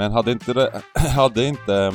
Men 0.00 0.12
hade 0.12 0.32
inte, 0.32 0.52
det, 0.52 0.82
hade 1.14 1.44
inte 1.44 1.92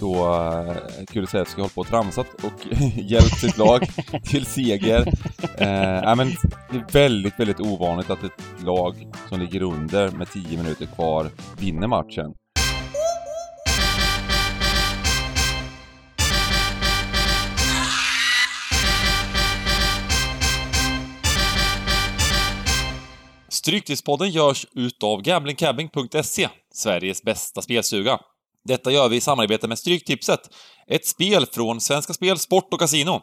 då 0.00 0.14
eh, 0.14 1.04
Kulusevski 1.06 1.60
hållit 1.60 1.74
på 1.74 1.80
och 1.80 1.86
tramsat 1.86 2.26
och 2.34 2.66
hjälpt 2.96 3.38
sitt 3.38 3.58
lag 3.58 3.88
till 4.24 4.46
seger. 4.46 5.06
Eh, 5.58 6.16
men 6.16 6.28
det 6.70 6.76
är 6.76 6.92
väldigt, 6.92 7.40
väldigt 7.40 7.60
ovanligt 7.60 8.10
att 8.10 8.24
ett 8.24 8.64
lag 8.64 8.94
som 9.28 9.40
ligger 9.40 9.62
under 9.62 10.10
med 10.10 10.30
10 10.30 10.58
minuter 10.58 10.86
kvar 10.86 11.30
vinner 11.58 11.86
matchen. 11.86 12.34
Stryktipspodden 23.48 24.30
görs 24.30 24.66
utav 24.74 25.22
gamblingcabbing.se, 25.22 26.48
Sveriges 26.78 27.22
bästa 27.22 27.62
spelstuga. 27.62 28.18
Detta 28.64 28.90
gör 28.90 29.08
vi 29.08 29.16
i 29.16 29.20
samarbete 29.20 29.68
med 29.68 29.78
Stryktipset, 29.78 30.40
ett 30.86 31.06
spel 31.06 31.46
från 31.46 31.80
Svenska 31.80 32.12
Spel, 32.12 32.38
Sport 32.38 32.72
och 32.72 32.80
Casino. 32.80 33.20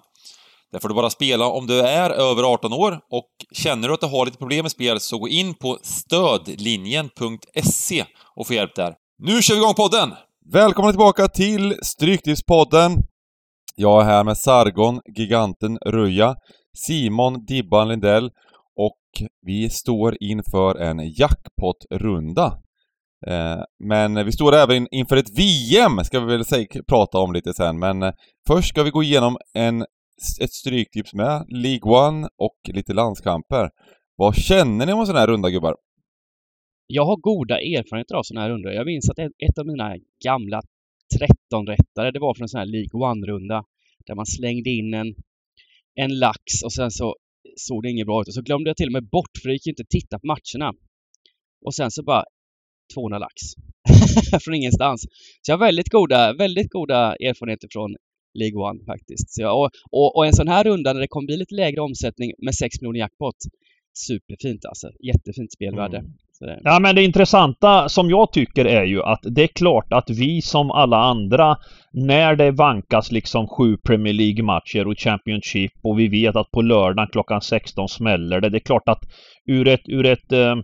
Där 0.71 0.79
får 0.79 0.89
du 0.89 0.95
bara 0.95 1.09
spela 1.09 1.47
om 1.47 1.67
du 1.67 1.79
är 1.79 2.09
över 2.09 2.43
18 2.43 2.73
år 2.73 2.99
och 3.11 3.29
känner 3.51 3.87
du 3.87 3.93
att 3.93 3.99
du 3.99 4.07
har 4.07 4.25
lite 4.25 4.37
problem 4.37 4.63
med 4.63 4.71
spel 4.71 4.99
så 4.99 5.17
gå 5.17 5.27
in 5.27 5.53
på 5.53 5.79
stödlinjen.se 5.83 8.05
och 8.35 8.47
få 8.47 8.53
hjälp 8.53 8.75
där. 8.75 8.95
Nu 9.17 9.41
kör 9.41 9.55
vi 9.55 9.61
igång 9.61 9.73
podden! 9.73 10.13
Välkomna 10.53 10.91
tillbaka 10.91 11.27
till 11.27 11.75
Stryktipspodden! 11.81 12.91
Jag 13.75 14.01
är 14.01 14.05
här 14.05 14.23
med 14.23 14.37
Sargon, 14.37 15.01
giganten 15.17 15.77
Ruja, 15.85 16.35
Simon 16.77 17.45
Dibban 17.45 17.87
Lindell 17.87 18.31
och 18.75 18.99
vi 19.45 19.69
står 19.69 20.17
inför 20.19 20.75
en 20.75 20.99
jackpot-runda. 20.99 22.57
Eh, 23.27 23.63
men 23.79 24.25
vi 24.25 24.31
står 24.31 24.55
även 24.55 24.87
inför 24.91 25.17
ett 25.17 25.39
VM, 25.39 26.03
ska 26.03 26.19
vi 26.19 26.25
väl 26.25 26.45
säga, 26.45 26.67
prata 26.87 27.17
om 27.17 27.33
lite 27.33 27.53
sen. 27.53 27.79
Men 27.79 28.03
eh, 28.03 28.13
först 28.47 28.69
ska 28.69 28.83
vi 28.83 28.89
gå 28.89 29.03
igenom 29.03 29.37
en, 29.53 29.81
ett 30.41 30.53
stryktips 30.53 31.13
med 31.13 31.45
League 31.49 32.07
One 32.07 32.27
och 32.37 32.59
lite 32.73 32.93
landskamper. 32.93 33.69
Vad 34.15 34.35
känner 34.35 34.85
ni 34.85 34.93
om 34.93 34.99
en 34.99 35.05
sån 35.05 35.15
här 35.15 35.27
runda, 35.27 35.49
gubbar? 35.49 35.75
Jag 36.87 37.05
har 37.05 37.17
goda 37.17 37.55
erfarenheter 37.55 38.15
av 38.15 38.23
sådana 38.23 38.41
här 38.41 38.49
rundor. 38.49 38.71
Jag 38.71 38.85
minns 38.85 39.09
att 39.09 39.19
ett 39.19 39.57
av 39.59 39.65
mina 39.65 39.95
gamla 40.25 40.61
13-rättare, 41.19 42.11
det 42.11 42.19
var 42.19 42.33
från 42.33 42.43
en 42.43 42.49
sån 42.49 42.59
här 42.59 42.65
League 42.65 42.93
One-runda. 42.93 43.63
Där 44.05 44.15
man 44.15 44.25
slängde 44.25 44.69
in 44.69 44.93
en, 44.93 45.15
en 45.95 46.19
lax 46.19 46.63
och 46.65 46.73
sen 46.73 46.91
så 46.91 47.15
såg 47.55 47.83
det 47.83 47.89
inget 47.89 48.07
bra 48.07 48.21
ut. 48.21 48.27
Och 48.27 48.33
så 48.33 48.41
glömde 48.41 48.69
jag 48.69 48.77
till 48.77 48.87
och 48.87 48.97
med 48.99 49.09
bort, 49.09 49.33
för 49.41 49.49
det 49.49 49.53
gick 49.53 49.67
inte 49.67 49.81
att 49.81 49.89
titta 49.89 50.19
på 50.19 50.27
matcherna. 50.27 50.73
Och 51.65 51.75
sen 51.75 51.91
så 51.91 52.03
bara 52.03 52.23
200 52.93 53.19
lax. 53.19 53.41
från 54.43 54.55
ingenstans. 54.55 55.01
Så 55.41 55.51
jag 55.51 55.57
har 55.57 55.65
väldigt 55.65 55.89
goda, 55.89 56.33
väldigt 56.33 56.69
goda 56.69 57.15
erfarenheter 57.15 57.67
från 57.71 57.95
League 58.33 58.59
One 58.69 58.79
faktiskt. 58.85 59.33
Så 59.33 59.41
jag, 59.41 59.59
och, 59.59 59.69
och, 59.91 60.15
och, 60.15 60.25
en 60.25 60.33
sån 60.33 60.47
här 60.47 60.63
runda 60.63 60.93
när 60.93 60.99
det 60.99 61.07
kommer 61.07 61.25
bli 61.25 61.37
lite 61.37 61.55
lägre 61.55 61.81
omsättning 61.81 62.31
med 62.45 62.55
6 62.55 62.81
miljoner 62.81 62.99
jackpot. 62.99 63.35
Superfint 64.07 64.65
alltså. 64.65 64.87
Jättefint 65.07 65.51
spelvärde. 65.53 65.97
Mm. 65.97 66.11
Ja 66.63 66.79
men 66.79 66.95
det 66.95 67.03
intressanta 67.03 67.89
som 67.89 68.09
jag 68.09 68.33
tycker 68.33 68.65
är 68.65 68.83
ju 68.83 69.03
att 69.03 69.19
det 69.23 69.43
är 69.43 69.47
klart 69.47 69.93
att 69.93 70.09
vi 70.09 70.41
som 70.41 70.71
alla 70.71 70.97
andra 70.97 71.57
när 71.93 72.35
det 72.35 72.51
vankas 72.51 73.11
liksom 73.11 73.47
sju 73.47 73.77
Premier 73.77 74.13
League-matcher 74.13 74.87
och 74.87 74.99
Championship 74.99 75.71
och 75.83 75.99
vi 75.99 76.07
vet 76.07 76.35
att 76.35 76.51
på 76.51 76.61
lördagen 76.61 77.09
klockan 77.11 77.41
16 77.41 77.89
smäller 77.89 78.41
det. 78.41 78.49
Det 78.49 78.57
är 78.57 78.59
klart 78.59 78.89
att 78.89 79.03
ur 79.47 79.67
ett, 79.67 79.83
ur 79.85 80.05
ett 80.05 80.31
eh, 80.31 80.55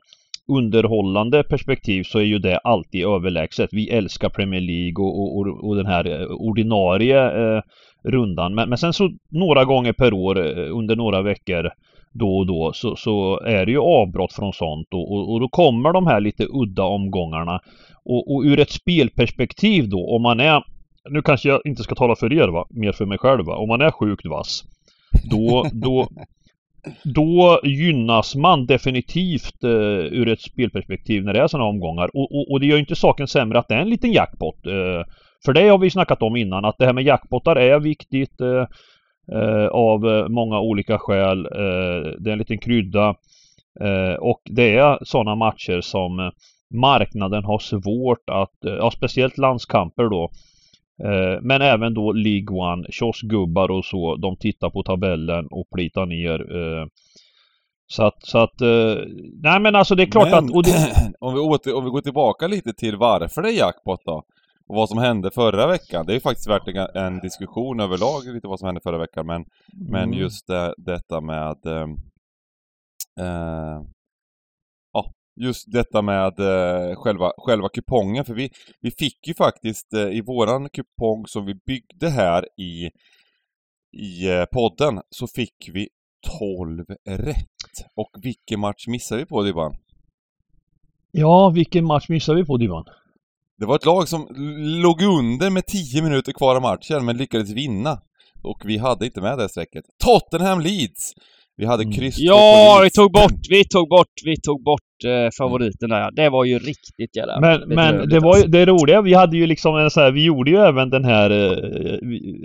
underhållande 0.48 1.44
perspektiv 1.44 2.04
så 2.04 2.20
är 2.20 2.24
ju 2.24 2.40
det 2.40 2.58
alltid 2.58 3.06
överlägset. 3.06 3.70
Vi 3.72 3.90
älskar 3.90 4.30
Premier 4.30 4.62
League 4.62 5.06
och, 5.06 5.38
och, 5.38 5.70
och 5.70 5.76
den 5.76 5.86
här 5.86 6.22
eh, 6.22 6.28
ordinarie 6.28 7.56
eh, 7.58 7.62
rundan. 8.04 8.56
Men, 8.56 8.70
men 8.70 8.78
sen 8.78 8.94
så 8.94 9.12
några 9.30 9.66
gånger 9.66 9.94
per 9.94 10.14
år 10.14 10.60
eh, 10.60 10.78
under 10.78 10.96
några 10.96 11.22
veckor 11.22 11.70
då 12.14 12.38
och 12.38 12.48
då 12.48 12.72
så, 12.74 12.96
så 12.96 13.40
är 13.40 13.66
det 13.66 13.72
ju 13.72 13.80
avbrott 13.80 14.34
från 14.34 14.54
sånt 14.54 14.88
och, 14.92 15.12
och, 15.12 15.34
och, 15.34 15.40
då 15.40 15.50
kommer 15.50 15.94
de 15.94 16.08
här 16.08 16.20
lite 16.20 16.48
udda 16.50 16.84
omgångarna. 16.84 17.60
Och, 18.06 18.36
och 18.36 18.42
ur 18.44 18.60
ett 18.60 18.72
spelperspektiv 18.72 19.90
då, 19.90 20.16
om 20.16 20.22
man 20.22 20.40
är 20.40 20.64
nu 21.10 21.22
kanske 21.22 21.50
jag 21.50 21.62
inte 21.66 21.84
ska 21.84 21.96
tala 21.96 22.16
för 22.16 22.34
er 22.34 22.48
va, 22.48 22.66
mer 22.70 22.92
för 22.92 23.06
mig 23.06 23.18
själv 23.18 23.46
va. 23.46 23.56
Om 23.56 23.68
man 23.68 23.82
är 23.82 23.92
sjukt 23.92 24.26
vass 24.26 24.64
då, 25.32 25.66
då, 25.74 26.08
då 27.04 27.60
gynnas 27.64 28.36
man 28.36 28.66
definitivt 28.66 29.64
eh, 29.64 29.70
ur 30.12 30.28
ett 30.28 30.42
spelperspektiv 30.42 31.24
när 31.24 31.34
det 31.34 31.42
är 31.42 31.48
sådana 31.48 31.70
omgångar. 31.70 32.10
Och, 32.14 32.36
och, 32.36 32.52
och, 32.52 32.60
det 32.60 32.66
gör 32.66 32.78
inte 32.78 32.96
saken 32.96 33.28
sämre 33.28 33.60
att 33.60 33.68
det 33.68 33.76
är 33.76 33.82
en 33.82 33.90
liten 33.90 34.12
jackpot. 34.12 34.68
Eh, 34.68 35.06
för 35.46 35.54
det 35.54 35.68
har 35.68 35.78
vi 35.78 35.90
snackat 35.90 36.22
om 36.22 36.36
innan, 36.36 36.66
att 36.66 36.78
det 36.78 36.86
här 36.86 36.94
med 36.94 37.04
jackpottar 37.04 37.56
är 37.56 37.80
viktigt 37.80 38.42
eh, 38.42 38.66
eh 39.38 39.68
av 39.68 40.08
eh, 40.08 40.28
många 40.28 40.60
olika 40.60 40.98
skäl. 40.98 41.46
Eh, 41.46 42.12
det 42.20 42.30
är 42.30 42.34
en 42.34 42.40
liten 42.40 42.60
krydda. 42.60 43.16
Eh, 43.82 44.14
och 44.20 44.42
det 44.46 44.78
är 44.78 45.00
sådana 45.02 45.36
matcher 45.36 45.82
som 45.82 46.32
marknaden 46.74 47.44
har 47.44 47.60
svårt 47.60 48.30
att, 48.32 48.58
ja 48.62 48.92
speciellt 48.92 49.38
landskamper 49.38 50.04
då, 50.04 50.24
Eh, 50.24 50.30
men 51.42 51.62
även 51.62 51.94
då 51.94 52.12
League 52.12 52.58
One, 52.58 52.88
kioskgubbar 52.90 53.72
och 53.72 53.86
så, 53.86 54.16
de 54.16 54.38
tittar 54.38 54.70
på 54.70 54.84
tabellen 54.84 55.48
och 55.48 55.70
plitar 55.76 56.06
ner. 56.06 56.56
Eh, 56.56 56.86
så 57.88 58.04
att, 58.04 58.26
så 58.26 58.38
att, 58.38 58.62
eh, 58.62 58.96
nej 59.42 59.60
men 59.60 59.76
alltså 59.76 59.96
det 59.96 60.04
är 60.04 60.12
klart 60.12 60.32
men, 60.32 60.58
att... 60.58 60.64
Det... 60.64 61.14
om, 61.20 61.34
vi 61.34 61.40
åter, 61.40 61.76
om 61.76 61.84
vi 61.84 61.90
går 61.90 62.02
tillbaka 62.02 62.48
lite 62.48 62.74
till 62.74 62.98
varför 62.98 63.42
det 63.42 63.50
är 63.50 63.58
jackpot 63.58 64.02
då? 64.06 64.24
Och 64.68 64.76
vad 64.76 64.90
som 64.90 64.98
hände 64.98 65.32
förra 65.32 65.68
veckan. 65.68 66.06
Det 66.06 66.12
är 66.12 66.14
ju 66.14 66.20
faktiskt 66.20 66.50
värt 66.50 66.96
en, 66.96 67.20
diskussion 67.20 67.80
överlag, 67.80 68.34
lite 68.34 68.48
vad 68.48 68.60
som 68.60 68.66
hände 68.66 68.82
förra 68.84 68.98
veckan. 68.98 69.26
Men, 69.26 69.36
mm. 69.36 69.92
men 69.92 70.14
just 70.14 70.48
det, 70.48 70.74
detta 70.78 71.22
med 71.22 71.66
eh, 71.66 71.88
just 75.42 75.72
detta 75.72 76.02
med 76.02 76.40
eh, 76.40 76.96
själva, 76.96 77.32
själva 77.38 77.70
kupongen. 77.70 78.26
För 78.26 78.34
vi, 78.34 78.50
vi 78.82 78.92
fick 78.92 79.28
ju 79.28 79.34
faktiskt 79.34 79.94
eh, 79.94 80.08
i 80.08 80.22
våran 80.22 80.70
kupong 80.70 81.28
som 81.28 81.46
vi 81.46 81.56
byggde 81.56 82.10
här 82.10 82.46
i, 82.58 82.90
i 83.98 84.30
eh, 84.30 84.46
podden 84.46 85.02
så 85.10 85.28
fick 85.28 85.70
vi 85.74 85.90
12 86.40 86.86
rätt. 87.06 87.46
Och 87.96 88.10
vilken 88.24 88.60
match 88.60 88.88
missade 88.88 89.22
vi 89.22 89.26
på 89.26 89.44
Dybban? 89.44 89.76
Ja, 91.12 91.50
vilken 91.50 91.86
match 91.86 92.10
missade 92.10 92.40
vi 92.40 92.46
på 92.46 92.58
Dybban? 92.58 92.86
Det 93.58 93.66
var 93.66 93.76
ett 93.76 93.86
lag 93.86 94.08
som 94.08 94.28
låg 94.84 95.02
under 95.02 95.50
med 95.50 95.66
10 95.66 96.02
minuter 96.02 96.32
kvar 96.32 96.56
av 96.56 96.62
matchen 96.62 97.06
men 97.06 97.18
lyckades 97.18 97.50
vinna. 97.50 98.02
Och 98.44 98.62
vi 98.66 98.78
hade 98.78 99.06
inte 99.06 99.22
med 99.22 99.38
det 99.38 99.50
strecket. 99.50 99.86
Tottenham 100.04 100.60
Leeds! 100.60 101.14
Vi 101.58 101.66
hade 101.66 101.84
mm. 101.84 101.96
kryss 101.96 102.20
Ja, 102.20 102.82
vi 102.84 102.90
tog 102.90 103.12
bort, 103.12 103.42
vi 103.50 103.66
tog 103.66 103.90
bort, 103.90 104.08
vi 104.26 104.42
tog 104.42 104.64
bort 104.64 105.04
eh, 105.06 105.30
favoriten 105.38 105.90
där. 105.90 106.12
Det 106.12 106.30
var 106.30 106.46
ju 106.46 106.60
riktigt 106.60 107.16
jävla 107.16 107.40
Men, 107.40 107.62
men 107.70 108.10
det 108.10 108.20
var 108.20 108.38
ju 108.38 108.44
det 108.44 108.66
roliga, 108.66 109.02
vi 109.02 109.14
hade 109.14 109.38
ju 109.38 109.46
liksom 109.46 109.78
en 109.78 109.92
så 109.92 110.02
här, 110.02 110.12
vi 110.12 110.24
gjorde 110.24 110.52
ju 110.52 110.58
även 110.58 110.90
den 110.90 111.06
här 111.06 111.30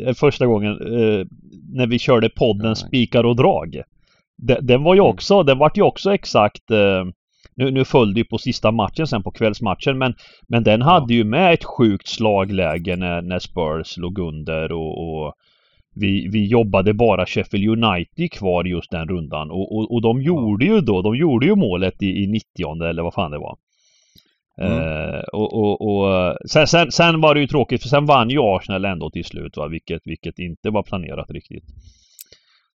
eh, 0.06 0.14
första 0.14 0.46
gången 0.46 0.72
eh, 0.72 1.26
när 1.72 1.86
vi 1.86 1.98
körde 1.98 2.28
podden 2.28 2.76
Spikar 2.76 3.24
och 3.24 3.36
drag. 3.36 3.82
Den, 4.38 4.66
den 4.66 4.82
var 4.82 4.94
ju 4.94 5.00
mm. 5.00 5.10
också, 5.10 5.42
den 5.42 5.58
vart 5.58 5.78
ju 5.78 5.82
också 5.82 6.14
exakt 6.14 6.70
eh, 6.70 7.04
nu, 7.56 7.70
nu 7.70 7.84
föll 7.84 8.14
det 8.14 8.20
ju 8.20 8.24
på 8.24 8.38
sista 8.38 8.70
matchen 8.70 9.06
sen 9.06 9.22
på 9.22 9.30
kvällsmatchen 9.30 9.98
men, 9.98 10.14
men 10.48 10.64
den 10.64 10.82
hade 10.82 11.14
ja. 11.14 11.16
ju 11.16 11.24
med 11.24 11.54
ett 11.54 11.64
sjukt 11.64 12.08
slagläge 12.08 12.96
när, 12.96 13.22
när 13.22 13.38
Spurs 13.38 13.96
låg 13.96 14.18
under 14.18 14.72
och, 14.72 15.24
och 15.26 15.34
vi, 16.00 16.28
vi 16.28 16.46
jobbade 16.46 16.94
bara 16.94 17.26
Sheffield 17.26 17.68
United 17.68 18.32
kvar 18.32 18.64
just 18.64 18.90
den 18.90 19.08
rundan 19.08 19.50
och, 19.50 19.76
och, 19.76 19.94
och 19.94 20.02
de 20.02 20.22
gjorde 20.22 20.64
ju 20.64 20.80
då, 20.80 21.02
de 21.02 21.16
gjorde 21.16 21.46
ju 21.46 21.54
målet 21.54 22.02
i, 22.02 22.06
i 22.06 22.26
90 22.26 22.82
eller 22.82 23.02
vad 23.02 23.14
fan 23.14 23.30
det 23.30 23.38
var. 23.38 23.56
Mm. 24.60 24.78
Uh, 24.78 25.20
och, 25.32 25.52
och, 25.54 25.80
och 25.80 26.36
sen, 26.50 26.66
sen, 26.66 26.92
sen, 26.92 27.20
var 27.20 27.34
det 27.34 27.40
ju 27.40 27.46
tråkigt 27.46 27.82
för 27.82 27.88
sen 27.88 28.06
vann 28.06 28.30
ju 28.30 28.38
Arsenal 28.40 28.84
ändå 28.84 29.10
till 29.10 29.24
slut 29.24 29.56
va, 29.56 29.68
vilket, 29.68 30.02
vilket 30.04 30.38
inte 30.38 30.70
var 30.70 30.82
planerat 30.82 31.30
riktigt. 31.30 31.64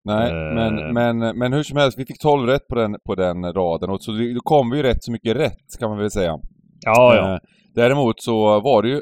Nej, 0.04 0.32
uh, 0.32 0.54
men, 0.54 0.92
men, 0.92 1.38
men 1.38 1.52
hur 1.52 1.62
som 1.62 1.76
helst, 1.76 1.98
vi 1.98 2.06
fick 2.06 2.20
12 2.20 2.46
rätt 2.46 2.68
på 2.68 2.74
den, 2.74 2.96
på 3.06 3.14
den 3.14 3.52
raden 3.52 3.90
och 3.90 4.02
så 4.02 4.12
då 4.12 4.40
kom 4.44 4.70
vi 4.70 4.76
ju 4.76 4.82
rätt 4.82 5.04
så 5.04 5.12
mycket 5.12 5.36
rätt 5.36 5.78
kan 5.78 5.90
man 5.90 5.98
väl 5.98 6.10
säga. 6.10 6.38
Ja, 6.84 7.16
ja. 7.16 7.32
Uh, 7.32 7.38
däremot 7.74 8.22
så 8.22 8.60
var 8.60 8.82
det 8.82 8.88
ju 8.88 9.00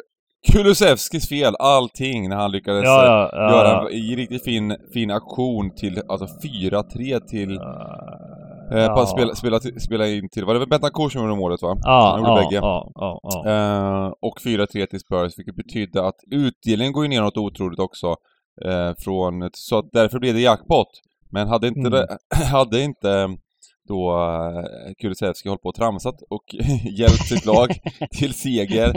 Kulusevskis 0.52 1.28
fel, 1.28 1.54
allting, 1.58 2.28
när 2.28 2.37
han 2.37 2.50
lyckades 2.50 2.84
ja, 2.84 3.04
ja, 3.04 3.31
ja, 3.32 3.50
göra 3.50 3.90
en 3.90 4.16
riktigt 4.16 4.44
fin, 4.44 4.76
fin 4.93 5.10
aktion 5.10 5.75
till, 5.75 6.02
alltså 6.08 6.26
4-3 6.26 7.20
till... 7.26 7.60
Eh, 8.72 8.94
på 8.94 9.00
att 9.00 9.08
spela, 9.08 9.34
spela, 9.34 9.60
spela 9.60 10.08
in 10.08 10.28
till, 10.28 10.44
var 10.44 10.54
det 10.54 10.66
Bentancourt 10.66 11.12
som 11.12 11.22
gjorde 11.22 11.37
målet 11.37 11.62
va? 11.62 11.76
Ja, 11.82 12.10
han 12.10 12.20
gjorde 12.20 12.43
bägge. 12.43 12.56
Ja, 12.56 12.93
ja. 12.94 13.50
Eh, 13.50 14.12
och 14.20 14.38
4-3 14.44 14.87
till 14.87 15.00
Spurs, 15.00 15.38
vilket 15.38 15.56
betydde 15.56 16.06
att 16.06 16.16
utdelningen 16.31 16.93
går 16.93 17.04
ju 17.04 17.08
ner 17.08 17.20
något 17.20 17.37
otroligt 17.37 17.78
också. 17.78 18.16
Eh, 18.64 18.93
från, 18.98 19.50
så 19.52 19.78
att 19.78 19.88
därför 19.93 20.19
blev 20.19 20.34
det 20.34 20.40
jackpot. 20.40 20.88
Men 21.31 21.48
hade 21.48 21.69
inte, 21.69 21.81
mm. 21.81 21.93
det, 21.93 22.19
hade 22.50 22.82
inte 22.82 23.28
då 23.86 24.12
eh, 24.12 24.94
Kulusevski 24.98 25.48
håller 25.48 25.58
på 25.58 25.68
och 25.68 25.74
tramsat 25.74 26.22
och 26.30 26.54
hjälpt 26.98 27.26
sitt 27.26 27.46
lag 27.46 27.68
till 28.10 28.34
seger. 28.34 28.88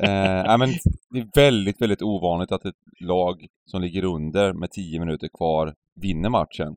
Eh, 0.00 0.58
men 0.58 0.68
det 1.10 1.18
är 1.18 1.30
väldigt, 1.34 1.82
väldigt 1.82 2.02
ovanligt 2.02 2.52
att 2.52 2.64
ett 2.64 2.74
lag 3.00 3.46
som 3.66 3.82
ligger 3.82 4.04
under 4.04 4.52
med 4.52 4.70
10 4.70 5.00
minuter 5.00 5.28
kvar 5.38 5.74
vinner 6.00 6.28
matchen. 6.28 6.76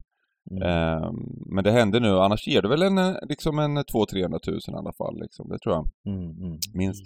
Mm. 0.51 0.63
Eh, 0.63 1.11
men 1.45 1.63
det 1.63 1.71
händer 1.71 1.99
nu, 1.99 2.19
annars 2.19 2.47
ger 2.47 2.61
det 2.61 2.69
väl 2.69 2.81
en, 2.81 3.15
liksom 3.29 3.59
en 3.59 3.77
200-300 3.77 4.39
tusen 4.39 4.73
i 4.73 4.77
alla 4.77 4.93
fall, 4.93 5.19
liksom. 5.19 5.49
det 5.49 5.59
tror 5.59 5.75
jag. 5.75 6.13
Mm, 6.13 6.31
mm, 6.31 6.59
Minst. 6.73 7.05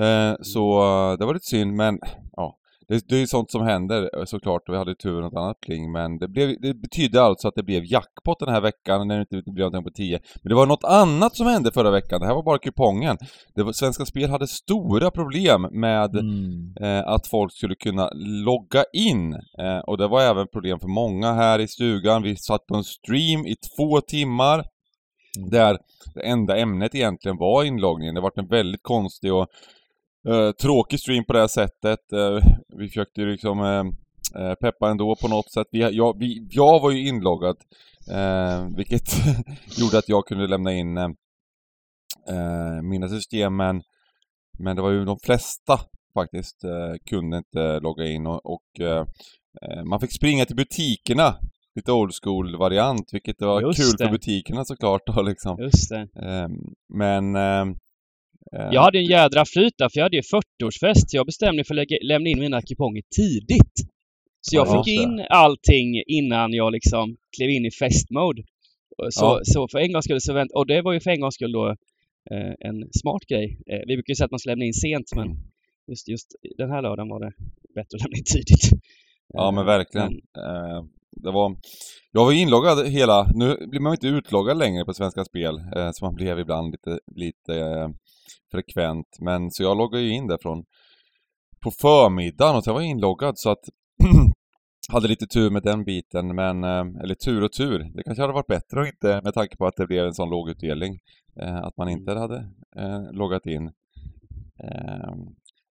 Eh, 0.00 0.34
så 0.42 0.80
det 1.18 1.26
var 1.26 1.34
lite 1.34 1.46
synd, 1.46 1.74
men 1.74 1.98
ja, 2.32 2.58
det, 2.88 3.08
det 3.08 3.14
är 3.14 3.20
ju 3.20 3.26
sånt 3.26 3.50
som 3.50 3.62
händer 3.62 4.10
eh, 4.18 4.24
såklart, 4.24 4.62
vi 4.66 4.76
hade 4.76 4.94
tur 4.94 5.20
något 5.20 5.34
annat 5.34 5.56
kring, 5.66 5.92
men 5.92 6.18
det, 6.18 6.28
blev, 6.28 6.60
det 6.60 6.74
betydde 6.74 7.22
alltså 7.22 7.48
att 7.48 7.54
det 7.54 7.62
blev 7.62 7.84
jackpot 7.84 8.38
den 8.38 8.48
här 8.48 8.60
veckan 8.60 9.08
när 9.08 9.16
det 9.16 9.36
inte 9.36 9.50
blev 9.50 9.64
någonting 9.64 9.92
på 9.92 9.96
10. 9.96 10.20
Men 10.42 10.48
det 10.48 10.54
var 10.54 10.66
något 10.66 10.84
annat 10.84 11.36
som 11.36 11.46
hände 11.46 11.72
förra 11.72 11.90
veckan, 11.90 12.20
det 12.20 12.26
här 12.26 12.34
var 12.34 12.42
bara 12.42 12.58
kupongen. 12.58 13.16
Det 13.54 13.62
var, 13.62 13.72
Svenska 13.72 14.04
Spel 14.04 14.30
hade 14.30 14.46
stora 14.46 15.10
problem 15.10 15.68
med 15.72 16.16
mm. 16.16 16.74
eh, 16.80 17.08
att 17.08 17.26
folk 17.26 17.52
skulle 17.52 17.74
kunna 17.74 18.10
logga 18.44 18.84
in. 18.92 19.32
Eh, 19.34 19.78
och 19.86 19.98
det 19.98 20.08
var 20.08 20.22
även 20.22 20.46
problem 20.48 20.80
för 20.80 20.88
många 20.88 21.32
här 21.32 21.58
i 21.58 21.68
stugan. 21.68 22.22
Vi 22.22 22.36
satt 22.36 22.66
på 22.66 22.76
en 22.76 22.84
stream 22.84 23.46
i 23.46 23.54
två 23.76 24.00
timmar. 24.00 24.64
Mm. 25.38 25.50
Där 25.50 25.78
det 26.14 26.20
enda 26.20 26.56
ämnet 26.56 26.94
egentligen 26.94 27.36
var 27.36 27.64
inloggningen. 27.64 28.14
Det 28.14 28.20
var 28.20 28.32
en 28.36 28.48
väldigt 28.48 28.82
konstig 28.82 29.34
och 29.34 29.46
Uh, 30.28 30.52
tråkig 30.52 31.00
stream 31.00 31.24
på 31.24 31.32
det 31.32 31.40
här 31.40 31.48
sättet. 31.48 32.12
Uh, 32.12 32.42
vi 32.78 32.88
försökte 32.88 33.20
ju 33.20 33.30
liksom 33.30 33.60
uh, 33.60 34.54
peppa 34.54 34.90
ändå 34.90 35.16
på 35.16 35.28
något 35.28 35.52
sätt. 35.52 35.66
Vi, 35.70 35.78
jag, 35.96 36.18
vi, 36.18 36.48
jag 36.50 36.80
var 36.80 36.90
ju 36.90 37.08
inloggad, 37.08 37.56
vilket 38.76 39.02
gjorde 39.78 39.98
att 39.98 40.08
jag 40.08 40.26
kunde 40.26 40.46
lämna 40.46 40.72
in 40.72 41.16
mina 42.82 43.08
system, 43.08 43.56
men, 43.56 43.82
men 44.58 44.76
det 44.76 44.82
var 44.82 44.90
ju 44.90 45.04
de 45.04 45.18
flesta 45.18 45.80
faktiskt 46.14 46.64
kunde 47.10 47.36
inte 47.36 47.80
logga 47.80 48.06
in 48.06 48.26
och, 48.26 48.46
och 48.46 48.80
man 49.84 50.00
fick 50.00 50.12
springa 50.12 50.44
till 50.44 50.56
butikerna 50.56 51.36
lite 51.74 51.92
old 51.92 52.12
school 52.22 52.56
variant, 52.56 53.08
vilket 53.12 53.40
var 53.40 53.60
Just 53.62 53.80
kul 53.80 53.96
det. 53.98 54.04
för 54.04 54.12
butikerna 54.12 54.64
såklart 54.64 55.02
då 55.06 55.22
liksom. 55.22 55.58
Just 55.58 55.90
det. 55.90 56.08
Men 56.88 57.36
Eh. 57.36 57.64
Jag 58.50 58.82
hade 58.82 58.98
en 58.98 59.04
jädra 59.04 59.44
flyt 59.44 59.74
där, 59.78 59.88
för 59.88 59.98
jag 59.98 60.04
hade 60.04 60.16
ju 60.16 60.22
40-årsfest. 60.22 61.06
Jag 61.10 61.26
bestämde 61.26 61.56
mig 61.56 61.64
för 61.64 61.74
att 61.74 61.76
lägga, 61.76 61.96
lämna 62.02 62.28
in 62.28 62.38
mina 62.38 62.62
kuponger 62.62 63.02
tidigt. 63.16 63.74
Så 64.40 64.56
jag 64.56 64.68
ja, 64.68 64.84
fick 64.84 65.00
in 65.00 65.26
allting 65.30 66.02
innan 66.06 66.52
jag 66.52 66.72
liksom 66.72 67.16
klev 67.36 67.50
in 67.50 67.66
i 67.66 67.70
festmode. 67.70 68.42
Så, 69.10 69.24
ja. 69.24 69.40
så 69.44 69.68
för 69.68 69.78
en 69.78 69.92
gångs 69.92 70.04
skull 70.04 70.20
så 70.20 70.32
vänt, 70.32 70.52
och 70.52 70.66
det 70.66 70.82
var 70.82 70.92
ju 70.92 71.00
för 71.00 71.10
en 71.10 71.20
gångs 71.20 71.34
skull 71.34 71.52
då 71.52 71.68
eh, 72.30 72.54
en 72.60 72.88
smart 72.92 73.22
grej. 73.28 73.58
Eh, 73.66 73.80
vi 73.86 73.96
brukar 73.96 74.10
ju 74.10 74.14
säga 74.14 74.24
att 74.24 74.30
man 74.30 74.38
ska 74.38 74.50
lämna 74.50 74.64
in 74.64 74.74
sent, 74.74 75.06
men 75.16 75.28
just, 75.90 76.08
just 76.08 76.28
den 76.58 76.70
här 76.70 76.82
lördagen 76.82 77.08
var 77.08 77.20
det 77.20 77.32
bättre 77.74 77.96
att 77.96 78.02
lämna 78.02 78.16
in 78.18 78.24
tidigt. 78.24 78.82
Ja 79.34 79.50
men 79.50 79.66
verkligen. 79.66 80.20
Men, 80.34 80.44
eh, 80.44 80.84
det 81.10 81.30
var... 81.30 81.56
Jag 82.12 82.24
var 82.24 82.32
inloggad 82.32 82.86
hela... 82.86 83.26
Nu 83.34 83.66
blir 83.66 83.80
man 83.80 83.92
inte 83.92 84.06
utloggad 84.06 84.58
längre 84.58 84.84
på 84.84 84.94
Svenska 84.94 85.24
Spel, 85.24 85.58
eh, 85.76 85.90
som 85.92 86.06
man 86.06 86.14
blev 86.14 86.38
ibland 86.38 86.70
lite, 86.72 86.98
lite 87.16 87.54
eh, 87.54 87.88
frekvent. 88.50 89.06
Men 89.20 89.50
så 89.50 89.62
jag 89.62 89.76
loggade 89.76 90.04
ju 90.04 90.10
in 90.10 90.26
där 90.26 90.38
från 90.42 90.64
på 91.60 91.70
förmiddagen 91.70 92.56
och 92.56 92.62
jag 92.66 92.74
var 92.74 92.80
inloggad 92.80 93.38
så 93.38 93.50
att 93.50 93.64
hade 94.92 95.08
lite 95.08 95.26
tur 95.26 95.50
med 95.50 95.62
den 95.62 95.84
biten 95.84 96.34
men, 96.34 96.64
eh, 96.64 97.02
eller 97.02 97.14
tur 97.14 97.44
och 97.44 97.52
tur, 97.52 97.90
det 97.94 98.02
kanske 98.02 98.22
hade 98.22 98.34
varit 98.34 98.46
bättre 98.46 98.80
och 98.80 98.86
inte 98.86 99.20
med 99.24 99.34
tanke 99.34 99.56
på 99.56 99.66
att 99.66 99.76
det 99.76 99.86
blev 99.86 100.06
en 100.06 100.14
sån 100.14 100.30
låg 100.30 100.50
utdelning. 100.50 100.98
Eh, 101.40 101.56
att 101.56 101.76
man 101.76 101.88
inte 101.88 102.12
hade 102.12 102.36
eh, 102.76 103.12
loggat 103.12 103.46
in. 103.46 103.70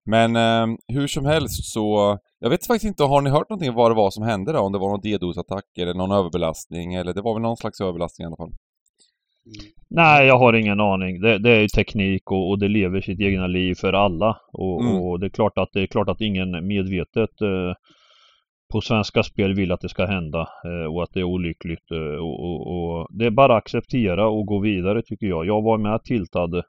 Men 0.08 0.36
eh, 0.36 0.78
hur 0.88 1.08
som 1.08 1.26
helst 1.26 1.72
så, 1.74 2.18
jag 2.40 2.50
vet 2.50 2.68
faktiskt 2.68 2.86
inte, 2.86 3.04
har 3.04 3.22
ni 3.22 3.30
hört 3.30 3.50
någonting 3.50 3.74
vad 3.74 3.92
det 3.92 3.96
var 3.96 4.12
som 4.12 4.24
hände 4.24 4.54
då? 4.54 4.60
Om 4.60 4.72
det 4.72 4.80
var 4.80 4.90
någon 4.90 5.02
DDoS-attack 5.02 5.78
eller 5.80 5.94
någon 5.94 6.12
överbelastning 6.12 6.94
eller 6.94 7.14
det 7.14 7.22
var 7.22 7.34
väl 7.34 7.42
någon 7.42 7.58
slags 7.58 7.82
överbelastning 7.82 8.26
i 8.26 8.28
alla 8.28 8.36
fall? 8.36 8.54
Nej, 9.90 10.28
jag 10.28 10.38
har 10.38 10.54
ingen 10.54 10.80
aning. 10.80 11.22
Det, 11.22 11.38
det 11.38 11.50
är 11.50 11.62
ju 11.62 11.68
teknik 11.68 12.32
och, 12.32 12.50
och, 12.50 12.60
det 12.60 12.68
lever 12.68 13.02
sitt 13.02 13.20
egna 13.20 13.48
liv 13.48 13.76
för 13.76 13.94
alla. 13.94 14.38
Och, 14.54 14.82
mm. 14.82 14.96
och, 14.96 15.20
det, 15.20 15.26
är 15.28 15.30
klart 15.30 15.58
att, 15.58 15.70
det 15.74 15.82
är 15.82 15.88
klart 15.88 16.10
att 16.10 16.22
ingen 16.22 16.68
medvetet 16.68 17.42
eh, 17.42 17.74
på 18.74 18.82
Svenska 18.82 19.24
Spel 19.24 19.54
vill 19.54 19.72
att 19.72 19.82
det 19.82 19.90
ska 19.90 20.06
hända 20.06 20.40
eh, 20.40 20.94
och 20.94 21.04
att 21.04 21.14
det 21.14 21.20
är 21.20 21.24
olyckligt. 21.24 21.92
Eh, 21.92 22.20
och, 22.24 22.68
och, 22.68 23.08
det 23.10 23.26
är 23.26 23.30
bara 23.30 23.58
att 23.58 23.64
acceptera 23.64 24.28
och 24.28 24.46
gå 24.46 24.60
vidare 24.60 25.02
tycker 25.02 25.28
jag. 25.28 25.46
Jag 25.46 25.62
var 25.62 25.78
med 25.78 26.04
tiltad 26.04 26.64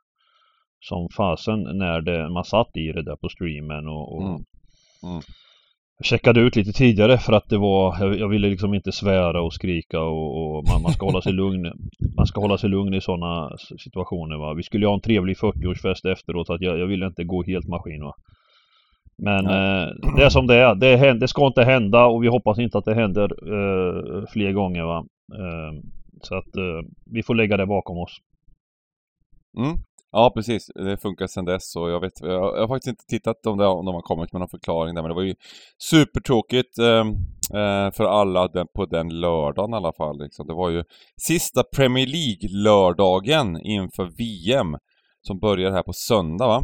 som 0.80 1.08
fasen 1.16 1.62
när 1.62 2.00
det, 2.00 2.28
man 2.28 2.44
satt 2.44 2.76
i 2.76 2.92
det 2.92 3.02
där 3.02 3.16
på 3.16 3.28
streamen 3.28 3.88
och, 3.88 4.22
mm. 4.22 4.44
Mm. 5.02 5.22
Jag 5.98 6.06
checkade 6.06 6.40
ut 6.40 6.56
lite 6.56 6.72
tidigare 6.72 7.18
för 7.18 7.32
att 7.32 7.48
det 7.48 7.58
var, 7.58 7.96
jag, 8.00 8.18
jag 8.18 8.28
ville 8.28 8.48
liksom 8.48 8.74
inte 8.74 8.92
svära 8.92 9.42
och 9.42 9.52
skrika 9.52 10.00
och, 10.00 10.56
och 10.56 10.64
man, 10.68 10.82
man, 10.82 10.92
ska 10.92 11.06
hålla 11.06 11.22
sig 11.22 11.32
lugn. 11.32 11.72
Man 12.16 12.26
ska 12.26 12.40
hålla 12.40 12.58
sig 12.58 12.70
lugn 12.70 12.94
i 12.94 13.00
sådana 13.00 13.56
situationer 13.58 14.36
va. 14.36 14.54
Vi 14.54 14.62
skulle 14.62 14.86
ha 14.86 14.94
en 14.94 15.00
trevlig 15.00 15.36
40-årsfest 15.36 16.12
efteråt 16.12 16.46
så 16.46 16.54
att 16.54 16.60
jag, 16.60 16.78
jag 16.78 16.86
ville 16.86 17.06
inte 17.06 17.24
gå 17.24 17.42
helt 17.42 17.68
maskin 17.68 18.04
va. 18.04 18.14
Men 19.22 19.44
ja. 19.44 19.82
eh, 19.82 20.14
det 20.16 20.24
är 20.24 20.28
som 20.28 20.46
det 20.46 20.54
är. 20.54 20.74
Det, 20.74 21.12
det, 21.12 21.28
ska 21.28 21.46
inte 21.46 21.64
hända 21.64 22.06
och 22.06 22.24
vi 22.24 22.28
hoppas 22.28 22.58
inte 22.58 22.78
att 22.78 22.84
det 22.84 22.94
händer 22.94 23.24
eh, 23.24 24.24
fler 24.32 24.52
gånger 24.52 24.82
va. 24.82 25.04
Eh, 25.34 25.80
så 26.22 26.34
att 26.34 26.56
eh, 26.56 26.88
vi 27.12 27.22
får 27.22 27.34
lägga 27.34 27.56
det 27.56 27.66
bakom 27.66 27.98
oss. 27.98 28.18
Mm. 29.58 29.76
Ja 30.12 30.32
precis, 30.34 30.70
det 30.74 30.96
funkar 30.96 31.26
sedan 31.26 31.44
dess 31.44 31.76
och 31.76 31.90
jag 31.90 32.00
vet, 32.00 32.20
jag, 32.20 32.30
jag 32.30 32.60
har 32.60 32.68
faktiskt 32.68 32.88
inte 32.88 33.04
tittat 33.04 33.46
om, 33.46 33.58
det, 33.58 33.66
om 33.66 33.86
de 33.86 33.94
har 33.94 34.02
kommit 34.02 34.32
med 34.32 34.40
någon 34.40 34.48
förklaring 34.48 34.94
där 34.94 35.02
men 35.02 35.08
det 35.08 35.14
var 35.14 35.22
ju 35.22 35.34
supertråkigt 35.78 36.78
eh, 36.78 37.00
eh, 37.60 37.90
för 37.92 38.04
alla 38.04 38.48
den, 38.48 38.66
på 38.74 38.86
den 38.86 39.08
lördagen 39.08 39.72
i 39.72 39.76
alla 39.76 39.92
fall 39.92 40.18
liksom. 40.18 40.46
Det 40.46 40.54
var 40.54 40.70
ju 40.70 40.84
sista 41.22 41.62
Premier 41.62 42.06
League-lördagen 42.06 43.60
inför 43.60 44.04
VM 44.04 44.76
som 45.22 45.38
börjar 45.38 45.72
här 45.72 45.82
på 45.82 45.92
söndag 45.92 46.46
va? 46.46 46.62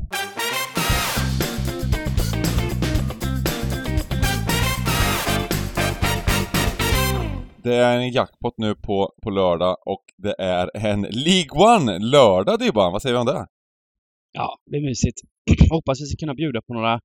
Det 7.64 7.74
är 7.74 7.98
en 7.98 8.10
jackpot 8.10 8.54
nu 8.56 8.74
på, 8.74 9.12
på 9.22 9.30
lördag 9.30 9.76
och 9.86 10.04
det 10.16 10.34
är 10.38 10.70
en 10.74 11.02
League 11.02 11.76
One 11.76 11.98
lördag 11.98 12.58
Dybban, 12.58 12.92
vad 12.92 13.02
säger 13.02 13.14
vi 13.14 13.20
om 13.20 13.26
det? 13.26 13.46
Ja, 14.32 14.58
det 14.70 14.76
är 14.76 14.80
mysigt. 14.80 15.18
Hoppas 15.70 16.00
vi 16.00 16.06
ska 16.06 16.16
kunna 16.22 16.34
bjuda 16.34 16.60
på 16.62 16.74
några 16.74 17.00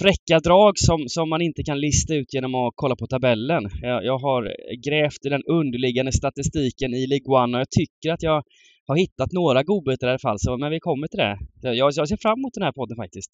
fräcka 0.00 0.40
drag 0.40 0.78
som, 0.78 1.04
som 1.08 1.28
man 1.28 1.42
inte 1.42 1.62
kan 1.62 1.80
lista 1.80 2.14
ut 2.14 2.34
genom 2.34 2.54
att 2.54 2.72
kolla 2.76 2.96
på 2.96 3.06
tabellen. 3.06 3.62
Jag, 3.82 4.04
jag 4.04 4.18
har 4.18 4.42
grävt 4.86 5.26
i 5.26 5.28
den 5.28 5.42
underliggande 5.42 6.12
statistiken 6.12 6.94
i 6.94 7.06
League 7.06 7.42
One 7.42 7.56
och 7.56 7.60
jag 7.60 7.70
tycker 7.70 8.12
att 8.12 8.22
jag 8.22 8.42
har 8.86 8.96
hittat 8.96 9.32
några 9.32 9.62
godbitar 9.62 10.06
i 10.06 10.10
alla 10.10 10.18
fall, 10.18 10.38
så, 10.38 10.56
men 10.56 10.70
vi 10.70 10.80
kommer 10.80 11.06
till 11.08 11.18
det. 11.18 11.38
Jag, 11.62 11.92
jag 11.94 12.08
ser 12.08 12.16
fram 12.16 12.38
emot 12.38 12.54
den 12.54 12.62
här 12.62 12.72
podden 12.72 12.96
faktiskt. 12.96 13.30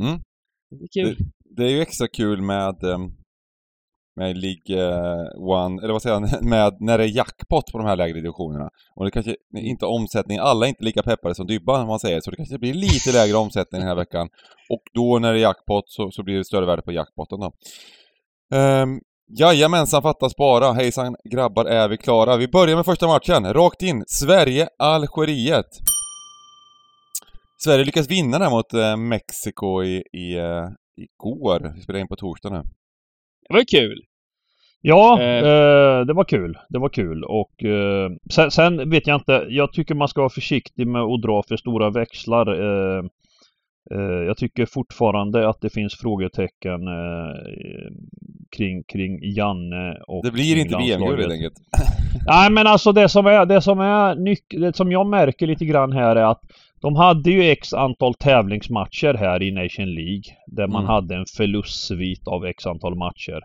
Mm. 0.00 0.20
Det 0.70 0.76
blir 0.76 0.88
kul. 0.92 1.16
Det, 1.18 1.62
det, 1.62 1.68
är 1.68 1.70
ju 1.70 1.80
extra 1.80 2.08
kul 2.08 2.42
med 2.42 2.84
um 2.84 3.16
med 4.16 4.36
League 4.36 4.88
eh, 4.88 5.26
One, 5.36 5.82
eller 5.82 5.92
vad 5.92 6.02
säger 6.02 6.20
jag, 6.20 6.44
med 6.50 6.76
när 6.80 6.98
det 6.98 7.04
är 7.04 7.16
jackpot 7.16 7.72
på 7.72 7.78
de 7.78 7.86
här 7.86 7.96
lägre 7.96 8.20
divisionerna. 8.20 8.70
Och 8.96 9.04
det 9.04 9.10
kanske 9.10 9.36
inte 9.56 9.86
omsättning, 9.86 10.38
alla 10.38 10.66
är 10.66 10.68
inte 10.68 10.84
lika 10.84 11.02
peppade 11.02 11.34
som 11.34 11.46
Dybban 11.46 11.80
om 11.80 11.88
man 11.88 11.98
säger, 11.98 12.20
så 12.20 12.30
det 12.30 12.36
kanske 12.36 12.58
blir 12.58 12.74
lite 12.74 13.12
lägre 13.12 13.36
omsättning 13.36 13.80
den 13.80 13.88
här 13.88 13.96
veckan. 13.96 14.28
Och 14.70 14.82
då 14.94 15.18
när 15.18 15.32
det 15.32 15.38
är 15.38 15.42
jackpot 15.42 15.84
så, 15.88 16.10
så 16.10 16.22
blir 16.22 16.36
det 16.36 16.44
större 16.44 16.66
värde 16.66 16.82
på 16.82 16.92
jackpoten 16.92 17.40
då. 17.40 17.52
Um, 18.56 19.00
Jajamensan, 19.38 20.02
fattas 20.02 20.36
bara. 20.36 20.72
Hejsan 20.72 21.16
grabbar, 21.30 21.64
är 21.64 21.88
vi 21.88 21.96
klara? 21.96 22.36
Vi 22.36 22.48
börjar 22.48 22.76
med 22.76 22.84
första 22.84 23.06
matchen, 23.06 23.54
rakt 23.54 23.82
in. 23.82 24.04
Sverige-Algeriet. 24.06 25.66
Sverige 27.64 27.84
lyckas 27.84 28.10
vinna 28.10 28.38
där 28.38 28.50
mot 28.50 28.74
eh, 28.74 28.96
Mexiko 28.96 29.82
i, 29.82 30.02
i, 30.12 30.36
eh, 30.38 30.68
igår. 30.96 31.72
Vi 31.76 31.82
spelar 31.82 32.00
in 32.00 32.08
på 32.08 32.16
torsdag 32.16 32.50
nu. 32.50 32.62
Det 33.48 33.54
var 33.54 33.64
kul. 33.64 34.04
Ja, 34.86 35.20
eh. 35.20 35.38
eh, 35.38 36.00
det 36.06 36.12
var 36.12 36.24
kul. 36.24 36.58
Det 36.68 36.78
var 36.78 36.88
kul 36.88 37.24
och 37.24 37.64
eh, 37.64 38.10
sen, 38.30 38.50
sen, 38.50 38.90
vet 38.90 39.06
jag 39.06 39.16
inte. 39.16 39.46
Jag 39.48 39.72
tycker 39.72 39.94
man 39.94 40.08
ska 40.08 40.20
vara 40.20 40.30
försiktig 40.30 40.86
med 40.86 41.02
att 41.02 41.22
dra 41.22 41.42
för 41.48 41.56
stora 41.56 41.90
växlar. 41.90 42.46
Eh, 42.46 43.04
eh 43.90 44.26
jag 44.26 44.36
tycker 44.36 44.66
fortfarande 44.66 45.48
att 45.48 45.60
det 45.60 45.70
finns 45.70 45.94
frågetecken 45.94 46.88
eh, 46.88 47.92
kring, 48.56 48.84
kring 48.84 49.18
Janne 49.22 49.98
och 50.06 50.24
Det 50.24 50.30
blir 50.30 50.56
inte 50.56 50.76
VM-guld 50.76 51.20
helt 51.20 51.32
enkelt. 51.32 51.54
Nej 52.26 52.50
men 52.50 52.66
alltså 52.66 52.92
det 52.92 53.08
som 53.08 53.26
är, 53.26 53.46
det 53.46 53.62
som 53.62 53.80
är 53.80 54.14
nyc- 54.14 54.60
det 54.60 54.76
som 54.76 54.92
jag 54.92 55.06
märker 55.06 55.46
lite 55.46 55.64
grann 55.64 55.92
här 55.92 56.16
är 56.16 56.24
att 56.24 56.42
de 56.84 56.96
hade 56.96 57.30
ju 57.30 57.42
x 57.42 57.72
antal 57.72 58.14
tävlingsmatcher 58.14 59.14
här 59.14 59.42
i 59.42 59.50
Nation 59.50 59.94
League 59.94 60.22
där 60.46 60.66
man 60.66 60.82
mm. 60.82 60.88
hade 60.94 61.14
en 61.14 61.24
förlustsvit 61.36 62.28
av 62.28 62.46
x 62.46 62.66
antal 62.66 62.94
matcher. 62.94 63.40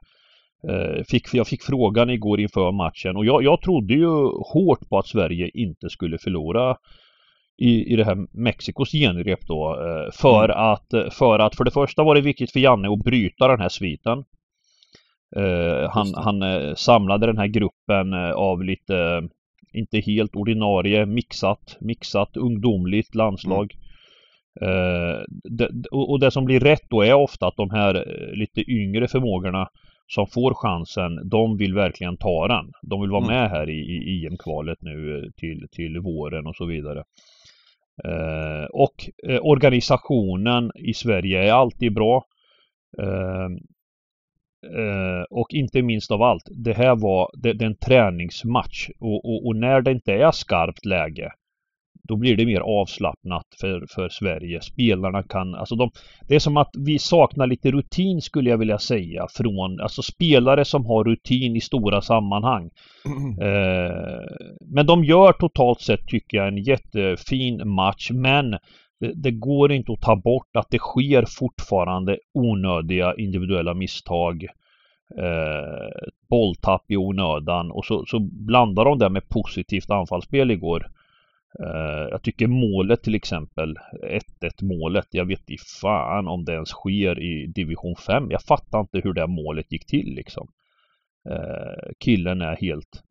Eh, 0.69 1.03
fick, 1.03 1.34
jag 1.34 1.48
fick 1.48 1.63
frågan 1.63 2.10
igår 2.10 2.39
inför 2.39 2.72
matchen 2.72 3.15
och 3.15 3.25
jag, 3.25 3.43
jag 3.43 3.62
trodde 3.62 3.93
ju 3.93 4.08
hårt 4.53 4.89
på 4.89 4.98
att 4.98 5.08
Sverige 5.08 5.50
inte 5.53 5.89
skulle 5.89 6.17
förlora 6.17 6.77
i, 7.58 7.93
i 7.93 7.96
det 7.96 8.05
här 8.05 8.17
Mexikos 8.31 8.91
genrep 8.91 9.48
då. 9.48 9.72
Eh, 9.72 10.12
för, 10.12 10.46
mm. 10.46 10.58
att, 10.58 11.13
för 11.13 11.39
att 11.39 11.55
för 11.55 11.63
det 11.63 11.72
första 11.72 12.03
var 12.03 12.15
det 12.15 12.22
viktigt 12.22 12.51
för 12.51 12.60
Janne 12.60 12.93
att 12.93 13.03
bryta 13.03 13.48
den 13.48 13.62
här 13.62 13.69
sviten. 13.69 14.24
Eh, 15.36 15.89
han, 15.89 16.13
han 16.15 16.75
samlade 16.75 17.25
den 17.25 17.38
här 17.38 17.48
gruppen 17.48 18.13
av 18.36 18.63
lite, 18.63 19.29
inte 19.73 19.99
helt 19.99 20.35
ordinarie, 20.35 21.05
mixat, 21.05 21.77
mixat 21.79 22.38
ungdomligt 22.38 23.15
landslag. 23.15 23.73
Mm. 24.61 24.69
Eh, 24.71 25.19
det, 25.43 25.69
och 25.91 26.19
det 26.19 26.31
som 26.31 26.45
blir 26.45 26.59
rätt 26.59 26.89
då 26.89 27.01
är 27.01 27.13
ofta 27.13 27.47
att 27.47 27.57
de 27.57 27.69
här 27.69 27.93
lite 28.33 28.71
yngre 28.71 29.07
förmågorna 29.07 29.69
som 30.07 30.27
får 30.27 30.53
chansen, 30.53 31.29
de 31.29 31.57
vill 31.57 31.73
verkligen 31.73 32.17
ta 32.17 32.47
den. 32.47 32.71
De 32.81 33.01
vill 33.01 33.11
vara 33.11 33.23
mm. 33.23 33.35
med 33.35 33.49
här 33.49 33.69
i, 33.69 33.79
i 33.81 34.25
EM-kvalet 34.25 34.77
nu 34.81 35.31
till, 35.38 35.67
till 35.71 35.99
våren 35.99 36.47
och 36.47 36.55
så 36.55 36.65
vidare. 36.65 37.03
Eh, 38.05 38.65
och 38.71 39.09
eh, 39.27 39.39
organisationen 39.41 40.71
i 40.75 40.93
Sverige 40.93 41.43
är 41.43 41.53
alltid 41.53 41.93
bra. 41.93 42.25
Eh, 43.01 43.03
Eh, 43.03 43.49
och 45.30 45.48
inte 45.54 45.82
minst 45.82 46.12
av 46.12 46.22
allt, 46.22 46.44
det 46.51 46.74
här 46.74 46.96
var 46.96 47.30
det, 47.34 47.54
det 47.54 47.66
en 47.66 47.75
träningsmatch. 47.75 48.89
Och, 49.00 49.25
och, 49.25 49.48
och, 49.48 49.56
när 49.56 49.82
det 49.82 49.92
inte 49.92 50.13
är 50.13 50.32
skarpt 50.32 50.86
läge 50.86 51.32
då 52.10 52.16
blir 52.16 52.38
det 52.38 52.46
mer 52.46 52.60
avslappnat 52.60 53.46
för, 53.62 53.86
för 53.96 54.10
Sverige. 54.10 54.62
Spelarna 54.62 55.24
kan, 55.24 55.56
alltså 55.56 55.75
de, 55.75 55.92
det 56.28 56.36
är 56.36 56.39
som 56.39 56.58
att 56.58 56.72
vi 56.78 57.00
saknar 57.00 57.48
lite 57.48 57.72
rutin 57.72 58.22
skulle 58.22 58.50
jag 58.50 58.58
vilja 58.58 58.78
säga 58.78 59.28
från, 59.32 59.80
alltså 59.80 60.01
spelare 60.01 60.66
som 60.66 60.86
har 60.86 61.04
rutin 61.04 61.56
i 61.56 61.62
stora 61.62 62.01
sammanhang. 62.01 62.70
Mm. 63.06 63.39
Eh, 63.50 64.22
men 64.74 64.86
de 64.86 65.04
gör 65.04 65.34
totalt 65.34 65.82
sett 65.82 66.08
tycker 66.08 66.38
jag 66.38 66.48
en 66.48 66.63
jättefin 66.63 67.70
match 67.70 68.12
men 68.12 68.58
det, 69.00 69.32
går 69.32 69.72
inte 69.72 69.91
att 69.91 70.01
ta 70.01 70.15
bort 70.15 70.56
att 70.56 70.70
det 70.70 70.79
sker 70.79 71.25
fortfarande 71.27 72.20
onödiga 72.34 73.15
individuella 73.15 73.74
misstag. 73.74 74.48
Eh, 75.18 76.08
bolltapp 76.29 76.91
i 76.91 76.98
onödan 76.98 77.72
och 77.72 77.86
så, 77.86 78.06
så 78.06 78.20
blandar 78.20 78.86
de 78.86 79.00
det 79.00 79.10
med 79.10 79.29
positivt 79.29 79.89
anfallsspel 79.89 80.51
igår. 80.51 80.88
Eh, 81.60 82.08
jag 82.12 82.22
tycker 82.24 82.48
målet 82.48 83.03
till 83.03 83.15
exempel, 83.15 83.75
1-1 84.41 84.63
målet, 84.63 85.08
jag 85.12 85.25
vet 85.25 85.50
i 85.50 85.58
fan 85.82 86.27
om 86.27 86.46
det 86.46 86.53
ens 86.53 86.70
sker 86.70 87.20
i 87.20 87.48
division 87.48 87.96
5. 87.96 88.32
Jag 88.32 88.41
fattar 88.41 88.79
inte 88.79 89.01
hur 89.03 89.13
det 89.13 89.27
målet 89.27 89.72
gick 89.72 89.86
till 89.86 90.15
liksom. 90.15 90.48
Eh, 91.29 91.91
killen 92.00 92.41
är 92.41 92.56
helt 92.56 93.03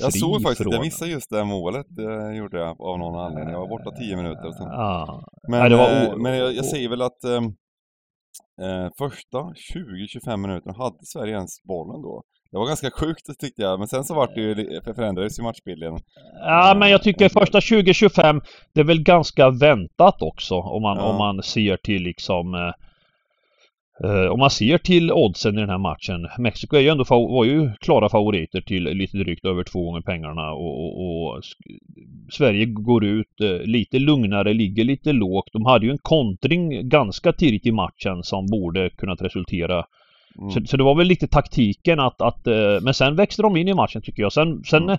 jag 0.00 0.12
såg 0.12 0.42
faktiskt, 0.42 0.62
från... 0.62 0.72
jag 0.72 0.80
missade 0.80 1.10
just 1.10 1.30
det 1.30 1.44
målet, 1.44 1.86
det 1.88 2.34
gjorde 2.34 2.58
jag 2.58 2.80
av 2.80 2.98
någon 2.98 3.20
anledning. 3.20 3.52
Jag 3.52 3.60
var 3.60 3.68
borta 3.68 3.90
10 3.90 4.16
minuter. 4.16 4.52
Sen. 4.52 4.66
Ja. 4.66 5.28
Men, 5.48 5.72
ja, 5.72 5.90
eh, 5.90 6.16
men 6.16 6.36
jag, 6.36 6.54
jag, 6.54 6.64
säger 6.64 6.88
väl 6.88 7.02
att 7.02 7.24
eh, 7.24 8.88
första 8.98 9.38
20-25 9.38 10.36
minuterna 10.36 10.74
hade 10.78 10.96
Sverige 11.02 11.34
ens 11.34 11.62
bollen 11.62 12.02
då. 12.02 12.22
Det 12.50 12.58
var 12.58 12.66
ganska 12.66 12.90
sjukt 12.90 13.40
tyckte 13.40 13.62
jag, 13.62 13.78
men 13.78 13.88
sen 13.88 14.04
så 14.04 14.14
vart 14.14 14.34
det 14.34 14.40
ju, 14.40 14.80
förändrades 14.82 15.38
ju 15.38 15.42
matchbilden. 15.42 15.98
Ja, 16.40 16.76
men 16.78 16.90
jag 16.90 17.02
tycker 17.02 17.28
första 17.28 17.58
20-25, 17.58 18.40
det 18.74 18.80
är 18.80 18.84
väl 18.84 19.02
ganska 19.02 19.50
väntat 19.50 20.22
också 20.22 20.54
om 20.54 20.82
man, 20.82 20.96
ja. 20.96 21.02
om 21.02 21.16
man 21.16 21.42
ser 21.42 21.76
till 21.76 22.02
liksom 22.02 22.54
eh, 22.54 22.72
om 24.30 24.38
man 24.38 24.50
ser 24.50 24.78
till 24.78 25.12
oddsen 25.12 25.58
i 25.58 25.60
den 25.60 25.70
här 25.70 25.78
matchen. 25.78 26.28
Mexiko 26.38 26.76
är 26.76 26.80
ju 26.80 26.88
ändå, 26.88 27.04
var 27.08 27.44
ju 27.44 27.70
klara 27.80 28.08
favoriter 28.08 28.60
till 28.60 28.84
lite 28.84 29.18
drygt 29.18 29.44
över 29.44 29.64
två 29.64 29.84
gånger 29.84 30.00
pengarna 30.00 30.52
och, 30.52 30.84
och, 30.84 31.34
och 31.36 31.42
Sverige 32.30 32.64
går 32.64 33.04
ut 33.04 33.40
uh, 33.42 33.60
lite 33.62 33.98
lugnare, 33.98 34.54
ligger 34.54 34.84
lite 34.84 35.12
lågt. 35.12 35.52
De 35.52 35.66
hade 35.66 35.86
ju 35.86 35.92
en 35.92 35.98
kontring 35.98 36.88
ganska 36.88 37.32
tidigt 37.32 37.66
i 37.66 37.72
matchen 37.72 38.22
som 38.22 38.46
borde 38.46 38.90
kunnat 38.90 39.22
resultera 39.22 39.84
mm. 40.38 40.50
så, 40.50 40.60
så, 40.66 40.76
det 40.76 40.84
var 40.84 40.94
väl 40.94 41.06
lite 41.06 41.28
taktiken 41.28 42.00
att, 42.00 42.22
att 42.22 42.46
uh, 42.46 42.80
men 42.82 42.94
sen 42.94 43.16
växte 43.16 43.42
de 43.42 43.56
in 43.56 43.68
i 43.68 43.74
matchen 43.74 44.02
tycker 44.02 44.22
jag. 44.22 44.32
Sen, 44.32 44.64
sen 44.64 44.82
mm. 44.82 44.98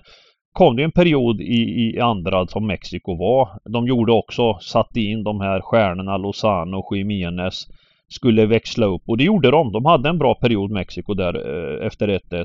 kom 0.52 0.76
det 0.76 0.82
en 0.82 0.92
period 0.92 1.40
i, 1.40 1.90
i 1.96 2.00
andra 2.00 2.46
som 2.46 2.66
Mexiko 2.66 3.16
var. 3.16 3.48
De 3.64 3.86
gjorde 3.86 4.12
också, 4.12 4.58
satte 4.60 5.00
in 5.00 5.24
de 5.24 5.40
här 5.40 5.60
stjärnorna 5.60 6.16
Lozano 6.16 6.76
och 6.76 6.96
Jiménez 6.96 7.66
skulle 8.10 8.46
växla 8.46 8.86
upp 8.86 9.02
och 9.06 9.16
det 9.16 9.24
gjorde 9.24 9.50
de. 9.50 9.72
De 9.72 9.84
hade 9.84 10.08
en 10.08 10.18
bra 10.18 10.34
period 10.34 10.70
Mexiko 10.70 11.14
där 11.14 11.34
eh, 11.34 11.86
efter 11.86 12.08
1-1. 12.08 12.44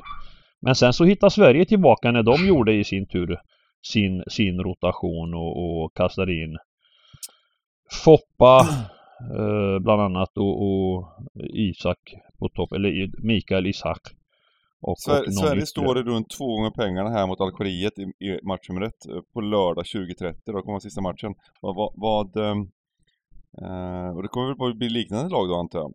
Men 0.60 0.74
sen 0.74 0.92
så 0.92 1.04
hittade 1.04 1.30
Sverige 1.30 1.64
tillbaka 1.64 2.12
när 2.12 2.22
de 2.22 2.46
gjorde 2.46 2.72
i 2.72 2.84
sin 2.84 3.06
tur 3.06 3.38
sin, 3.92 4.24
sin 4.28 4.60
rotation 4.60 5.34
och, 5.34 5.82
och 5.84 5.96
kastade 5.96 6.32
in 6.32 6.56
Foppa 8.04 8.60
eh, 9.38 9.78
bland 9.80 10.00
annat 10.00 10.38
och, 10.38 10.62
och, 10.62 11.08
Isak 11.54 11.98
på 12.38 12.48
topp, 12.48 12.72
eller 12.72 13.26
Mikael 13.26 13.66
Isak. 13.66 14.00
Och, 14.80 14.98
Sver 14.98 15.26
och 15.26 15.34
Sverige 15.34 15.66
står 15.66 15.94
det 15.94 16.02
runt 16.02 16.30
två 16.38 16.46
gånger 16.46 16.70
pengarna 16.70 17.10
här 17.10 17.26
mot 17.26 17.40
Algeriet 17.40 17.98
i, 17.98 18.02
i 18.02 18.40
match 18.42 18.68
nummer 18.68 18.82
ett 18.82 19.06
eh, 19.08 19.20
på 19.34 19.40
lördag 19.40 19.84
20.30. 19.84 20.34
Då 20.46 20.62
kommer 20.62 20.78
sista 20.78 21.00
matchen. 21.00 21.34
Vad, 21.60 21.76
vad, 21.76 21.92
vad, 21.96 22.36
ehm, 22.36 22.68
och 24.14 24.22
det 24.22 24.28
kommer 24.28 24.66
väl 24.66 24.74
bli 24.74 24.88
liknande 24.88 25.30
lag 25.30 25.48
då 25.48 25.54
antar 25.54 25.78
jag? 25.78 25.92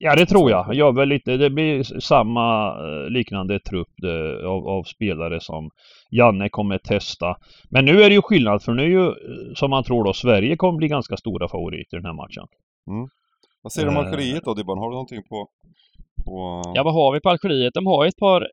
Ja 0.00 0.16
det 0.16 0.26
tror 0.26 0.50
jag. 0.50 0.74
jag 0.74 0.94
väl 0.94 1.08
lite, 1.08 1.36
det 1.36 1.50
blir 1.50 1.82
samma 2.00 2.76
uh, 2.82 3.10
liknande 3.10 3.60
trupp 3.60 3.88
det, 3.96 4.46
av, 4.48 4.68
av, 4.68 4.82
spelare 4.82 5.40
som 5.40 5.70
Janne 6.10 6.48
kommer 6.48 6.78
testa. 6.78 7.36
Men 7.70 7.84
nu 7.84 8.02
är 8.02 8.08
det 8.08 8.14
ju 8.14 8.22
skillnad 8.22 8.62
för 8.62 8.72
nu 8.72 8.82
är 8.82 8.86
ju 8.86 9.06
eh, 9.06 9.54
som 9.54 9.70
man 9.70 9.84
tror 9.84 10.04
då 10.04 10.12
Sverige 10.12 10.56
kommer 10.56 10.76
bli 10.78 10.88
ganska 10.88 11.16
stora 11.16 11.48
favoriter 11.48 11.96
i 11.96 12.00
den 12.00 12.06
här 12.06 12.22
matchen. 12.22 12.46
Mm. 12.90 13.08
Vad 13.62 13.72
säger 13.72 13.90
du 13.90 13.96
om 13.96 14.06
Algeriet 14.06 14.44
då 14.44 14.54
Dibban? 14.54 14.78
Har 14.78 14.88
du 14.88 14.94
någonting 14.94 15.22
på, 15.28 15.48
på... 16.26 16.62
Ja 16.74 16.82
vad 16.82 16.94
har 16.94 17.12
vi 17.12 17.20
på 17.20 17.28
Algeriet? 17.28 17.74
De 17.74 17.86
har 17.86 18.06
ett 18.06 18.16
par 18.16 18.48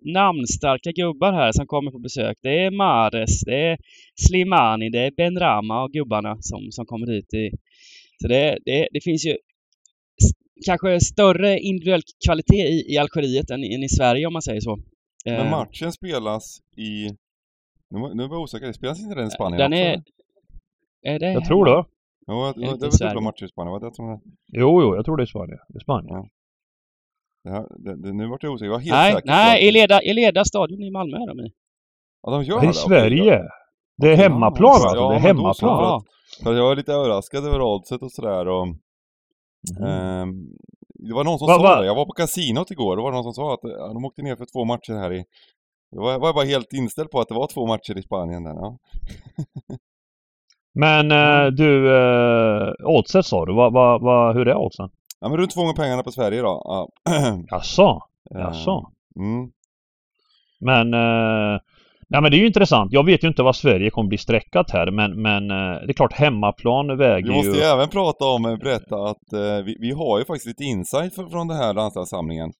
namnstarka 0.00 0.92
gubbar 0.92 1.32
här 1.32 1.52
som 1.52 1.66
kommer 1.66 1.90
på 1.90 1.98
besök. 1.98 2.38
Det 2.42 2.64
är 2.64 2.70
Mares, 2.70 3.40
det 3.40 3.66
är 3.66 3.78
Slimani, 4.26 4.90
det 4.90 4.98
är 4.98 5.10
Benrama 5.10 5.82
och 5.82 5.92
gubbarna 5.92 6.36
som, 6.40 6.60
som 6.70 6.86
kommer 6.86 7.06
hit. 7.06 7.34
I, 7.34 7.50
så 8.22 8.28
det, 8.28 8.58
det, 8.64 8.88
det 8.92 9.00
finns 9.04 9.26
ju 9.26 9.36
kanske 10.66 11.00
större 11.00 11.58
individuell 11.58 12.02
kvalitet 12.26 12.68
i, 12.68 12.94
i 12.94 12.98
Algeriet 12.98 13.50
än, 13.50 13.64
än 13.64 13.82
i 13.82 13.88
Sverige 13.88 14.26
om 14.26 14.32
man 14.32 14.42
säger 14.42 14.60
så. 14.60 14.78
Men 15.24 15.46
eh. 15.46 15.50
matchen 15.50 15.92
spelas 15.92 16.58
i... 16.76 17.08
Nu, 17.90 18.14
nu 18.14 18.22
är 18.22 18.28
jag 18.28 18.40
osäker, 18.40 18.72
spelas 18.72 19.00
inte 19.00 19.14
den 19.14 19.26
i 19.26 19.30
Spanien 19.30 19.70
den 19.70 19.72
också? 19.72 20.12
Är, 21.02 21.14
är 21.14 21.18
det 21.18 21.32
jag 21.32 21.44
tror 21.44 21.64
det. 21.64 21.84
Jo, 22.26 22.52
det, 22.52 22.60
det 22.60 22.66
är 22.66 22.70
väl 22.70 22.90
dubbla 22.90 23.20
matcher 23.20 23.44
i 23.44 23.48
Spanien, 23.48 23.72
var 23.72 23.80
det 23.80 23.94
som 23.94 24.20
Jo, 24.46 24.82
jo, 24.82 24.96
jag 24.96 25.04
tror 25.04 25.16
det 25.16 25.22
är 25.22 25.26
Spanien. 25.26 25.58
Det 25.68 25.78
är 25.78 25.80
Spanien. 25.80 26.14
Ja. 26.14 26.28
Det 27.44 27.50
här, 27.50 27.66
det, 27.78 28.02
det, 28.02 28.12
nu 28.12 28.26
vart 28.26 28.42
jag 28.42 28.52
osäker, 28.52 28.66
jag 28.66 28.72
var 28.72 28.80
helt 28.80 28.92
nej, 28.92 29.12
säker 29.12 29.26
Nej, 29.26 29.68
Eleda, 29.68 30.00
Eleda 30.00 30.44
stadion 30.44 30.82
i 30.82 30.90
Malmö 30.90 31.16
är 31.16 31.26
de 31.26 31.40
i. 31.40 31.52
Ja, 32.22 32.30
de 32.30 32.42
gör 32.44 32.60
det. 32.60 32.66
I 32.66 32.72
Sverige? 32.72 33.42
Det 33.96 34.12
är 34.12 34.16
hemmaplan 34.16 34.72
alltså? 34.72 34.96
Ja, 34.96 35.10
det 35.10 35.14
är 35.14 35.20
hemmaplan? 35.20 35.78
För, 35.78 35.96
att, 35.96 36.02
för 36.42 36.54
jag 36.54 36.64
var 36.64 36.76
lite 36.76 36.92
överraskad 36.92 37.46
över 37.46 37.62
oddset 37.62 38.02
och 38.02 38.12
sådär 38.12 38.48
och... 38.48 38.66
Mm. 39.80 39.82
Eh, 39.82 40.26
det 40.98 41.14
var 41.14 41.24
någon 41.24 41.38
som 41.38 41.46
va, 41.46 41.54
sa 41.54 41.62
va? 41.62 41.80
det, 41.80 41.86
jag 41.86 41.94
var 41.94 42.06
på 42.06 42.12
kasinot 42.12 42.70
igår, 42.70 42.96
då 42.96 43.02
var 43.02 43.10
det 43.10 43.16
någon 43.16 43.24
som 43.24 43.32
sa 43.32 43.54
att 43.54 43.60
ja, 43.62 43.92
de 43.92 44.04
åkte 44.04 44.22
ner 44.22 44.36
för 44.36 44.46
två 44.52 44.64
matcher 44.64 44.92
här 44.92 45.12
i... 45.12 45.24
Jag 45.90 46.02
var, 46.02 46.18
var 46.18 46.34
bara 46.34 46.44
helt 46.44 46.72
inställd 46.72 47.10
på 47.10 47.20
att 47.20 47.28
det 47.28 47.34
var 47.34 47.46
två 47.46 47.66
matcher 47.66 47.98
i 47.98 48.02
Spanien 48.02 48.44
där, 48.44 48.54
ja. 48.54 48.78
Men 50.74 51.10
eh, 51.12 51.46
du, 51.46 51.96
eh, 51.96 52.72
oddset 52.84 53.26
sa 53.26 53.46
du, 53.46 53.54
va, 53.54 53.70
va, 53.70 53.98
va, 53.98 54.32
hur 54.32 54.48
är 54.48 54.54
oddsen? 54.54 54.90
Ja 55.20 55.28
men 55.28 55.38
runt 55.38 55.50
två 55.50 55.60
gånger 55.60 55.74
pengarna 55.74 56.02
på 56.02 56.12
Sverige 56.12 56.42
då. 56.42 56.62
Ja. 56.64 56.88
Jaså? 57.50 58.02
Jaså? 58.30 58.90
Mm. 59.16 59.50
Men 60.60 60.94
eh, 60.94 61.60
Ja 62.10 62.20
men 62.20 62.30
det 62.30 62.36
är 62.36 62.38
ju 62.38 62.46
intressant. 62.46 62.92
Jag 62.92 63.06
vet 63.06 63.24
ju 63.24 63.28
inte 63.28 63.42
vad 63.42 63.56
Sverige 63.56 63.90
kommer 63.90 64.08
bli 64.08 64.18
sträckat 64.18 64.70
här 64.70 64.90
men, 64.90 65.22
men 65.22 65.50
eh, 65.50 65.86
det 65.86 65.90
är 65.90 65.92
klart 65.92 66.12
hemmaplan 66.12 66.98
väger 66.98 67.18
ju... 67.18 67.32
Vi 67.32 67.36
måste 67.36 67.60
ju 67.60 67.64
även 67.64 67.88
prata 67.88 68.24
om, 68.24 68.44
eh, 68.44 68.56
berätta 68.56 68.96
att 68.96 69.32
eh, 69.32 69.64
vi, 69.64 69.76
vi, 69.80 69.92
har 69.92 70.18
ju 70.18 70.24
faktiskt 70.24 70.46
lite 70.46 70.64
insight 70.64 71.14
från 71.14 71.48
den 71.48 71.56
här 71.56 71.74
landslagssamlingen. 71.74 72.52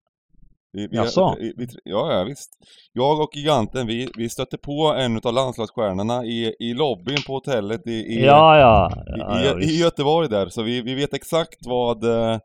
Vi, 0.73 0.87
vi, 0.87 0.97
Jaså? 0.97 1.37
Vi, 1.39 1.53
vi, 1.57 1.67
ja, 1.85 2.13
ja, 2.13 2.25
visst. 2.25 2.51
Jag 2.93 3.21
och 3.21 3.37
giganten, 3.37 3.87
vi, 3.87 4.09
vi 4.17 4.29
stötte 4.29 4.59
på 4.59 4.95
en 4.99 5.21
av 5.25 5.35
landslagsstjärnorna 5.35 6.25
i, 6.25 6.55
i 6.59 6.75
lobbyn 6.75 7.19
på 7.27 7.33
hotellet 7.33 7.87
i, 7.87 7.91
i, 7.91 8.25
ja, 8.25 8.59
ja. 8.59 8.93
ja, 9.07 9.41
i, 9.41 9.47
ja 9.47 9.61
i, 9.61 9.81
Göteborg 9.81 10.29
där. 10.29 10.49
Så 10.49 10.63
vi, 10.63 10.83
vi 10.83 10.95
vet 10.95 11.15
exakt 11.15 11.67
vad, 11.67 12.05
eh, 12.05 12.39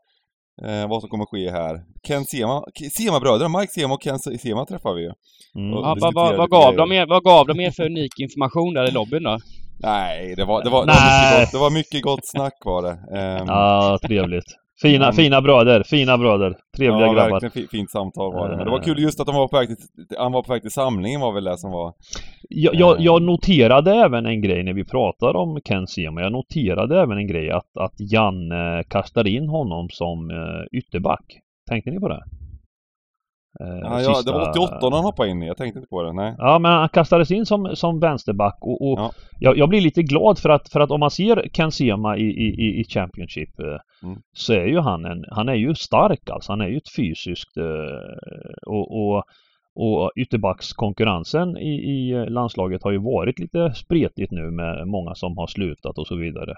vad 0.88 1.00
som 1.00 1.10
kommer 1.10 1.24
ske 1.26 1.50
här. 1.50 1.80
Ken 2.06 2.24
Sema, 2.24 2.64
Sema-bröderna, 2.98 3.58
Mike 3.58 3.72
Sema 3.72 3.94
och 3.94 4.02
Ken 4.02 4.18
Sema 4.18 4.66
träffar 4.66 4.94
vi 4.94 5.04
mm. 5.04 5.70
ja, 5.70 5.96
vad, 6.00 6.14
vad, 6.14 6.36
vad, 6.36 6.50
gav 6.50 6.76
de 6.76 6.92
er, 6.92 7.06
vad 7.06 7.24
gav 7.24 7.46
de 7.46 7.60
er 7.60 7.70
för 7.70 7.86
unik 7.86 8.20
information 8.20 8.74
där 8.74 8.88
i 8.88 8.90
lobbyn 8.90 9.22
då? 9.22 9.38
Nej, 9.78 10.34
det 10.36 10.44
var, 10.44 10.64
det 10.64 10.70
var, 10.70 10.86
det 10.86 10.92
var, 10.92 10.96
mycket, 10.96 11.40
gott, 11.40 11.52
det 11.52 11.58
var 11.58 11.70
mycket 11.70 12.02
gott 12.02 12.26
snack 12.26 12.62
var 12.64 12.82
det. 12.82 12.92
Um, 13.40 13.48
ja, 13.48 13.98
trevligt. 14.02 14.63
Fina, 14.84 15.04
Mm. 15.04 15.14
fina 15.16 15.40
bröder, 15.42 15.82
fina 15.82 16.18
bröder. 16.18 16.56
Trevliga 16.76 17.06
ja, 17.06 17.12
grabbar. 17.12 17.30
verkligen 17.40 17.50
fi- 17.50 17.76
fint 17.76 17.90
samtal 17.90 18.32
var 18.32 18.48
det. 18.50 18.56
Men 18.56 18.64
det 18.64 18.70
var 18.70 18.78
Eh. 18.78 18.84
kul 18.84 18.98
just 18.98 19.20
att 19.20 19.26
de 19.26 19.34
var 19.36 19.48
på 19.48 19.56
väg 19.56 19.68
till, 19.68 19.76
han 20.18 20.32
var 20.32 20.42
på 20.42 20.52
väg 20.52 20.62
till 20.62 20.70
samlingen 20.70 21.20
var 21.20 21.32
väl 21.32 21.44
det 21.44 21.58
som 21.58 21.70
var... 21.70 21.92
Jag, 22.48 22.74
jag, 22.74 22.98
Eh. 22.98 23.04
jag 23.04 23.22
noterade 23.22 23.92
även 23.94 24.26
en 24.26 24.42
grej 24.42 24.62
när 24.62 24.72
vi 24.72 24.84
pratade 24.84 25.38
om 25.38 25.60
Ken 25.68 25.86
Sema. 25.86 26.20
Jag 26.20 26.32
noterade 26.32 27.00
även 27.00 27.18
en 27.18 27.26
grej 27.26 27.50
att, 27.50 27.76
att 27.78 27.94
Janne 28.12 28.84
kastar 28.88 29.26
in 29.26 29.48
honom 29.48 29.88
som 29.90 30.30
eh, 30.30 30.78
ytterback. 30.78 31.24
Tänkte 31.68 31.90
ni 31.90 32.00
på 32.00 32.08
det? 32.08 32.22
Eh, 33.60 33.66
Ja, 33.66 34.00
ja, 34.02 34.08
det 34.08 34.14
sista- 34.14 34.32
var 34.32 34.50
88 34.50 34.78
han 34.96 35.04
hoppade 35.04 35.28
in 35.30 35.42
i, 35.42 35.46
jag 35.46 35.56
tänkte 35.56 35.78
inte 35.78 35.88
på 35.88 36.02
det, 36.02 36.12
nej. 36.12 36.34
Ja, 36.38 36.58
men 36.58 36.72
han 36.72 36.88
kastades 36.88 37.30
in 37.30 37.46
som, 37.46 37.76
som 37.76 38.00
vänsterback 38.00 38.58
och, 38.60 38.82
och 38.92 38.98
Ja. 38.98 39.12
jag, 39.38 39.58
jag 39.58 39.68
blir 39.68 39.80
lite 39.80 40.02
glad 40.02 40.38
för 40.38 40.48
att, 40.48 40.68
för 40.68 40.80
att 40.80 40.90
om 40.90 41.00
man 41.00 41.10
ser 41.10 41.48
Ken 41.52 41.72
Sema 41.72 42.16
i, 42.16 42.22
i, 42.24 42.48
i- 42.66 42.80
i 42.80 42.84
Championship 42.84 43.60
eh, 43.60 43.66
Mm. 44.02 44.18
så 44.32 44.52
är 44.52 44.66
ju 44.66 44.78
han 44.80 45.04
en, 45.04 45.24
han 45.30 45.48
är 45.48 45.54
ju 45.54 45.74
stark 45.74 46.30
alltså. 46.30 46.52
Han 46.52 46.60
är 46.60 46.68
ju 46.68 46.76
ett 46.76 46.94
fysiskt 46.96 47.56
eh, 47.56 48.64
och, 48.66 48.96
och, 49.16 49.24
och 49.76 50.10
ytterbackskonkurrensen 50.16 51.56
i, 51.56 51.74
i 51.74 52.26
landslaget 52.30 52.82
har 52.82 52.90
ju 52.90 52.98
varit 52.98 53.38
lite 53.38 53.72
spretigt 53.74 54.32
nu 54.32 54.50
med 54.50 54.88
många 54.88 55.14
som 55.14 55.38
har 55.38 55.46
slutat 55.46 55.98
och 55.98 56.06
så 56.06 56.16
vidare. 56.16 56.54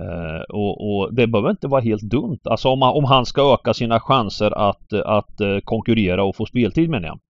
Eh, 0.00 0.40
och, 0.48 0.96
och 0.96 1.14
det 1.14 1.26
behöver 1.26 1.50
inte 1.50 1.68
vara 1.68 1.80
helt 1.80 2.02
dumt. 2.02 2.38
Alltså 2.44 2.68
om, 2.68 2.78
man, 2.78 2.94
om 2.94 3.04
han 3.04 3.26
ska 3.26 3.54
öka 3.54 3.74
sina 3.74 4.00
chanser 4.00 4.50
att, 4.68 4.92
att 4.92 5.40
eh, 5.40 5.58
konkurrera 5.64 6.24
och 6.24 6.36
få 6.36 6.46
speltid 6.46 6.90
menar 6.90 7.08
jag. 7.08 7.20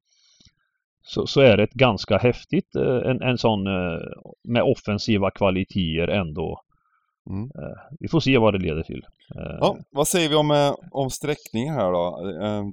Så, 1.06 1.26
så 1.26 1.40
är 1.40 1.56
det 1.56 1.62
ett 1.62 1.73
ganska 1.75 2.18
häftigt, 2.18 2.76
eh, 2.76 3.11
en, 3.11 3.23
en 3.23 3.38
sån 3.38 3.62
med 4.49 4.62
offensiva 4.62 5.30
kvaliteter 5.30 6.09
ändå. 6.09 6.61
Mm. 7.30 7.50
Vi 8.00 8.09
får 8.09 8.21
se 8.21 8.38
vad 8.38 8.54
det 8.54 8.59
leder 8.59 8.83
till. 8.83 9.02
Ja, 9.35 9.76
vad 9.90 10.09
säger 10.09 10.28
vi 10.28 10.35
om, 10.35 10.75
om 10.90 11.11
sträckningen 11.11 11.75
här 11.75 11.92
då? 11.92 12.21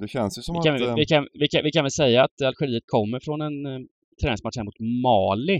Det 0.01 0.07
känns 0.07 0.38
ju 0.38 0.41
som 0.41 0.55
Vi 0.55 0.62
kan, 0.62 0.75
att... 0.75 0.81
eh, 0.81 0.95
vi, 0.95 1.05
kan, 1.05 1.27
vi, 1.33 1.48
kan, 1.48 1.63
vi 1.63 1.71
kan 1.71 1.83
väl 1.83 1.91
säga 1.91 2.24
att 2.24 2.41
Algeriet 2.41 2.83
kommer 2.88 3.19
från 3.19 3.41
en 3.41 3.88
träningsmatch 4.21 4.57
här 4.57 4.63
mot 4.63 4.79
Mali. 4.79 5.60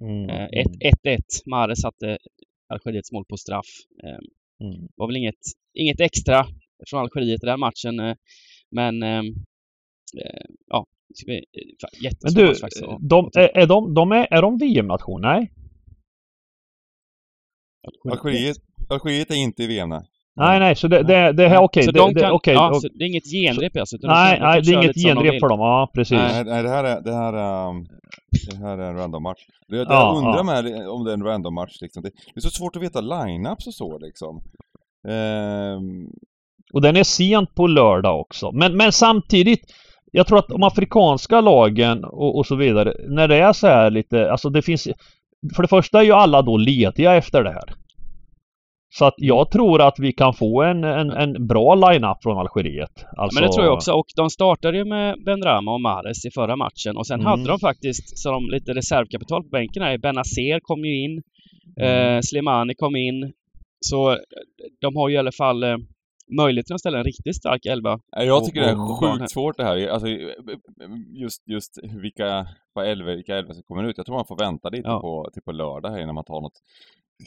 mm, 0.00 0.30
Eh, 0.30 0.36
mm, 0.36 0.48
ett- 0.52 0.98
1-1. 1.04 1.18
Mahrez 1.46 1.80
satte 1.80 2.18
Algeriets 2.68 3.12
mål 3.12 3.24
på 3.28 3.36
straff. 3.36 3.66
Eh, 4.04 4.66
mm. 4.66 4.88
var 4.96 5.06
väl 5.06 5.16
inget, 5.16 5.42
inget 5.74 6.00
extra 6.00 6.46
från 6.90 7.00
Algeriet 7.00 7.42
i 7.42 7.46
den 7.46 7.60
matchen. 7.60 8.00
eh, 8.00 8.16
Men 8.70 9.02
eh, 9.02 9.22
eh, 10.22 10.44
ja, 10.66 10.86
det 11.08 11.16
ska 11.16 11.26
bli 11.26 11.36
eh, 11.36 11.42
Men 11.92 12.02
jättesvår 12.02 12.42
du, 12.42 12.48
match 12.48 12.60
faktiskt. 12.60 12.84
de, 13.00 13.30
är, 13.34 13.58
är 13.58 13.66
de, 13.66 13.94
de 13.94 14.12
är, 14.12 14.26
är 14.30 14.42
de 14.42 14.58
VM-nation? 14.58 15.20
Nej? 15.20 15.52
Algeriet, 18.10 18.56
Algeriet 18.88 19.30
är 19.30 19.34
inte 19.34 19.62
i 19.62 19.66
VM 19.66 19.88
nej. 19.88 20.06
Nej, 20.36 20.60
nej, 20.60 20.76
så 20.76 20.88
det, 20.88 21.02
det, 21.02 21.32
det 21.32 21.48
här, 21.48 21.62
okej. 21.62 21.82
Så 21.82 21.90
det, 21.90 21.98
de 21.98 22.14
det, 22.14 22.30
okej, 22.30 22.54
ja, 22.54 22.70
och- 22.70 22.82
så 22.82 22.88
det 22.88 23.04
är 23.04 23.08
inget 23.08 23.30
genrep 23.30 23.76
alltså? 23.76 23.96
utan 23.96 24.10
de 24.10 24.14
Nej, 24.14 24.38
de 24.38 24.44
nej, 24.46 24.62
det 24.62 24.70
är 24.70 24.82
inget 24.82 24.96
genrep 24.96 25.40
för 25.40 25.48
dem. 25.48 25.60
Ja, 25.60 25.90
precis. 25.94 26.18
Nej. 26.18 26.44
Nej, 26.44 26.62
det 26.62 26.68
här 26.68 26.84
är, 26.84 27.00
det 27.00 27.14
här 27.14 27.32
är, 27.32 27.68
um, 27.68 27.86
det 28.50 28.56
här 28.66 28.78
är 28.78 28.90
en 28.90 28.96
random 28.96 29.22
match. 29.22 29.40
Det, 29.68 29.76
det 29.76 29.82
Ja, 29.88 30.00
jag 30.00 30.16
undrar 30.16 30.36
ja. 30.36 30.62
med 30.62 30.88
om 30.88 31.04
det 31.04 31.10
är 31.10 31.14
en 31.14 31.22
random 31.24 31.54
match 31.54 31.76
liksom. 31.80 32.02
Det, 32.02 32.08
det 32.34 32.38
är 32.38 32.40
så 32.40 32.50
svårt 32.50 32.76
att 32.76 32.82
veta 32.82 33.00
line-ups 33.00 33.66
och 33.66 33.74
så 33.74 33.98
liksom. 33.98 34.40
Ehm, 35.08 36.06
Och 36.72 36.82
den 36.82 36.96
är 36.96 37.04
sent 37.04 37.54
på 37.54 37.66
lördag 37.66 38.20
också. 38.20 38.52
Men, 38.52 38.76
men 38.76 38.92
samtidigt, 38.92 39.60
jag 40.12 40.26
tror 40.26 40.38
att 40.38 40.48
de 40.48 40.62
afrikanska 40.62 41.40
lagen 41.40 42.04
och, 42.04 42.36
och 42.38 42.46
så 42.46 42.56
vidare, 42.56 42.94
när 43.08 43.28
det 43.28 43.36
är 43.36 43.52
så 43.52 43.66
här 43.66 43.90
lite, 43.90 44.30
alltså 44.32 44.50
det 44.50 44.62
finns 44.62 44.88
För 45.56 45.62
det 45.62 45.68
första 45.68 45.98
är 46.00 46.04
ju 46.04 46.12
alla 46.12 46.42
då 46.42 46.56
lediga 46.56 47.14
efter 47.14 47.42
det 47.44 47.52
här. 47.52 47.74
Så 48.98 49.04
att 49.04 49.14
jag 49.16 49.50
tror 49.50 49.82
att 49.82 49.98
vi 49.98 50.12
kan 50.12 50.34
få 50.34 50.62
en, 50.62 50.84
en, 50.84 51.10
en 51.10 51.46
bra 51.46 51.74
line-up 51.74 52.16
från 52.22 52.38
Algeriet. 52.38 53.04
Alltså, 53.16 53.40
Men 53.40 53.48
det 53.48 53.54
tror 53.54 53.64
jag 53.66 53.74
också. 53.74 53.92
Och 53.92 54.06
de 54.16 54.30
startade 54.30 54.78
ju 54.78 54.84
med 54.84 55.24
Benrahma 55.24 55.72
och 55.74 55.80
Mahrez 55.80 56.24
i 56.26 56.30
förra 56.30 56.56
matchen. 56.56 56.96
Och 56.96 57.06
sen 57.06 57.20
Mm. 57.20 57.26
hade 57.30 57.44
de 57.44 57.58
faktiskt 57.58 58.18
så 58.18 58.30
de 58.30 58.46
lite 58.50 58.72
reservkapital 58.74 59.42
på 59.42 59.48
bänken 59.48 59.82
här. 59.82 59.98
Benazer 59.98 60.60
kom 60.62 60.84
ju 60.84 61.04
in. 61.04 61.22
Mm. 61.80 62.14
Eh, 62.16 62.20
Slimani 62.20 62.74
kom 62.74 62.96
in. 62.96 63.32
Så 63.80 64.10
eh, 64.10 64.16
de 64.80 64.96
har 64.96 65.08
ju 65.08 65.14
i 65.14 65.18
alla 65.18 65.32
fall 65.32 65.62
eh, 65.62 65.76
möjligheten 66.36 66.74
att 66.74 66.80
ställa 66.80 66.98
en 66.98 67.04
riktigt 67.04 67.36
stark 67.36 67.66
elva. 67.66 67.98
jag 68.10 68.38
Och- 68.38 68.44
tycker 68.44 68.60
det 68.60 68.70
är 68.70 68.80
och- 68.90 69.00
sjukt 69.18 69.30
svårt 69.30 69.56
det 69.56 69.64
här. 69.64 69.88
Alltså, 69.88 70.08
just, 71.22 71.48
just 71.48 71.78
vilka, 72.02 72.46
vad 72.74 72.86
elva, 72.88 73.14
vilka 73.14 73.36
elva 73.36 73.54
som 73.54 73.62
kommer 73.62 73.84
ut. 73.84 73.96
Jag 73.96 74.06
tror 74.06 74.16
man 74.16 74.26
får 74.26 74.36
vänta 74.38 74.68
lite 74.68 74.88
Ja. 74.88 75.00
på, 75.00 75.30
till 75.32 75.42
på 75.42 75.52
lördag 75.52 75.90
här 75.90 75.98
innan 76.02 76.14
man 76.14 76.24
tar 76.24 76.40
något. 76.40 76.58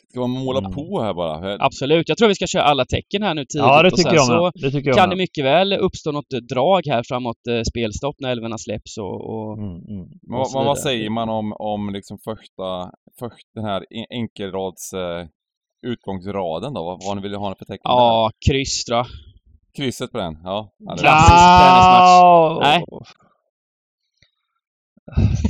Ska 0.10 0.19
man 0.19 0.30
måla 0.30 0.60
Mm. 0.60 0.71
på 0.73 1.02
här 1.02 1.13
bara? 1.13 1.58
Absolut. 1.60 2.10
Jag 2.10 2.17
tror 2.17 2.28
vi 2.28 2.36
ska 2.36 2.47
köra 2.47 2.63
alla 2.63 2.86
tecken 2.86 3.23
här 3.23 3.34
nu 3.34 3.45
tidigt. 3.45 3.65
Ja, 3.67 3.82
det 3.84 3.88
och 3.89 3.95
tycker 3.95 4.10
sen 4.10 4.15
jag 4.15 4.26
så 4.26 4.43
med. 4.43 4.52
Det 4.56 4.71
tycker 4.71 4.89
jag 4.89 4.97
kan 4.97 5.10
med. 5.10 5.17
det 5.17 5.21
mycket 5.21 5.45
väl 5.45 5.73
uppstå 5.73 6.12
något 6.12 6.30
drag 6.50 6.82
här 6.88 7.04
framåt 7.08 7.47
eh, 7.50 7.62
spelstopp 7.62 8.15
när 8.19 8.30
älvorna 8.30 8.58
släpps 8.58 8.97
och, 8.97 9.30
och 9.34 9.58
Mm, 9.58 9.69
mm. 9.69 10.08
Men 10.21 10.34
och 10.34 10.39
vad, 10.39 10.47
så 10.50 10.58
vad, 10.58 10.65
vad 10.65 10.78
säger 10.80 11.10
man 11.10 11.30
om, 11.30 11.54
om 11.54 11.93
liksom 11.93 12.17
första, 12.23 12.91
först, 13.19 13.45
den 13.56 13.65
här 13.65 13.86
en- 13.89 14.06
enkelrads 14.21 14.93
eh, 14.93 15.26
utgångsraden 15.88 16.73
då? 16.73 16.84
Vad, 16.84 17.00
vad 17.08 17.21
vill 17.21 17.36
ha 17.36 17.56
för 17.56 17.65
tecken 17.65 17.82
ja, 17.84 18.32
kryss 18.50 18.84
jag. 18.88 19.06
Krysset 19.78 20.12
på 20.12 20.17
den? 20.17 20.38
Ja. 20.43 20.69
Klassisk 21.00 21.32
Nej. 22.62 22.84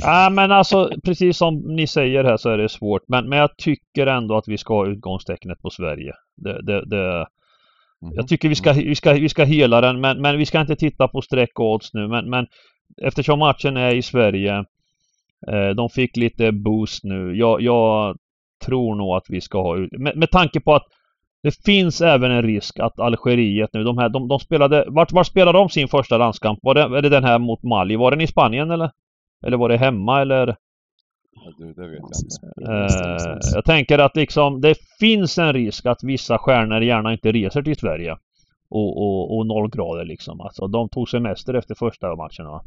Nej 0.04 0.30
men 0.30 0.52
alltså 0.52 0.90
precis 1.04 1.36
som 1.38 1.56
ni 1.56 1.86
säger 1.86 2.24
här 2.24 2.36
så 2.36 2.50
är 2.50 2.58
det 2.58 2.68
svårt. 2.68 3.02
Men, 3.08 3.28
men 3.28 3.38
jag 3.38 3.56
tycker 3.56 4.06
ändå 4.06 4.36
att 4.36 4.48
vi 4.48 4.58
ska 4.58 4.74
ha 4.74 4.86
utgångstecknet 4.86 5.62
på 5.62 5.70
Sverige. 5.70 6.12
Det, 6.36 6.62
det, 6.62 6.84
det, 6.86 7.26
Mhm. 8.02 8.12
jag 8.14 8.28
tycker 8.28 8.48
vi 8.48 8.54
ska, 8.54 8.72
vi 8.72 8.94
ska, 8.94 9.12
vi 9.12 9.28
ska 9.28 9.44
hela 9.44 9.80
den 9.80 10.00
men, 10.00 10.20
men 10.20 10.38
vi 10.38 10.46
ska 10.46 10.60
inte 10.60 10.76
titta 10.76 11.08
på 11.08 11.22
streck 11.22 11.58
och 11.58 11.72
odds 11.72 11.94
nu. 11.94 12.08
Men, 12.08 12.30
men 12.30 12.46
eftersom 13.02 13.38
matchen 13.38 13.76
är 13.76 13.94
i 13.94 14.02
Sverige. 14.02 14.64
Eh, 15.48 15.68
de 15.76 15.88
fick 15.90 16.16
lite 16.16 16.52
boost 16.52 17.04
nu. 17.04 17.36
Jag, 17.36 17.60
jag 17.62 18.16
tror 18.64 18.94
nog 18.94 19.16
att 19.16 19.24
vi 19.28 19.40
ska 19.40 19.62
ha. 19.62 19.76
Med, 19.92 20.16
med 20.16 20.30
tanke 20.30 20.60
på 20.60 20.74
att 20.74 20.84
det 21.42 21.64
finns 21.64 22.00
även 22.00 22.30
en 22.30 22.42
risk 22.42 22.78
att 22.78 23.00
Algeriet 23.00 23.70
nu, 23.72 23.84
de 23.84 23.98
här, 23.98 24.08
de, 24.08 24.28
de 24.28 24.38
spelade... 24.38 24.84
Vart, 24.88 25.12
vart 25.12 25.26
spelade 25.26 25.58
de 25.58 25.68
sin 25.68 25.88
första 25.88 26.18
landskamp? 26.18 26.58
Var 26.62 26.74
det, 26.74 26.80
är 26.82 27.02
det 27.02 27.08
den 27.08 27.24
här 27.24 27.38
mot 27.38 27.62
Mali? 27.62 27.96
Var 27.96 28.10
den 28.10 28.20
i 28.20 28.26
Spanien 28.26 28.70
eller? 28.70 28.90
Eller 29.46 29.56
var 29.56 29.68
det 29.68 29.76
hemma 29.76 30.20
eller? 30.20 30.56
Ja, 31.32 31.52
du, 31.58 31.72
det 31.72 31.88
vet 31.88 32.00
jag 32.00 32.54
inte. 32.54 32.72
Eh, 32.72 33.38
jag 33.54 33.64
tänker 33.64 33.98
att 33.98 34.16
liksom 34.16 34.60
det 34.60 34.74
finns 35.00 35.38
en 35.38 35.52
risk 35.52 35.86
att 35.86 36.02
vissa 36.02 36.38
stjärnor 36.38 36.82
gärna 36.82 37.12
inte 37.12 37.32
reser 37.32 37.62
till 37.62 37.76
Sverige. 37.76 38.16
Och, 38.70 38.96
och, 38.96 39.36
och 39.36 39.46
noll 39.46 39.70
grader 39.70 40.04
liksom. 40.04 40.40
Alltså 40.40 40.66
de 40.66 40.88
tog 40.88 41.08
semester 41.08 41.54
efter 41.54 41.74
första 41.74 42.16
matchen 42.16 42.46
va. 42.46 42.64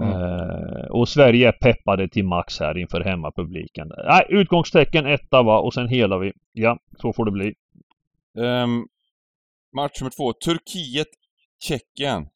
Mm. 0.00 0.12
Eh, 0.12 0.86
och 0.90 1.08
Sverige 1.08 1.48
är 1.48 1.52
peppade 1.52 2.08
till 2.08 2.24
max 2.24 2.60
här 2.60 2.78
inför 2.78 3.00
hemmapubliken. 3.00 3.92
Nej, 4.06 4.26
utgångstecken 4.28 5.06
etta 5.06 5.42
va 5.42 5.58
och 5.58 5.74
sen 5.74 5.88
hela 5.88 6.18
vi. 6.18 6.32
Ja, 6.52 6.78
så 6.98 7.12
får 7.12 7.24
det 7.24 7.30
bli. 7.30 7.54
Ehm, 8.38 8.86
match 9.76 10.00
nummer 10.00 10.10
två. 10.16 10.32
Turkiet, 10.32 11.08
Tjeckien. 11.62 12.26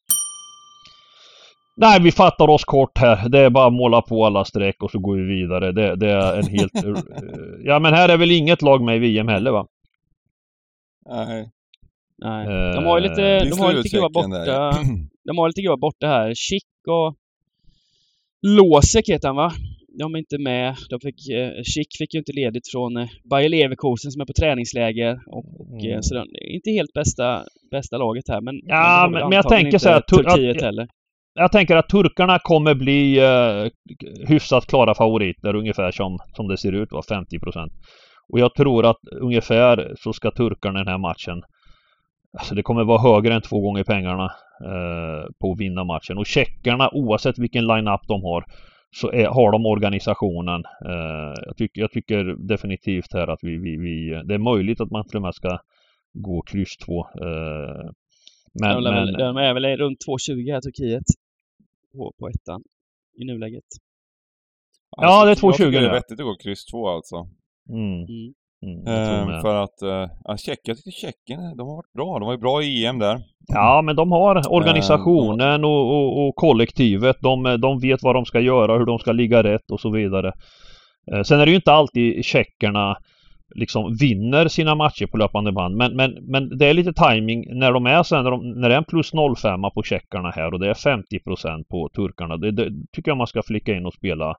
Nej, 1.81 2.01
vi 2.01 2.11
fattar 2.11 2.49
oss 2.49 2.63
kort 2.65 2.97
här. 2.97 3.29
Det 3.29 3.39
är 3.39 3.49
bara 3.49 3.67
att 3.67 3.73
måla 3.73 4.01
på 4.01 4.25
alla 4.25 4.45
streck 4.45 4.83
och 4.83 4.91
så 4.91 4.99
går 4.99 5.15
vi 5.15 5.23
vidare. 5.23 5.71
Det, 5.71 5.95
det 5.95 6.09
är 6.11 6.37
en 6.39 6.47
helt... 6.47 6.75
eh, 6.85 6.93
ja, 7.63 7.79
men 7.79 7.93
här 7.93 8.09
är 8.09 8.17
väl 8.17 8.31
inget 8.31 8.61
lag 8.61 8.81
med 8.83 8.95
i 8.95 8.99
VM 8.99 9.27
heller 9.27 9.51
va? 9.51 9.67
Nej. 11.09 11.49
Nej. 12.17 12.47
Eh, 12.47 12.75
De 12.75 12.85
har 12.85 12.99
ju 12.99 13.07
lite, 13.09 13.39
de 13.49 13.59
har 13.59 13.73
lite 13.73 13.89
gubbar 13.97 14.21
där. 14.29 14.39
borta. 14.71 14.77
De 15.25 15.37
har 15.37 15.47
lite 15.47 15.61
gubbar 15.61 15.77
borta 15.77 16.07
här. 16.07 16.33
Chic 16.33 16.63
och 16.87 17.15
Losek 18.41 19.09
heter 19.09 19.27
han 19.27 19.35
va? 19.35 19.51
De 19.99 20.15
är 20.15 20.19
inte 20.19 20.37
med. 20.37 20.75
De 20.89 20.99
fick, 20.99 21.29
eh, 21.29 21.63
Chic 21.63 21.87
fick 21.97 22.13
ju 22.13 22.19
inte 22.19 22.31
ledigt 22.31 22.71
från 22.71 22.97
eh, 22.97 23.07
Bayer 23.29 23.49
Leverkusen 23.49 24.11
som 24.11 24.21
är 24.21 24.25
på 24.25 24.33
träningsläger. 24.33 25.19
Och, 25.27 25.45
och, 25.61 25.65
Mm. 25.83 26.03
Så 26.03 26.15
de, 26.15 26.25
inte 26.53 26.71
helt 26.71 26.93
bästa, 26.93 27.43
bästa 27.71 27.97
laget 27.97 28.23
här 28.29 28.41
men... 28.41 28.55
Ja, 28.63 29.09
men- 29.11 29.21
men 29.21 29.31
jag 29.31 29.49
tänker 29.49 29.77
så 29.77 29.89
här, 29.89 29.95
inte 29.97 30.15
Tur- 30.15 30.27
att- 30.27 30.35
Turkiet 30.35 30.61
heller. 30.61 30.87
Jag 31.33 31.51
tänker 31.51 31.75
att 31.75 31.89
turkarna 31.89 32.39
kommer 32.39 32.75
bli 32.75 33.19
eh, 33.19 33.71
hyfsat 34.27 34.65
klara 34.65 34.95
favoriter 34.95 35.55
ungefär 35.55 35.91
som, 35.91 36.17
som 36.35 36.47
det 36.47 36.57
ser 36.57 36.71
ut, 36.71 36.91
va? 36.91 37.01
50% 37.09 37.69
Och 38.29 38.39
jag 38.39 38.55
tror 38.55 38.85
att 38.85 38.99
ungefär 39.21 39.93
så 39.99 40.13
ska 40.13 40.31
turkarna 40.31 40.79
i 40.79 40.83
den 40.83 40.91
här 40.91 40.97
matchen 40.97 41.43
Alltså 42.37 42.55
det 42.55 42.63
kommer 42.63 42.83
vara 42.83 43.01
högre 43.01 43.33
än 43.33 43.41
två 43.41 43.61
gånger 43.61 43.83
pengarna 43.83 44.25
eh, 44.65 45.29
på 45.41 45.51
att 45.51 45.59
vinna 45.59 45.83
matchen. 45.83 46.17
Och 46.17 46.25
tjeckarna 46.25 46.89
oavsett 46.93 47.39
vilken 47.39 47.67
line-up 47.67 48.01
de 48.07 48.23
har 48.23 48.45
så 48.91 49.11
är, 49.11 49.27
har 49.27 49.51
de 49.51 49.65
organisationen. 49.65 50.63
Eh, 50.85 51.33
jag, 51.45 51.57
tycker, 51.57 51.81
jag 51.81 51.91
tycker 51.91 52.47
definitivt 52.47 53.13
här 53.13 53.27
att 53.27 53.39
vi, 53.41 53.57
vi, 53.57 53.77
vi 53.77 54.23
Det 54.25 54.33
är 54.33 54.37
möjligt 54.53 54.81
att 54.81 54.91
man 54.91 55.07
till 55.07 55.17
och 55.17 55.21
med 55.21 55.35
ska 55.35 55.59
gå 56.13 56.41
kryss 56.41 56.77
2. 56.77 56.99
Eh, 56.99 57.89
men, 58.53 58.83
de, 58.83 58.83
men, 58.83 59.05
väl, 59.05 59.13
de 59.13 59.37
är 59.37 59.53
väl 59.53 59.77
runt 59.77 59.97
2,20 60.07 60.53
här 60.53 60.61
Turkiet. 60.61 61.03
På, 61.93 62.13
på 62.19 62.27
ettan. 62.27 62.61
I 63.21 63.25
nuläget. 63.25 63.63
Ja, 64.97 65.25
det 65.25 65.27
är 65.27 65.29
Alltså, 65.29 65.45
Jag 65.47 65.55
tycker 65.55 65.65
2,20 65.65 65.71
det 65.71 65.87
är 65.87 65.91
vettigt 65.93 66.19
att 66.19 66.25
gå 66.25 66.35
kryss 66.35 66.65
två 66.65 66.89
alltså. 66.89 67.15
mm. 67.69 67.93
Mm. 67.93 68.33
Mm, 68.65 68.87
Eh, 68.87 69.27
med. 69.27 69.41
för 69.41 69.55
att, 69.55 69.81
eh, 69.81 70.15
ja, 70.23 70.37
Tjeckien, 70.37 70.61
jag 70.65 70.77
tycker 70.77 70.91
Tjeckien, 70.91 71.57
de 71.57 71.67
har 71.67 71.75
varit 71.75 71.93
bra. 71.93 72.19
De 72.19 72.25
var 72.25 72.31
ju 72.33 72.37
bra 72.37 72.63
i 72.63 72.85
EM 72.85 72.99
där. 72.99 73.19
Ja, 73.47 73.81
men 73.85 73.95
de 73.95 74.11
har 74.11 74.53
organisationen 74.53 75.63
och, 75.65 75.89
och, 75.95 76.27
och 76.27 76.35
kollektivet. 76.35 77.15
De, 77.21 77.43
de 77.61 77.79
vet 77.79 78.03
vad 78.03 78.15
de 78.15 78.25
ska 78.25 78.39
göra, 78.39 78.77
hur 78.77 78.85
de 78.85 78.99
ska 78.99 79.11
ligga 79.11 79.43
rätt 79.43 79.71
och 79.71 79.79
så 79.79 79.91
vidare. 79.91 80.33
Eh, 81.13 81.21
Sen 81.23 81.39
är 81.39 81.45
det 81.45 81.49
ju 81.49 81.55
inte 81.55 81.71
alltid 81.71 82.25
tjeckerna 82.25 82.97
liksom 83.55 83.95
vinner 83.95 84.47
sina 84.47 84.75
matcher 84.75 85.05
på 85.05 85.17
löpande 85.17 85.51
band. 85.51 85.75
Men, 85.75 85.95
men, 85.95 86.11
men 86.21 86.57
det 86.57 86.65
är 86.65 86.73
lite 86.73 86.93
timing 86.93 87.59
när 87.59 87.71
de 87.71 87.85
är 87.85 88.03
sen, 88.03 88.23
när, 88.23 88.31
de, 88.31 88.51
när 88.51 88.69
det 88.69 88.75
är 88.75 88.77
en 88.77 88.83
plus 88.83 89.11
05 89.37 89.61
på 89.73 89.83
tjeckerna 89.83 90.29
här 90.31 90.53
och 90.53 90.59
det 90.59 90.69
är 90.69 90.73
50% 90.73 91.63
på 91.63 91.89
turkarna. 91.95 92.37
Det, 92.37 92.51
det 92.51 92.71
tycker 92.91 93.11
jag 93.11 93.17
man 93.17 93.27
ska 93.27 93.43
flicka 93.43 93.73
in 93.73 93.85
och 93.85 93.93
spela 93.93 94.35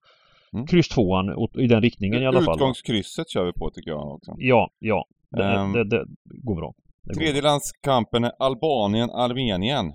Mm. 0.52 0.66
kryss 0.66 0.88
tvåan 0.88 1.30
åt- 1.34 1.56
i 1.56 1.66
den 1.66 1.82
riktningen 1.82 2.22
i 2.22 2.26
alla 2.26 2.42
fall. 2.42 2.54
Utgångskrysset 2.54 3.30
kör 3.30 3.44
vi 3.44 3.52
på 3.52 3.70
tycker 3.70 3.90
jag 3.90 4.14
också. 4.14 4.34
Ja, 4.38 4.70
ja. 4.78 5.04
Det, 5.30 5.44
Ehm. 5.44 5.72
det, 5.72 5.84
det 5.84 6.04
går 6.24 6.56
bra. 6.56 6.74
Tredjelandskampen 7.18 8.24
är 8.24 8.32
Albanien-Armenien. 8.38 9.92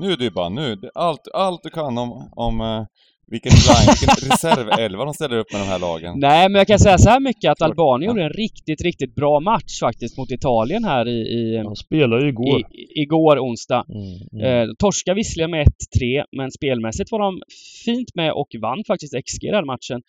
Nu 0.00 0.16
Dybban, 0.16 0.54
nu. 0.54 0.76
Allt, 0.94 1.28
allt 1.34 1.62
du 1.62 1.70
kan 1.70 1.98
om, 1.98 2.30
om 2.36 2.60
uh, 2.60 2.86
vilken, 3.30 3.52
line, 3.52 3.94
vilken 4.00 4.30
reservelva 4.30 5.04
de 5.04 5.14
ställer 5.14 5.38
upp 5.38 5.52
med 5.52 5.60
de 5.60 5.64
här 5.64 5.78
lagen. 5.78 6.18
Nej, 6.18 6.48
men 6.48 6.58
jag 6.58 6.66
kan 6.66 6.78
säga 6.78 6.98
så 6.98 7.08
här 7.10 7.20
mycket 7.20 7.50
att. 7.50 7.62
Albanien 7.62 8.10
gjorde 8.10 8.24
en 8.24 8.32
riktigt, 8.32 8.80
riktigt 8.80 9.14
bra 9.14 9.40
match 9.40 9.80
faktiskt 9.80 10.18
mot 10.18 10.30
Italien 10.30 10.84
här 10.84 11.08
i, 11.08 11.20
i, 11.20 11.62
Han 11.64 11.76
spelade 11.76 12.22
ju 12.22 12.28
igår. 12.28 12.60
i, 12.60 13.02
igår 13.02 13.38
onsdag. 13.38 13.84
Mm, 13.88 14.44
mm. 14.44 14.68
Eh, 14.68 14.74
torska 14.78 15.14
visserligen 15.14 15.50
med 15.50 15.66
1-3, 15.66 16.24
men 16.36 16.50
spelmässigt 16.50 17.12
var 17.12 17.18
de 17.18 17.42
fint 17.84 18.14
med 18.14 18.32
och 18.32 18.48
vann 18.62 18.84
faktiskt 18.86 19.14
XG 19.26 19.42
den 19.52 19.66
matchen. 19.66 20.02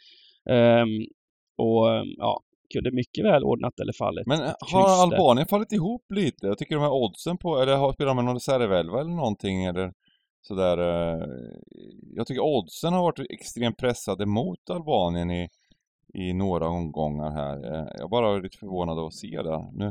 Ehm, 0.49 1.05
och 1.57 1.95
eh, 1.95 2.03
ja, 2.17 2.41
kunde 2.73 2.91
mycket 2.91 3.25
väl 3.25 3.43
ordnat 3.43 3.79
eller 3.79 3.93
fallit. 3.93 4.27
Men 4.27 4.39
eh, 4.39 4.45
kryss 4.45 4.73
har 4.73 5.09
där. 5.09 5.15
Albanien 5.15 5.47
fallit 5.47 5.71
ihop 5.71 6.05
lite? 6.13 6.47
Jag 6.47 6.57
tycker 6.57 6.75
de 6.75 6.81
här 6.81 6.93
oddsen 6.93 7.37
på, 7.37 7.57
eller 7.61 7.75
har 7.75 7.93
spelar 7.93 8.09
de 8.09 8.15
med 8.15 8.25
någon 8.25 8.35
reservelva 8.35 8.99
eller 8.99 9.11
någonting 9.11 9.65
eller 9.65 9.91
sådär. 10.41 10.77
eh, 10.77 11.25
Jag 12.15 12.27
tycker 12.27 12.41
oddsen 12.41 12.93
har 12.93 13.01
varit 13.01 13.19
extremt 13.29 13.77
pressade 13.77 14.25
mot 14.25 14.69
Albanien 14.69 15.31
i, 15.31 15.47
i 16.13 16.33
några 16.33 16.67
omgångar 16.67 17.31
här. 17.31 17.55
Eh, 17.73 17.85
Jag 17.97 18.03
är 18.05 18.09
bara 18.09 18.37
lite 18.37 18.57
förvånad 18.57 18.99
av 18.99 19.05
att 19.05 19.13
se 19.13 19.41
det. 19.41 19.69
Nu, 19.73 19.85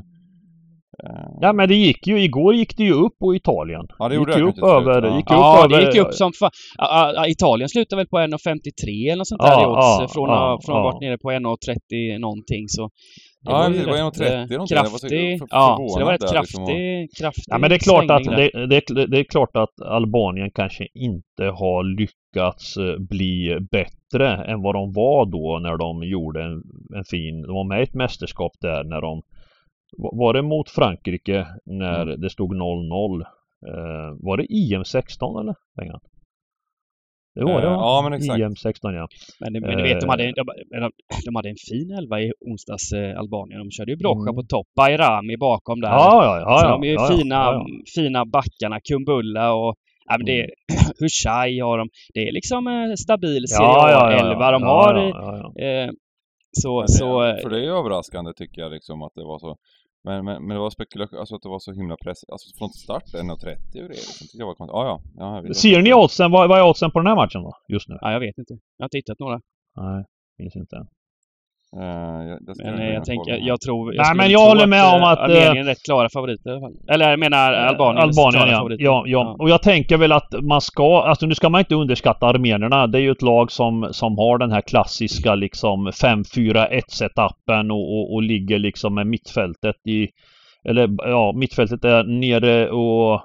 eh, 1.05 1.29
Ja 1.41 1.53
men 1.53 1.69
det 1.69 1.75
gick 1.75 2.07
ju, 2.07 2.21
igår 2.23 2.55
gick 2.55 2.77
det 2.77 2.85
ju 2.85 2.93
upp 2.93 3.19
på 3.19 3.35
Italien. 3.35 3.87
Ja, 3.99 4.09
det 4.09 4.15
gjorde 4.15 4.31
gick 4.33 4.37
det 4.37 4.43
ju 4.45 4.49
upp 4.49 4.55
till 4.55 4.61
slut, 4.63 4.73
över, 4.73 5.03
ja. 5.03 5.17
gick 5.17 5.31
Ja, 5.31 5.61
upp 5.65 5.71
det 5.71 5.77
över, 5.77 5.87
gick 5.87 6.01
upp 6.07 6.15
som 6.15 6.33
fan. 6.33 6.51
Italien 7.31 7.69
slutade 7.69 8.01
väl 8.01 8.07
på 8.09 8.19
1,53 8.19 9.13
eller 9.13 9.17
något 9.17 9.29
sånt 9.29 9.43
där 9.43 9.49
Ja, 9.49 9.63
i 9.63 9.67
odds. 9.67 10.01
ja, 10.01 10.09
från, 10.15 10.29
ja, 10.29 10.59
från 10.65 10.77
ja. 10.77 10.83
varit 10.83 11.01
nere 11.01 11.19
på 11.19 11.31
1,30 11.31 12.19
någonting 12.19 12.69
så. 12.69 12.91
Ja, 13.45 13.71
ju 13.71 13.79
det 13.79 13.87
var 13.87 13.93
rätt, 13.93 14.51
1,30 14.51 14.53
eh, 14.53 14.67
Kraftig. 14.67 15.39
för- 15.39 15.47
Ja, 15.51 15.87
så 15.91 15.99
det 15.99 16.05
var 16.05 16.13
rätt 16.13 16.21
där, 16.21 16.41
liksom, 16.41 16.67
kraftig, 16.67 17.17
kraftig 17.19 17.45
Ja 17.47 17.59
men 17.59 17.71
det 17.71 17.77
är 17.77 17.79
klart 17.79 18.11
att 18.11 18.25
det, 18.25 18.67
det, 18.67 19.07
det 19.07 19.19
är 19.19 19.25
klart 19.25 19.57
att 19.57 19.81
Albanien 19.83 20.51
kanske 20.51 20.87
inte 20.95 21.45
har 21.45 21.85
lyckats 21.85 22.77
eh, 22.77 22.99
bli 22.99 23.59
bättre 23.71 24.45
än 24.45 24.63
vad 24.63 24.75
de 24.75 24.93
var 24.93 25.27
då 25.27 25.59
när 25.63 25.77
de 25.77 26.03
gjorde 26.03 26.43
en, 26.43 26.63
en 26.97 27.05
fin, 27.05 27.43
de 27.43 27.55
var 27.55 27.65
med 27.65 27.81
i 27.81 27.83
ett 27.83 27.95
mästerskap 27.95 28.53
där 28.61 28.85
när 28.85 29.01
de 29.01 29.23
var 29.97 30.33
det 30.33 30.43
mot 30.43 30.71
Frankrike 30.71 31.47
när 31.67 32.03
Mm. 32.03 32.21
det 32.21 32.31
stod 32.31 32.53
0-0? 32.55 33.21
Eh, 33.69 34.17
var 34.21 34.37
det 34.37 34.47
IM 34.53 34.85
16 34.85 35.41
eller? 35.41 35.55
Det 37.35 37.45
var 37.45 37.61
det 37.61 37.67
Eh, 37.67 37.71
va? 37.77 37.79
ja, 37.81 38.01
men 38.05 38.13
exakt. 38.13 38.41
IM 38.41 38.57
16 38.57 38.95
ja. 38.95 39.09
Men, 39.41 39.53
men 39.53 39.77
du 39.77 39.83
vet, 39.83 40.01
de 40.01 40.09
hade, 40.11 40.25
Eh. 40.25 40.33
de, 40.37 40.43
de, 40.81 40.91
de 41.27 41.37
hade 41.37 41.49
en 41.49 41.57
fin 41.71 41.91
elva 41.99 42.21
i 42.21 42.33
onsdags, 42.41 42.93
eh, 42.93 43.19
Albanien. 43.19 43.59
De 43.61 43.71
körde 43.71 43.93
ju 43.93 43.97
Brocha 43.97 44.31
Mm. 44.31 44.35
på 44.35 44.43
topp, 44.43 44.67
Bayrami 44.77 45.37
bakom 45.37 45.81
där. 45.81 45.89
Ja, 45.89 46.25
ja, 46.25 46.33
ja. 46.41 46.59
så 46.61 46.67
ja, 46.67 46.71
de 46.71 46.83
är 46.83 46.87
ju 46.87 46.93
ja, 46.95 47.09
fina, 47.09 47.35
ja, 47.35 47.53
ja. 47.53 47.67
fina 47.95 48.25
backarna, 48.25 48.81
Kumbulla 48.89 49.53
och 49.55 49.75
Ja, 50.11 50.17
men 50.19 50.27
det 50.27 50.41
är 50.41 50.51
Hushai 51.01 51.61
har 51.61 51.79
de. 51.79 51.89
Det 52.15 52.29
är 52.29 52.33
liksom 52.33 52.67
eh, 52.67 52.95
stabil 52.95 53.49
Serie 53.49 53.67
Ja, 53.69 53.91
ja, 53.91 54.13
ja, 54.13 54.19
A-elva 54.19 54.51
de 54.51 54.63
har. 54.63 54.95
ja, 54.95 55.07
i- 55.09 55.11
ja, 55.11 55.53
ja. 55.55 55.65
Eh, 55.67 55.91
så, 56.63 56.85
så... 56.87 57.25
eh, 57.27 57.37
För 57.43 57.51
det 57.51 57.59
är 57.67 57.71
överraskande 57.79 58.33
tycker 58.37 58.63
jag 58.63 58.73
liksom 58.73 59.03
att 59.03 59.13
det 59.15 59.25
var 59.25 59.39
så. 59.39 59.57
Men, 60.05 60.25
men, 60.25 60.47
men 60.47 60.55
det 60.57 60.61
var 60.61 60.71
spekulation, 60.71 61.19
alltså 61.19 61.35
att 61.35 61.43
det 61.43 61.49
var 61.49 61.59
så 61.59 61.73
himla 61.73 61.97
press, 62.05 62.19
alltså 62.33 62.49
från 62.59 62.69
start 62.69 63.03
1.30 63.15 63.57
ur 63.75 63.83
det 63.83 63.89
liksom. 63.89 64.27
Jag 64.33 64.47
var 64.47 64.55
konstigt. 64.55 64.75
Ja, 64.75 65.01
ja. 65.17 65.43
ja. 65.47 65.55
Ser 65.55 65.83
ni 65.83 65.95
oddsen? 65.95 66.31
Vad, 66.31 66.49
vad 66.49 66.59
är 66.59 66.69
oddsen 66.71 66.91
på 66.91 66.99
den 66.99 67.07
här 67.07 67.17
matchen 67.17 67.43
då? 67.43 67.53
Just 67.69 67.89
nu? 67.89 67.99
Ja, 68.01 68.13
jag 68.13 68.21
vet 68.21 68.39
inte. 68.39 68.55
Jag 68.77 68.85
har 68.85 68.87
inte 68.87 68.99
hittat 68.99 69.19
några. 69.19 69.41
Nej, 69.77 70.05
minns 70.39 70.57
inte. 70.57 70.77
Eh, 71.77 72.29
jag, 72.29 72.57
Men 72.57 72.81
eh, 72.81 72.89
jag 72.89 73.01
och 73.01 73.05
tänker, 73.05 73.33
kolla. 73.33 73.47
jag 73.47 73.61
tror... 73.61 73.93
Nej, 73.93 74.05
skulle 74.05 74.17
men 74.17 74.31
jag 74.31 74.49
håller 74.49 74.67
med 74.67 74.95
om 74.95 75.01
eh, 75.03 75.09
att, 75.09 75.19
Armenien 75.19 75.57
är 75.57 75.65
rätt 75.65 75.83
klara 75.83 76.09
favoriter 76.09 76.51
i 76.51 76.53
alla 76.53 76.61
fall. 76.61 76.75
Eller 76.89 77.11
jag 77.11 77.19
menar 77.19 77.53
Albanien. 77.53 77.99
är 77.99 78.03
Albanien 78.03 78.49
ja. 78.49 78.77
ja. 78.79 79.05
Ja, 79.07 79.37
och 79.39 79.51
jag 79.51 79.63
tänker 79.63 79.97
väl 79.97 80.13
att 80.13 80.35
man 80.43 80.61
ska, 80.61 81.03
alltså 81.03 81.27
nu 81.27 81.35
ska 81.35 81.49
man 81.49 81.59
inte 81.59 81.75
underskatta 81.75 82.27
armenierna. 82.27 82.87
Det 82.87 82.99
är 82.99 83.03
ju 83.03 83.11
ett 83.11 83.23
lag 83.23 83.53
som, 83.53 83.89
som 83.93 84.19
har 84.19 84.39
den 84.39 84.53
här 84.53 84.61
klassiska 84.61 85.35
liksom 85.35 85.89
5-4-1 85.89 86.81
setupen 86.89 87.71
och, 87.71 87.99
och, 87.99 88.15
och 88.15 88.23
ligger 88.23 88.59
liksom 88.59 88.95
med 88.95 89.07
mittfältet 89.07 89.87
i, 89.87 90.09
eller 90.65 90.89
ja, 90.99 91.33
mittfältet 91.33 91.85
är 91.85 92.05
nere 92.05 92.71
och 92.71 93.23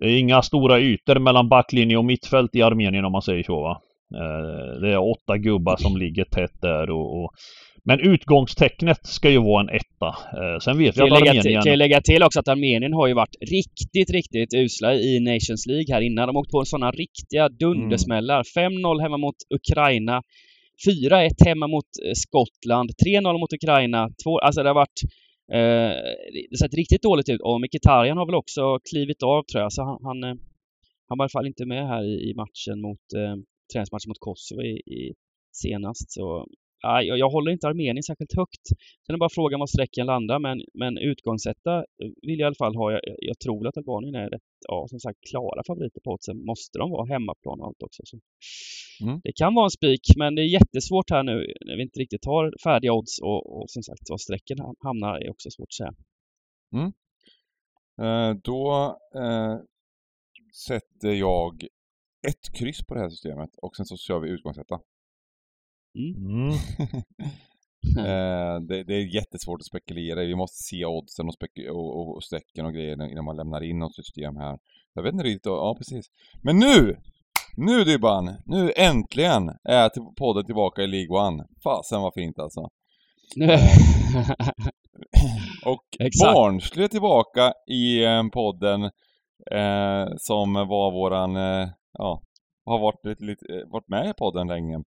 det 0.00 0.06
är 0.06 0.18
inga 0.18 0.42
stora 0.42 0.78
ytor 0.78 1.18
mellan 1.18 1.48
backlinje 1.48 1.96
och 1.96 2.04
mittfält 2.04 2.54
i 2.54 2.62
Armenien 2.62 3.04
om 3.04 3.12
man 3.12 3.22
säger 3.22 3.42
så 3.42 3.60
va. 3.60 3.80
Eh, 4.14 4.80
Det 4.80 4.92
är 4.92 4.98
åtta 4.98 5.38
gubbar 5.38 5.76
som 5.76 5.96
ligger 5.96 6.24
tätt 6.24 6.60
där 6.62 6.90
och, 6.90 7.24
och 7.24 7.30
men 7.86 8.00
utgångstecknet 8.00 9.06
ska 9.06 9.30
ju 9.30 9.38
vara 9.38 9.60
en 9.62 9.68
etta. 9.68 10.06
Eh, 10.08 10.58
Sen 10.60 10.78
vet 10.78 10.94
Kan 10.94 11.04
att 11.04 11.10
jag, 11.10 11.20
lägga 11.20 11.32
till, 11.32 11.40
Armenien... 11.40 11.62
kan 11.62 11.70
jag 11.70 11.78
lägga 11.78 12.00
till 12.00 12.22
också 12.22 12.40
att 12.40 12.48
Armenien 12.48 12.92
har 12.92 13.06
ju 13.06 13.14
varit 13.14 13.36
riktigt, 13.40 14.10
riktigt 14.10 14.54
usla 14.54 14.94
i 14.94 15.20
Nations 15.20 15.66
League 15.66 15.94
här 15.94 16.00
innan. 16.00 16.26
De 16.28 16.36
har 16.36 16.40
åkt 16.42 16.50
på 16.50 16.64
sådana 16.64 16.90
riktiga 16.90 17.48
dundersmällar. 17.48 18.42
5-0 18.42 19.00
hemma 19.02 19.16
mot 19.16 19.34
Ukraina. 19.54 20.22
4-1 21.10 21.30
hemma 21.46 21.66
mot 21.66 21.84
eh, 22.06 22.12
Skottland. 22.14 22.90
3-0 23.06 23.38
mot 23.38 23.52
Ukraina. 23.52 24.10
Två, 24.24 24.38
alltså 24.38 24.62
det 24.62 24.68
har 24.68 24.74
varit... 24.74 25.00
Eh, 25.52 25.92
det 26.32 26.48
har 26.50 26.56
sett 26.56 26.74
riktigt 26.74 27.02
dåligt 27.02 27.28
ut. 27.28 27.40
Och 27.40 27.60
Mkhitaryan 27.60 28.16
har 28.16 28.26
väl 28.26 28.34
också 28.34 28.78
klivit 28.90 29.22
av 29.22 29.42
tror 29.42 29.62
jag. 29.62 29.72
Så 29.72 29.82
han, 29.82 29.98
han, 30.02 30.22
han 31.08 31.18
var 31.18 31.24
i 31.24 31.26
alla 31.26 31.28
fall 31.28 31.46
inte 31.46 31.66
med 31.66 31.88
här 31.88 32.02
i, 32.04 32.30
i 32.30 32.34
matchen 32.34 32.80
mot... 32.80 33.06
Eh, 33.16 33.36
träningsmatchen 33.72 34.08
mot 34.08 34.18
Kosovo 34.18 34.62
i, 34.62 34.74
i 34.98 35.14
senast. 35.52 36.12
Så 36.12 36.46
Nej, 36.84 37.06
jag, 37.06 37.18
jag 37.18 37.30
håller 37.30 37.52
inte 37.52 37.68
Armenien 37.68 38.02
särskilt 38.02 38.36
högt. 38.36 38.66
Sen 39.06 39.14
är 39.14 39.18
bara 39.18 39.38
frågan 39.38 39.60
var 39.60 39.66
sträcken 39.66 40.06
landar, 40.06 40.38
men, 40.38 40.62
men 40.74 40.98
utgångsetta 40.98 41.84
vill 41.98 42.38
jag 42.38 42.46
i 42.46 42.50
alla 42.50 42.54
fall 42.54 42.76
ha. 42.76 42.92
Jag, 42.92 43.00
jag 43.18 43.38
tror 43.38 43.66
att 43.68 43.76
Albanien 43.76 44.14
är 44.14 44.30
rätt, 44.30 44.50
ja, 44.68 44.86
som 44.90 45.00
sagt, 45.00 45.18
klara 45.30 45.62
favoriter 45.66 46.00
på 46.00 46.10
oddsen. 46.10 46.44
Måste 46.44 46.78
de 46.78 46.90
vara 46.90 47.06
hemmaplan 47.12 47.60
och 47.60 47.66
allt 47.66 47.82
också. 47.82 48.02
Så. 48.04 48.18
Mm. 49.04 49.20
Det 49.24 49.32
kan 49.32 49.54
vara 49.54 49.66
en 49.66 49.70
spik, 49.70 50.04
men 50.16 50.34
det 50.34 50.42
är 50.42 50.46
jättesvårt 50.58 51.10
här 51.10 51.22
nu 51.22 51.52
när 51.66 51.76
vi 51.76 51.82
inte 51.82 52.00
riktigt 52.00 52.24
har 52.24 52.54
färdiga 52.64 52.92
odds 52.92 53.20
och, 53.22 53.40
och 53.56 53.70
som 53.70 53.82
sagt 53.82 54.10
var 54.10 54.18
sträcken 54.18 54.58
ham- 54.58 54.76
hamnar 54.80 55.18
är 55.18 55.30
också 55.30 55.50
svårt 55.50 55.68
att 55.68 55.80
säga. 55.82 55.94
Eh, 58.02 58.36
då 58.44 58.96
eh, 59.14 59.56
sätter 60.66 61.12
jag 61.12 61.66
ett 62.28 62.52
kryss 62.58 62.86
på 62.86 62.94
det 62.94 63.00
här 63.00 63.10
systemet 63.10 63.50
och 63.62 63.76
sen 63.76 63.86
så 63.86 63.96
kör 63.96 64.20
vi 64.20 64.28
utgångsetta. 64.30 64.80
Mm. 65.98 66.50
Eh, 67.98 68.60
det, 68.60 68.84
det 68.84 68.94
är 68.94 69.14
jättesvårt 69.14 69.60
att 69.60 69.66
spekulera 69.66 70.22
i. 70.22 70.26
Vi 70.26 70.34
måste 70.34 70.62
se 70.62 70.84
oddsen 70.84 71.28
och, 71.28 71.34
spek- 71.34 71.68
och, 71.70 72.16
och 72.16 72.24
strecken 72.24 72.66
och 72.66 72.72
grejer 72.74 73.10
innan 73.10 73.24
man 73.24 73.36
lämnar 73.36 73.62
in 73.62 73.78
något 73.78 73.94
system 73.94 74.36
här. 74.36 74.58
Jag 74.94 75.02
vet 75.02 75.12
inte 75.12 75.24
riktigt, 75.24 75.46
ja 75.46 75.74
precis. 75.78 76.06
Men 76.42 76.58
nu! 76.58 76.96
Nu 77.56 77.84
Dybban! 77.84 78.34
Nu 78.46 78.72
äntligen 78.76 79.50
är 79.64 79.88
till- 79.88 80.02
podden 80.18 80.44
tillbaka 80.46 80.82
i 80.82 80.86
League 80.86 81.26
One. 81.28 81.44
Fasen 81.64 82.00
vad 82.02 82.14
fint 82.14 82.38
alltså. 82.38 82.60
Och. 85.66 85.84
Barnsley 86.22 86.84
är 86.84 86.88
tillbaka 86.88 87.52
i 87.66 88.04
eh, 88.04 88.22
podden 88.32 88.82
eh, 89.50 90.06
som 90.18 90.52
var 90.54 90.92
våran, 90.92 91.36
eh, 91.36 91.68
ja, 91.98 92.22
har 92.64 92.78
varit, 92.78 93.04
lite, 93.06 93.24
lite, 93.24 93.44
eh, 93.54 93.68
varit 93.72 93.88
med 93.88 94.10
i 94.10 94.14
podden 94.14 94.46
länge. 94.48 94.82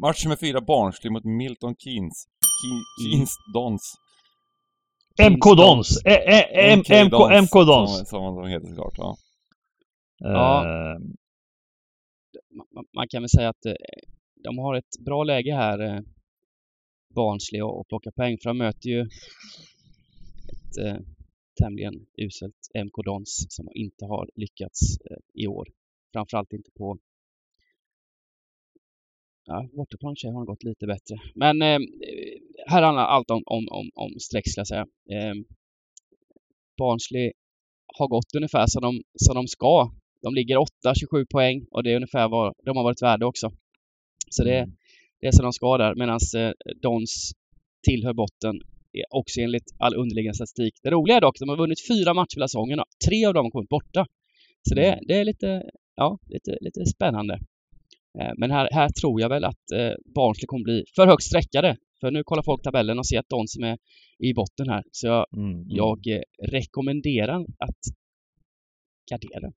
Match 0.00 0.24
nummer 0.24 0.36
fyra, 0.36 0.60
Barnsley 0.60 1.10
mot 1.12 1.24
Milton 1.24 1.74
Keynes. 1.78 2.18
Ke- 2.58 3.04
Keynes 3.04 3.30
Dons. 3.54 3.94
MK 5.30 5.56
Dons! 5.56 6.04
Ä- 6.04 6.72
M- 6.72 6.78
MK 6.78 6.90
MK 7.42 7.54
Dons! 7.66 7.96
Som, 7.98 8.06
som 8.06 8.36
de 8.36 8.48
heter 8.48 8.66
såklart, 8.66 8.94
ja. 8.98 9.16
Ja. 10.18 10.64
Eh, 10.64 10.98
man, 12.94 13.08
kan 13.08 13.22
väl 13.22 13.28
säga 13.28 13.48
att 13.48 13.66
eh, 13.66 13.74
de 14.44 14.58
har 14.58 14.74
ett 14.74 15.04
bra 15.04 15.24
läge 15.24 15.54
här, 15.54 15.78
eh, 15.80 16.00
Barnsley, 17.14 17.62
och, 17.62 17.88
plocka 17.88 18.10
poäng. 18.16 18.36
För 18.42 18.50
de 18.50 18.58
möter 18.58 18.88
ju 18.88 19.00
ett 19.00 20.86
eh, 20.86 20.96
tämligen 21.62 21.94
uselt 22.22 22.84
MK 22.86 23.04
Dons 23.04 23.46
som 23.48 23.68
inte 23.74 24.04
har 24.04 24.28
lyckats 24.36 24.80
eh, 25.10 25.42
i 25.42 25.46
år. 25.46 25.66
Framförallt 26.12 26.52
inte 26.52 26.70
på 26.78 26.98
Ja, 29.44 29.68
för 29.72 30.14
sig 30.14 30.30
har 30.30 30.44
gått 30.44 30.62
lite 30.62 30.86
bättre. 30.86 31.16
Men 31.34 31.62
eh, 31.62 31.78
här 32.66 32.82
handlar 32.82 33.04
allt 33.04 33.30
om, 33.30 33.42
om, 33.46 33.68
om, 33.70 33.90
om 33.94 34.10
streck, 34.20 34.48
skulle 34.48 34.60
jag 34.60 34.66
säga. 34.68 34.86
Eh, 35.10 35.34
Barnsley 36.78 37.32
har 37.98 38.08
gått 38.08 38.34
ungefär 38.36 38.66
som 38.66 38.82
de, 38.82 39.02
som 39.14 39.34
de 39.34 39.48
ska. 39.48 39.90
De 40.22 40.34
ligger 40.34 40.56
8-27 40.56 41.26
poäng 41.30 41.66
och 41.70 41.82
det 41.82 41.92
är 41.92 41.96
ungefär 41.96 42.28
vad 42.28 42.54
de 42.64 42.76
har 42.76 42.84
varit 42.84 43.02
värda 43.02 43.26
också. 43.26 43.50
Så 44.30 44.44
det, 44.44 44.58
Mm. 44.58 44.76
det 45.20 45.26
är 45.26 45.32
som 45.32 45.42
de 45.42 45.52
ska 45.52 45.78
där, 45.78 45.94
medan 45.94 46.18
eh, 46.36 46.52
Dons 46.82 47.32
tillhör 47.82 48.12
botten 48.12 48.60
också 49.10 49.40
enligt 49.40 49.68
all 49.78 49.94
underliggande 49.94 50.34
statistik. 50.34 50.74
Det 50.82 50.90
roliga 50.90 51.16
är 51.16 51.20
dock 51.20 51.36
att 51.36 51.40
de 51.40 51.48
har 51.48 51.56
vunnit 51.56 51.86
fyra 51.88 52.14
matcher 52.14 52.36
hela 52.36 52.48
säsongen 52.48 52.80
och 52.80 52.86
tre 53.06 53.26
av 53.26 53.34
dem 53.34 53.44
har 53.44 53.50
kommit 53.50 53.68
borta. 53.68 54.06
Så 54.68 54.74
det, 54.74 55.00
det 55.08 55.14
är 55.14 55.24
lite, 55.24 55.70
ja, 55.96 56.18
lite, 56.26 56.58
lite 56.60 56.86
spännande. 56.86 57.34
Eh, 58.20 58.32
Men 58.36 58.50
här, 58.50 58.68
här 58.72 58.88
tror 58.88 59.20
jag 59.20 59.28
väl 59.28 59.44
att 59.44 59.70
eh, 59.74 59.92
Barnsley 60.14 60.46
kommer 60.46 60.64
bli 60.64 60.84
för 60.96 61.06
högt 61.06 61.22
sträckade. 61.22 61.76
För 62.00 62.10
nu 62.10 62.22
kollar 62.24 62.42
folk 62.42 62.62
tabellen 62.62 62.98
och 62.98 63.06
ser 63.06 63.18
att 63.18 63.28
de 63.28 63.46
som 63.46 63.64
är 63.64 63.78
i 64.18 64.34
botten 64.34 64.68
här. 64.68 64.82
Så 64.90 65.06
jag, 65.06 65.26
Mm, 65.36 65.50
mm. 65.50 65.64
jag 65.68 65.98
eh, 66.06 66.20
rekommenderar 66.52 67.40
att 67.40 67.82
gardera 69.10 69.52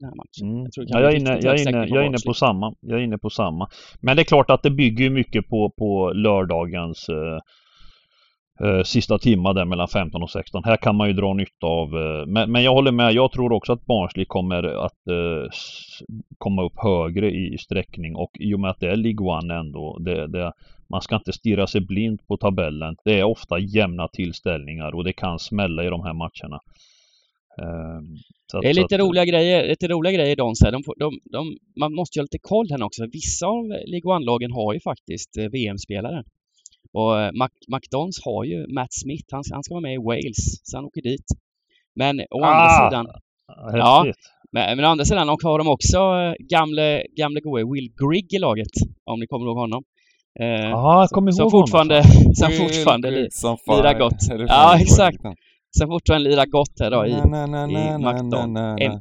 den 0.00 0.08
här 0.08 0.16
matchen. 0.16 0.48
Mm. 0.58 0.70
Jag 0.76 0.84
Ja, 0.88 1.00
jag, 1.00 1.12
är 1.12 1.16
inne, 1.16 1.30
jag, 1.42 1.60
är 1.60 1.68
inne, 1.68 1.86
jag 1.88 2.02
är 2.02 2.06
inne 2.06 2.18
på 2.26 2.34
samma. 2.34 2.74
Jag 2.80 3.00
är 3.00 3.04
inne 3.04 3.18
på 3.18 3.30
samma. 3.30 3.68
Men 4.00 4.16
det 4.16 4.22
är 4.22 4.24
klart 4.24 4.50
att 4.50 4.62
det 4.62 4.70
bygger 4.70 5.10
mycket 5.10 5.48
på, 5.48 5.70
på 5.78 6.12
lördagens 6.12 7.08
eh, 7.08 7.38
sista 8.84 9.18
timma 9.18 9.52
där 9.52 9.64
mellan 9.64 9.88
15 9.88 10.22
och 10.22 10.30
16. 10.30 10.64
Här 10.64 10.76
kan 10.76 10.96
man 10.96 11.08
ju 11.08 11.14
dra 11.14 11.34
nytta 11.34 11.66
av. 11.66 11.88
Eh, 11.96 12.26
men, 12.26 12.52
men 12.52 12.62
jag 12.62 12.72
håller 12.74 12.92
med. 12.92 13.12
Jag 13.12 13.32
tror 13.32 13.52
också 13.52 13.72
att 13.72 13.86
Barnsley 13.86 14.24
kommer 14.24 14.62
att 14.86 15.06
eh, 15.10 15.50
komma 16.38 16.62
upp 16.64 16.72
högre 16.76 17.30
i 17.30 17.58
sträckning 17.58 18.16
och 18.16 18.30
i 18.40 18.54
och 18.54 18.60
med 18.60 18.70
att 18.70 18.80
det 18.80 18.88
är 18.90 18.96
League 18.96 19.26
One 19.38 19.54
ändå. 19.54 19.98
Det, 19.98 20.26
det, 20.26 20.52
man 20.90 21.00
ska 21.02 21.16
inte 21.16 21.32
stirra 21.32 21.66
sig 21.66 21.80
blind 21.80 22.26
på 22.26 22.36
tabellen. 22.36 22.96
Det 23.04 23.18
är 23.20 23.24
ofta 23.24 23.58
jämna 23.58 24.08
tillställningar 24.08 24.94
och 24.94 25.04
det 25.04 25.12
kan 25.12 25.38
smälla 25.38 25.84
i 25.84 25.88
de 25.88 26.00
här 26.02 26.12
matcherna. 26.14 26.60
Eh, 27.62 27.96
att- 28.54 28.62
Det 28.62 28.68
är 28.68 28.74
lite 28.74 28.94
att- 28.94 29.00
roliga 29.00 29.24
grejer, 29.24 29.68
lite 29.68 29.88
roliga 29.88 30.12
grejer 30.12 30.32
i 30.32 30.34
Dons 30.34 30.60
här. 30.64 30.72
De, 30.72 30.82
de, 30.98 31.18
de, 31.32 31.56
man 31.80 31.94
måste 31.94 32.18
ju 32.18 32.20
ha 32.20 32.24
lite 32.24 32.38
koll 32.42 32.66
här 32.70 32.82
också. 32.82 33.06
Vissa 33.12 33.46
av 33.46 33.64
League 33.66 34.12
One-lagen 34.16 34.52
har 34.52 34.74
ju 34.74 34.80
faktiskt 34.80 35.36
eh, 35.38 35.44
VM-spelare. 35.44 36.24
Och 36.94 37.20
eh, 37.20 37.30
Mac, 37.32 37.48
McDons 37.68 38.20
har 38.24 38.44
ju 38.44 38.66
Matt 38.74 38.92
Smith, 38.94 39.24
han, 39.30 39.42
han 39.52 39.62
ska 39.62 39.74
vara 39.74 39.82
med 39.82 39.94
i 39.94 39.98
Wales, 39.98 40.60
så 40.62 40.76
han 40.76 40.84
åker 40.84 41.02
dit. 41.02 41.26
Men 41.96 42.20
å 42.20 42.44
andra 42.44 42.66
Ah! 42.66 42.90
sidan, 42.90 43.06
Ja, 43.78 44.06
men, 44.52 44.76
men 44.76 44.84
å 44.84 44.88
andra 44.88 45.04
sidan 45.04 45.28
har 45.28 45.58
de 45.58 45.68
också 45.68 45.98
eh, 45.98 46.34
gamle, 46.48 47.02
gamle 47.16 47.40
gode 47.40 47.64
Will 47.72 47.88
Grigg 48.00 48.32
i 48.34 48.38
laget, 48.38 48.72
om 49.04 49.20
ni 49.20 49.26
kommer 49.26 49.46
ihåg 49.46 49.56
honom. 49.58 49.82
Eh, 50.40 50.70
kommer 51.08 51.32
som 51.32 51.42
ihåg 51.42 51.52
honom. 51.52 51.66
fortfarande, 51.66 52.02
som 52.40 52.50
fortfarande 52.52 53.10
li, 53.10 53.20
Grigg 53.20 53.32
som 53.32 53.56
lirar 53.68 53.92
fan. 53.92 53.98
gott. 53.98 54.48
Ja, 54.48 54.78
exakt. 54.80 55.18
Som 55.78 55.88
fortfarande 55.88 56.30
lirar 56.30 56.46
gott 56.46 56.80
här 56.80 56.90
då 56.90 57.06
i, 57.06 57.12
Na, 57.12 57.24
na, 57.24 57.46
na, 57.46 57.70
i 57.70 57.74
na, 57.74 57.98
na, 57.98 58.12
McDon- 58.12 58.46
na, 58.52 58.76
na. 58.76 58.78
M- 58.84 59.00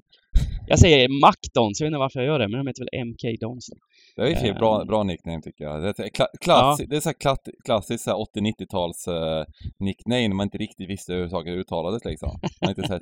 jag 0.67 0.79
säger 0.79 1.10
McDons, 1.10 1.79
jag 1.79 1.86
vet 1.86 1.89
inte 1.91 1.97
varför 1.99 2.19
jag 2.19 2.27
gör 2.27 2.39
det, 2.39 2.47
men 2.47 2.58
de 2.60 2.67
heter 2.67 2.84
väl 2.84 3.06
MK 3.08 3.39
Dons. 3.41 3.69
Det 4.15 4.21
är 4.21 4.28
ju 4.30 4.36
för 4.36 4.47
Ehm. 4.47 4.56
bra, 4.56 4.86
bra 4.86 5.04
nickname 5.04 5.41
tycker 5.41 5.63
jag. 5.63 5.82
Det 5.84 5.99
är, 5.99 6.10
kla, 6.10 6.28
klassi, 6.41 6.86
det 6.86 6.95
är 6.95 6.99
så 6.99 7.10
här 7.10 7.13
klatt, 7.13 7.47
klassiskt 7.65 8.04
så 8.04 8.10
här 8.10 8.17
80-90-tals 8.41 9.08
uh, 9.08 9.45
nickname 9.80 10.28
när 10.28 10.36
man 10.36 10.47
inte 10.47 10.58
riktigt 10.58 10.89
visste 10.89 11.13
hur 11.13 11.30
saker 11.30 11.52
uttalades 11.52 12.06
liksom. 12.06 12.39
Man 12.62 12.69
inte 12.69 12.88
sett 12.88 13.02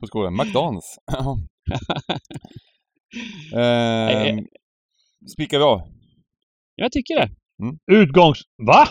på 0.00 0.06
skolan. 0.06 0.36
McDonalds. 0.36 0.96
Ehm, 3.56 4.46
Spikar 5.32 5.58
vi 5.58 5.64
av? 5.64 5.82
Jag 6.74 6.92
tycker 6.92 7.14
det. 7.16 7.30
Utgångs... 7.92 8.40
Va? 8.66 8.88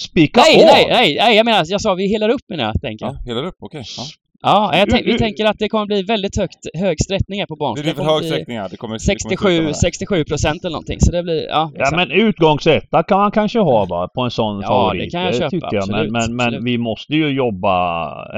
Spika 0.00 0.40
Nej, 0.40 0.60
av? 0.62 0.66
nej, 0.66 0.86
nej, 0.90 1.16
nej, 1.20 1.36
jag 1.36 1.44
menar, 1.44 1.64
jag 1.66 1.80
sa 1.80 1.94
vi 1.94 2.06
helar 2.08 2.28
upp 2.28 2.40
menar 2.48 2.64
jag, 2.64 2.80
tänker 2.80 3.06
jag. 3.06 3.14
Ja, 3.14 3.18
hela 3.26 3.48
upp, 3.48 3.56
okej. 3.58 3.84
Ja. 3.96 4.04
Ja, 4.44 4.76
jag 4.78 4.90
tänk, 4.90 5.06
vi 5.06 5.10
U- 5.10 5.14
u- 5.14 5.18
tänker 5.18 5.44
att 5.44 5.58
det 5.58 5.68
kommer 5.68 5.86
bli 5.86 6.02
väldigt 6.02 6.36
högt, 6.36 6.56
hög 6.74 7.00
sträckning 7.00 7.38
här 7.40 7.46
på 7.46 7.54
Det 7.54 7.58
Barnsley. 7.58 7.84
blir 7.84 7.94
för 8.04 8.10
hög. 8.12 8.22
Det 8.22 8.44
kommer, 8.44 8.68
det 8.68 8.76
kommer 8.76 8.98
sluta 8.98 9.18
67, 9.20 9.58
med 9.60 9.70
det. 9.70 9.74
67 9.74 10.24
procent 10.24 10.64
eller 10.64 10.72
någonting. 10.72 11.00
Så 11.00 11.12
det 11.12 11.22
blir, 11.22 11.46
ja, 11.48 11.72
Ja 11.74 11.90
men 11.96 12.10
utgångsetta 12.10 13.02
kan 13.02 13.18
man 13.18 13.30
kanske 13.30 13.58
ha 13.58 13.84
va, 13.84 14.08
på 14.14 14.20
en 14.20 14.30
sån 14.30 14.60
Ja, 14.60 14.68
favorit. 14.68 15.02
det 15.02 15.10
kan 15.10 15.22
jag 15.22 15.34
köpa, 15.34 15.50
tycker 15.50 15.68
jag. 15.72 15.88
Men, 15.88 15.94
absolut, 15.94 16.12
men, 16.12 16.36
men 16.36 16.46
absolut. 16.46 16.64
vi 16.66 16.78
måste 16.78 17.12
ju 17.14 17.28
jobba 17.28 17.74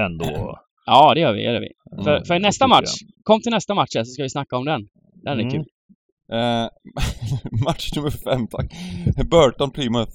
ändå. 0.07 0.59
Ja, 0.87 1.15
det 1.15 1.21
gör 1.21 1.33
vi, 1.33 1.39
det 1.47 1.53
gör 1.53 1.61
vi. 1.61 1.69
Mm, 1.93 2.05
för, 2.05 2.25
för 2.27 2.35
det 2.35 2.41
nästa 2.41 2.67
match, 2.67 2.91
kom 3.23 3.41
till 3.41 3.53
nästa 3.53 3.75
match 3.75 3.91
här 3.97 4.05
så 4.05 4.11
ska 4.13 4.23
vi 4.23 4.31
snacka 4.31 4.57
om 4.57 4.65
den. 4.65 4.81
Den 5.25 5.39
är 5.39 5.43
Mm. 5.43 5.53
kul. 5.53 5.65
Eh, 6.33 6.67
match 7.65 7.89
nummer 7.97 8.11
fem, 8.11 8.47
tack. 8.47 8.67
Burton 9.31 9.71
Plymouth. 9.71 10.11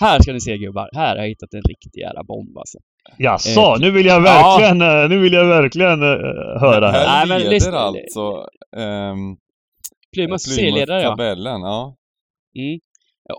Här 0.00 0.22
ska 0.22 0.32
ni 0.32 0.40
se 0.40 0.58
gubbar, 0.58 0.88
här 0.92 1.16
har 1.16 1.22
jag 1.22 1.28
hittat 1.28 1.54
en 1.54 1.62
riktig 1.62 2.00
jävla 2.00 2.24
bomb 2.24 2.58
alltså. 2.58 2.78
Jaså, 3.18 3.60
Eh, 3.60 3.80
nu 3.80 3.90
vill 3.90 4.06
jag 4.06 4.20
verkligen, 4.20 4.82
eh, 4.82 5.08
nu 5.08 5.18
vill 5.18 5.32
jag 5.32 5.46
verkligen 5.46 6.02
eh, 6.02 6.60
höra 6.60 6.90
här. 6.90 7.06
Här 7.06 7.26
Nej, 7.26 7.38
men 7.38 7.50
leder 7.50 7.72
alltså 7.72 8.46
ehm, 8.76 9.36
Plymouth 10.12 10.44
serieledare 10.44 11.02
ja. 11.02 11.10
tabellen, 11.10 11.60
ja. 11.60 11.96
Mm. 12.58 12.80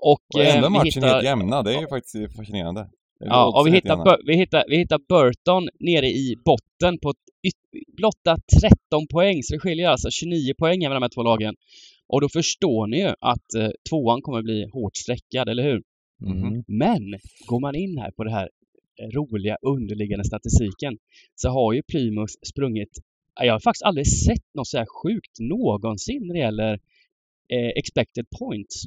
Och, 0.02 0.20
Och 0.36 0.42
eh, 0.42 0.70
matchen 0.70 0.86
hittar, 0.86 1.08
helt 1.08 1.24
jämna, 1.24 1.64
det 1.64 1.76
är 1.76 1.82
ju 1.82 1.88
faktiskt 1.88 2.36
fascinerande. 2.36 2.88
Ja, 3.20 3.60
och 3.60 3.68
vi 3.68 3.72
hittar, 3.72 4.26
vi, 4.26 4.36
hittar, 4.36 4.64
vi 4.68 4.78
hittar 4.78 5.00
Burton 5.10 5.70
nere 5.80 6.08
i 6.08 6.36
botten 6.46 7.00
på 7.00 7.14
blotta 7.98 8.38
13 8.62 9.08
poäng, 9.08 9.44
så 9.44 9.54
det 9.54 9.60
skiljer 9.60 9.90
alltså 9.90 10.10
29 10.12 10.54
poäng 10.60 10.80
mellan 10.80 10.96
de 10.96 11.02
här 11.02 11.10
två 11.10 11.24
lagen. 11.24 11.56
Och 12.08 12.22
då 12.22 12.30
förstår 12.30 12.88
ni 12.88 13.00
ju 13.00 13.14
att 13.20 13.54
eh, 13.58 13.70
tvåan 13.90 14.22
kommer 14.22 14.42
bli 14.42 14.70
hårt 14.74 14.98
sträckad, 14.98 15.50
eller 15.50 15.64
hur? 15.64 15.82
Mm. 16.26 16.64
Men 16.68 17.20
går 17.46 17.60
man 17.60 17.76
in 17.76 17.98
här 17.98 18.12
på 18.12 18.24
det 18.24 18.32
här 18.32 18.50
eh, 19.02 19.08
roliga 19.08 19.58
underliggande 19.62 20.26
statistiken 20.26 20.98
så 21.36 21.50
har 21.50 21.74
ju 21.74 21.82
Plymouth 21.82 22.34
sprungit 22.48 23.00
jag 23.46 23.54
har 23.54 23.60
faktiskt 23.60 23.84
aldrig 23.84 24.08
sett 24.08 24.54
något 24.54 24.68
så 24.68 24.78
här 24.78 24.86
sjukt 25.04 25.40
någonsin 25.40 26.28
när 26.28 26.34
det 26.34 26.40
gäller 26.40 26.74
eh, 27.54 27.70
expected 27.76 28.26
points. 28.40 28.86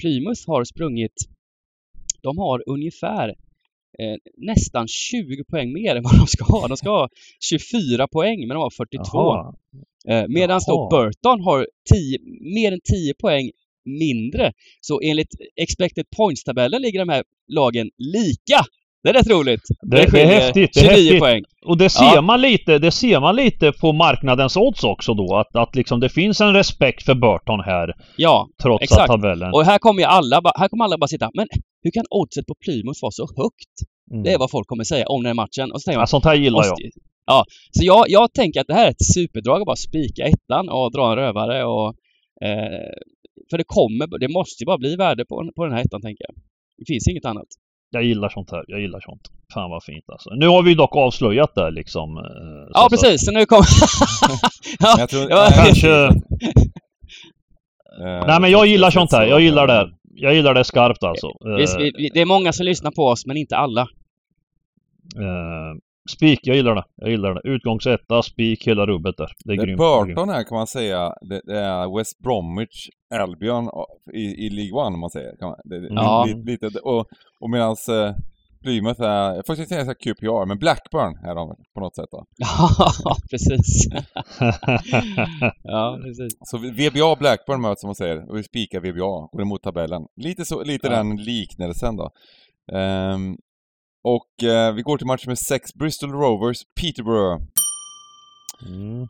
Plymouth 0.00 0.42
har 0.46 0.64
sprungit, 0.64 1.14
de 2.22 2.38
har 2.38 2.62
ungefär 2.66 3.28
eh, 3.98 4.16
nästan 4.36 4.88
20 4.88 5.44
poäng 5.44 5.72
mer 5.72 5.96
än 5.96 6.02
vad 6.02 6.18
de 6.18 6.26
ska 6.26 6.44
ha. 6.44 6.68
De 6.68 6.76
ska 6.76 6.90
ha 6.90 7.08
24 7.40 8.08
poäng 8.08 8.38
men 8.38 8.48
de 8.48 8.62
har 8.62 8.70
42. 8.70 9.02
Jaha. 9.12 9.54
Eh, 10.08 10.24
Medan 10.28 10.60
då. 10.66 10.88
Burton 10.90 11.40
har 11.40 11.66
10, 11.92 12.18
mer 12.54 12.72
än 12.72 12.80
10 12.84 13.14
poäng 13.14 13.50
mindre. 13.84 14.52
Så 14.80 15.00
enligt 15.00 15.28
expected 15.56 16.04
points-tabellen 16.16 16.82
ligger 16.82 16.98
de 16.98 17.08
här 17.08 17.22
lagen 17.52 17.90
lika. 17.98 18.60
Det 19.02 19.08
är 19.08 19.12
rätt 19.12 19.30
roligt. 19.30 19.60
Det- 19.82 19.96
det 19.96 20.02
är 20.02 20.06
skiljer 20.10 20.26
häftigt, 20.26 20.70
det 20.74 20.80
är 20.80 20.84
29 20.84 21.02
häftigt. 21.04 21.20
poäng. 21.20 21.42
Och 21.64 21.78
det 21.78 21.88
ser, 21.90 22.04
Ja. 22.14 22.20
man 22.20 22.40
lite, 22.40 22.78
det 22.78 22.90
ser 22.90 23.20
man 23.20 23.36
lite 23.36 23.72
på 23.72 23.92
marknadens 23.92 24.56
odds 24.56 24.84
också 24.84 25.14
då. 25.14 25.36
Att, 25.36 25.56
att 25.56 25.76
liksom 25.76 26.00
det 26.00 26.08
finns 26.08 26.40
en 26.40 26.52
respekt 26.54 27.02
för 27.02 27.14
Burton 27.14 27.60
här 27.60 27.92
Ja, 28.16 28.48
trots 28.62 28.82
Exakt. 28.82 29.00
att 29.00 29.06
tabellen... 29.06 29.50
och 29.54 29.64
här 29.64 29.78
kommer 29.78 30.02
alla, 30.02 30.40
här 30.58 30.68
kommer 30.68 30.84
alla 30.84 30.98
bara 30.98 31.08
sitta, 31.08 31.30
men 31.34 31.46
hur 31.82 31.90
kan 31.90 32.04
oddset 32.10 32.46
på 32.46 32.54
Plymouth 32.64 32.98
vara 33.02 33.10
så 33.12 33.22
högt? 33.36 33.74
Mm. 34.12 34.22
Det 34.24 34.32
är 34.32 34.38
vad 34.38 34.50
folk 34.50 34.66
kommer 34.68 34.84
säga 34.84 35.06
om 35.06 35.22
den 35.22 35.26
här 35.26 35.34
matchen. 35.34 35.72
Och 35.72 35.80
så 35.82 35.84
tänker 35.84 35.98
man, 35.98 36.02
Ja, 36.02 36.06
sånt 36.06 36.24
här 36.24 36.34
gillar 36.34 36.58
jag. 36.64 36.70
måste, 36.70 36.88
Ja, 37.26 37.44
så 37.70 37.84
jag, 37.84 38.04
jag 38.08 38.32
tänker 38.32 38.60
att 38.60 38.66
det 38.66 38.74
här 38.74 38.86
är 38.86 38.90
ett 38.90 39.06
superdrag 39.14 39.60
att 39.60 39.66
bara 39.66 39.76
spika 39.76 40.22
ettan 40.26 40.68
och 40.68 40.92
dra 40.92 41.10
en 41.10 41.16
rövare 41.16 41.64
och... 41.64 41.88
Eh, 42.46 42.92
för 43.50 43.58
det 43.58 43.64
kommer, 43.66 44.18
det 44.18 44.28
måste 44.28 44.62
ju 44.62 44.66
bara 44.66 44.78
bli 44.78 44.96
värde 44.96 45.24
på, 45.24 45.50
på 45.56 45.64
den 45.64 45.74
här 45.74 45.80
ettan 45.84 46.00
tänker 46.02 46.24
jag. 46.28 46.34
Det 46.78 46.84
finns 46.92 47.08
inget 47.08 47.24
annat. 47.24 47.46
Jag 47.90 48.04
gillar 48.04 48.28
sånt 48.28 48.50
här. 48.50 48.64
Jag 48.66 48.80
gillar 48.80 49.00
sånt. 49.00 49.20
Fan 49.54 49.70
vad 49.70 49.84
fint 49.84 50.04
alltså. 50.12 50.30
Nu 50.30 50.46
har 50.48 50.62
vi 50.62 50.74
dock 50.74 50.96
avslöjat 50.96 51.54
det 51.54 51.70
liksom. 51.70 52.16
eh, 52.16 52.22
så 52.22 52.70
Ja, 52.74 52.86
precis. 52.90 53.24
Så 53.24 53.32
nu 53.32 53.46
kommer... 53.46 53.66
Ja, 54.80 54.94
jag 54.98 55.08
tror, 55.08 55.30
ja, 55.30 55.48
Kanske... 55.54 55.90
eh, 58.00 58.26
Nej 58.26 58.40
men 58.40 58.50
jag 58.50 58.66
gillar 58.66 58.90
sånt 58.90 59.12
här. 59.12 59.26
Jag 59.26 59.40
gillar 59.40 59.66
det. 59.66 59.90
Jag 60.14 60.34
gillar 60.34 60.54
det 60.54 60.64
skarpt 60.64 61.02
alltså. 61.02 61.28
Visst, 61.58 61.80
vi, 61.80 61.92
vi, 61.96 62.08
det 62.14 62.20
är 62.20 62.26
många 62.26 62.52
som 62.52 62.66
lyssnar 62.66 62.90
på 62.90 63.02
oss, 63.06 63.26
men 63.26 63.36
inte 63.36 63.56
alla. 63.56 63.80
Eh, 65.16 65.72
Spik, 66.16 66.40
jag 66.42 66.56
gillar 66.56 66.74
det. 66.74 66.84
Jag 66.96 67.10
gillar 67.10 67.34
det. 67.34 67.40
Utgångsetta, 67.50 68.22
spik, 68.22 68.66
hela 68.66 68.86
rubbet 68.86 69.16
där. 69.16 69.28
Det 69.44 69.52
är 69.52 69.56
Det 69.56 69.64
grymt. 69.64 69.78
Burton 69.78 70.28
här 70.28 70.44
kan 70.44 70.56
man 70.56 70.66
säga, 70.66 71.14
det, 71.20 71.40
det 71.44 71.58
är 71.58 71.98
West 71.98 72.18
Bromwich 72.18 72.88
Albion 73.20 73.70
i, 74.14 74.46
i 74.46 74.50
League 74.50 74.72
One 74.86 74.94
om 74.94 75.00
man 75.00 75.10
säger. 75.10 75.36
Kan 75.36 75.48
man, 75.48 75.58
det, 75.64 75.88
Ja. 75.90 76.24
li, 76.28 76.34
lite, 76.52 76.66
och, 76.78 77.06
och 77.40 77.50
medans 77.50 77.88
eh, 77.88 78.14
Plymouth 78.62 79.02
är, 79.02 79.34
jag 79.34 79.46
får 79.46 79.58
inte 79.60 79.68
säga 79.68 79.94
QPR, 79.94 80.46
men 80.46 80.58
Blackburn 80.58 81.16
är 81.30 81.34
de 81.34 81.56
på 81.74 81.80
något 81.80 81.96
sätt 81.96 82.08
då. 82.10 82.24
Ja, 83.04 83.16
precis. 83.30 83.86
ja, 85.62 85.98
precis. 86.02 86.38
Så 86.44 86.58
VBA 86.58 87.04
och 87.12 87.18
Blackburn 87.18 87.60
möts 87.60 87.80
som 87.80 87.88
man 87.88 87.94
säger, 87.94 88.30
och 88.30 88.36
vi 88.38 88.42
spikar 88.42 88.80
VBA, 88.80 89.28
går 89.32 89.42
emot 89.42 89.62
tabellen. 89.62 90.02
Lite, 90.16 90.44
så, 90.44 90.62
lite 90.62 90.86
Ja. 90.86 90.96
den 90.96 91.16
liknelsen 91.16 91.96
då. 91.96 92.10
Ehm, 92.72 93.36
och 94.04 94.44
eh, 94.48 94.72
vi 94.74 94.82
går 94.82 94.98
till 94.98 95.06
match 95.06 95.26
med 95.26 95.38
6, 95.38 95.74
Bristol 95.74 96.10
Rovers, 96.12 96.58
Peterborough. 96.80 97.42
mm. 98.66 99.06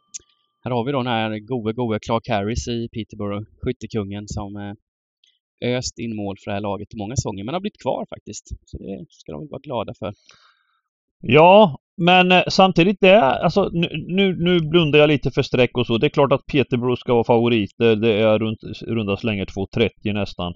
Här 0.65 0.71
har 0.71 0.85
vi 0.85 0.93
då 0.93 0.99
den 0.99 1.13
här 1.13 1.39
gode, 1.39 1.73
gode 1.73 1.99
Clark 1.99 2.29
Harris 2.29 2.69
i 2.69 2.89
Peterborough, 2.89 3.45
skyttekungen 3.63 4.29
som 4.29 4.57
eh, 4.57 5.77
öst 5.77 5.99
in 5.99 6.17
mål 6.17 6.37
för 6.45 6.51
det 6.51 6.55
här 6.55 6.61
laget 6.61 6.95
i 6.95 6.97
många 6.97 7.17
säsonger, 7.17 7.45
men 7.45 7.55
har 7.55 7.61
blivit 7.61 7.83
kvar 7.83 8.07
faktiskt. 8.11 8.49
Så 8.65 8.79
det 8.79 9.07
ska 9.09 9.33
de 9.33 9.49
vara 9.49 9.61
glada 9.61 9.95
för. 9.99 10.13
Ja, 11.21 11.79
men 11.97 12.33
eh, 12.33 12.43
samtidigt 12.49 12.97
det 13.01 13.09
är, 13.09 13.45
alltså 13.45 13.69
nu, 13.73 13.89
nu, 14.09 14.37
nu 14.37 14.61
blundar 14.61 14.99
jag 14.99 15.09
lite 15.09 15.31
för 15.31 15.43
streck 15.43 15.79
och 15.79 15.87
så. 15.87 15.99
Det 15.99 16.07
är 16.07 16.17
klart 16.19 16.33
att 16.33 16.47
Peterborough 16.47 17.01
ska 17.01 17.15
vara 17.15 17.25
favoriter. 17.25 17.97
Det 17.97 18.13
är 18.13 18.39
runt, 18.39 18.61
runda 18.87 19.17
slängar 19.17 19.45
2.30 19.45 20.13
nästan. 20.13 20.55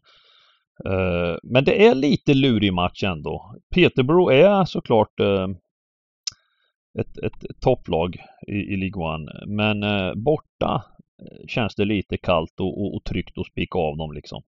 Uh, 0.88 1.36
men 1.42 1.64
det 1.64 1.86
är 1.86 1.94
lite 1.94 2.34
lurig 2.34 2.72
match 2.72 3.02
ändå. 3.02 3.54
Peterborough 3.74 4.34
är 4.34 4.64
såklart 4.64 5.20
uh, 5.20 5.48
ett, 7.00 7.18
ett 7.18 7.60
topplag 7.60 8.16
i, 8.46 8.56
i 8.56 8.76
League 8.76 9.14
One. 9.14 9.32
Men 9.46 9.82
uh, 9.82 10.14
borta 10.14 10.84
känns 11.48 11.74
det 11.74 11.84
lite 11.84 12.16
kallt 12.16 12.60
och, 12.60 12.80
och, 12.80 12.96
och 12.96 13.04
tryggt 13.04 13.38
att 13.38 13.46
spika 13.46 13.78
av 13.78 13.96
dem 13.96 14.12
liksom. 14.12 14.42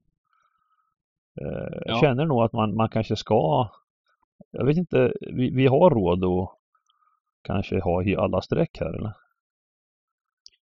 Ja. 1.34 1.70
Jag 1.84 2.00
känner 2.00 2.24
nog 2.24 2.42
att 2.42 2.52
man, 2.52 2.76
man 2.76 2.88
kanske 2.88 3.16
ska 3.16 3.68
jag 4.50 4.64
vet 4.64 4.76
inte, 4.76 5.12
vi, 5.20 5.50
vi 5.50 5.66
har 5.66 5.90
råd 5.90 6.24
att 6.24 6.50
kanske 7.42 7.80
ha 7.80 8.02
i 8.02 8.16
alla 8.16 8.40
streck 8.40 8.78
här 8.80 8.94
eller? 8.94 9.12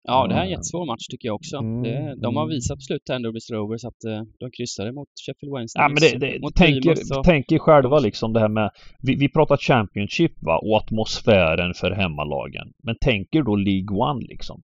Ja, 0.03 0.27
det 0.27 0.35
här 0.35 0.41
är 0.41 0.45
en 0.45 0.51
jättesvår 0.51 0.87
match 0.87 1.07
tycker 1.11 1.29
jag 1.29 1.35
också. 1.35 1.57
Mm, 1.57 1.83
det, 1.83 2.15
de 2.23 2.37
har 2.37 2.47
visat 2.47 2.77
på 2.77 2.81
slutet 2.81 3.11
ändå, 3.11 3.33
Bristol 3.33 3.57
Rovers, 3.57 3.85
att 3.85 4.05
uh, 4.07 4.23
de 4.41 4.51
kryssade 4.51 4.93
mot 4.93 5.09
Sheffield 5.27 5.55
Wednesday. 5.55 5.83
Ja, 5.83 5.89
men 5.89 6.01
det, 6.01 6.27
det, 6.27 6.41
mot 6.41 6.55
tänker, 6.55 7.19
och... 7.19 7.25
tänker 7.25 7.59
själva 7.59 7.99
liksom 7.99 8.33
det 8.33 8.41
här 8.41 8.49
med, 8.49 8.71
vi, 9.03 9.15
vi 9.15 9.29
pratar 9.29 9.57
Championship 9.57 10.33
va, 10.43 10.59
och 10.59 10.77
atmosfären 10.77 11.75
för 11.75 11.91
hemmalagen. 11.91 12.67
Men 12.83 12.97
tänker 13.01 13.43
då 13.43 13.57
League 13.57 13.99
One 14.11 14.27
liksom. 14.29 14.63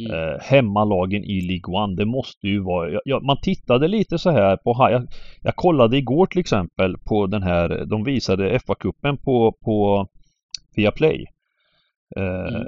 Mm. 0.00 0.12
Eh, 0.12 0.40
hemmalagen 0.40 1.24
i 1.24 1.40
League 1.40 1.82
One, 1.82 1.96
det 1.96 2.04
måste 2.04 2.46
ju 2.48 2.60
vara... 2.60 3.00
Ja, 3.04 3.20
man 3.20 3.36
tittade 3.42 3.88
lite 3.88 4.18
så 4.18 4.30
här 4.30 4.56
på... 4.56 4.88
Jag, 4.90 5.06
jag 5.42 5.56
kollade 5.56 5.98
igår 5.98 6.26
till 6.26 6.40
exempel 6.40 6.98
på 7.08 7.26
den 7.26 7.42
här... 7.42 7.84
De 7.86 8.04
visade 8.04 8.58
FA-cupen 8.58 9.16
på, 9.16 9.52
på 9.64 10.06
Viaplay. 10.76 11.24
Eh, 12.16 12.54
mm. 12.54 12.66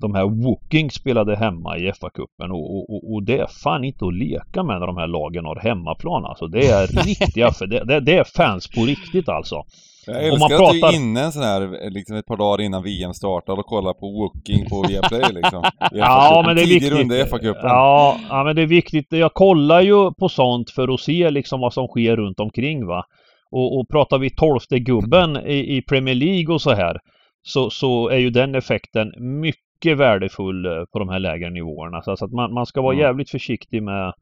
De 0.00 0.14
här 0.14 0.24
Woking 0.24 0.90
spelade 0.90 1.36
hemma 1.36 1.78
i 1.78 1.92
FA-cupen 1.92 2.50
och, 2.50 2.94
och, 2.94 3.14
och, 3.14 3.22
det 3.22 3.38
är 3.38 3.46
fan 3.46 3.84
inte 3.84 4.06
att 4.06 4.14
leka 4.14 4.62
med 4.62 4.80
när 4.80 4.86
de 4.86 4.96
här 4.96 5.06
lagen 5.06 5.44
har 5.44 5.56
hemmaplan 5.56 6.24
alltså. 6.24 6.46
Det 6.46 6.66
är 6.66 6.86
riktiga... 7.06 7.50
det, 7.60 7.84
det, 7.84 8.00
det 8.00 8.16
är 8.16 8.24
fans 8.24 8.68
på 8.68 8.80
riktigt 8.80 9.28
alltså. 9.28 9.62
Jag 10.06 10.24
älskar 10.24 10.38
man 10.38 10.48
pratar... 10.48 10.64
att 10.64 10.92
du 10.92 10.98
är 10.98 11.02
inne 11.02 11.20
en 11.20 11.32
sån 11.32 11.42
här, 11.42 11.90
liksom 11.90 12.16
ett 12.16 12.26
par 12.26 12.36
dagar 12.36 12.64
innan 12.64 12.82
VM 12.82 13.14
startar 13.14 13.52
och 13.52 13.66
kollar 13.66 13.92
på 13.92 14.06
Woking 14.06 14.68
på 14.68 14.84
Viaplay 14.88 15.32
liksom. 15.32 15.62
ja, 15.92 16.42
men 16.46 16.56
det 16.56 16.62
är 16.62 16.66
viktigt. 16.66 16.92
Runda 16.92 17.24
FA-cupen. 17.24 17.60
Ja, 17.62 18.16
ja, 18.28 18.44
men 18.44 18.56
det 18.56 18.62
är 18.62 18.66
viktigt. 18.66 19.06
Jag 19.10 19.34
kollar 19.34 19.80
ju 19.80 20.12
på 20.12 20.28
sånt 20.28 20.70
för 20.70 20.94
att 20.94 21.00
se 21.00 21.30
liksom 21.30 21.60
vad 21.60 21.72
som 21.72 21.86
sker 21.86 22.16
runt 22.16 22.40
omkring 22.40 22.86
va. 22.86 23.04
Och, 23.50 23.78
och 23.78 23.88
pratar 23.88 24.18
vi 24.18 24.30
tolfte 24.30 24.78
gubben 24.78 25.36
i, 25.36 25.76
i 25.76 25.82
Premier 25.82 26.14
League 26.14 26.54
och 26.54 26.62
så 26.62 26.70
här 26.70 26.96
så, 27.42 27.70
så 27.70 28.08
är 28.08 28.18
ju 28.18 28.30
den 28.30 28.54
effekten 28.54 29.12
mycket 29.18 29.98
värdefull 29.98 30.66
eh, 30.66 30.84
på 30.92 30.98
de 30.98 31.08
här 31.08 31.18
lägre 31.18 31.50
nivåerna. 31.50 32.02
Så 32.02 32.12
att 32.12 32.32
man, 32.32 32.54
man 32.54 32.66
ska 32.66 32.82
vara 32.82 32.96
jävligt 32.96 33.30
försiktig 33.30 33.82
med 33.82 34.12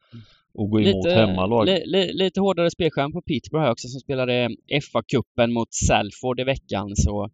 och 0.55 0.71
gå 0.71 0.81
emot 0.81 1.05
lite, 1.05 1.11
hemmalag. 1.17 1.67
Li, 1.67 1.83
li, 1.87 2.13
lite 2.13 2.41
hårdare 2.41 2.71
spelskärm 2.71 3.13
på 3.13 3.23
Peterborough 3.23 3.65
här 3.65 3.73
också 3.73 3.89
som 3.89 4.01
spelade 4.01 4.49
FA-cupen 4.69 5.53
mot 5.53 5.75
Salford 5.75 6.41
i 6.41 6.45
veckan 6.45 6.97
så 6.97 7.29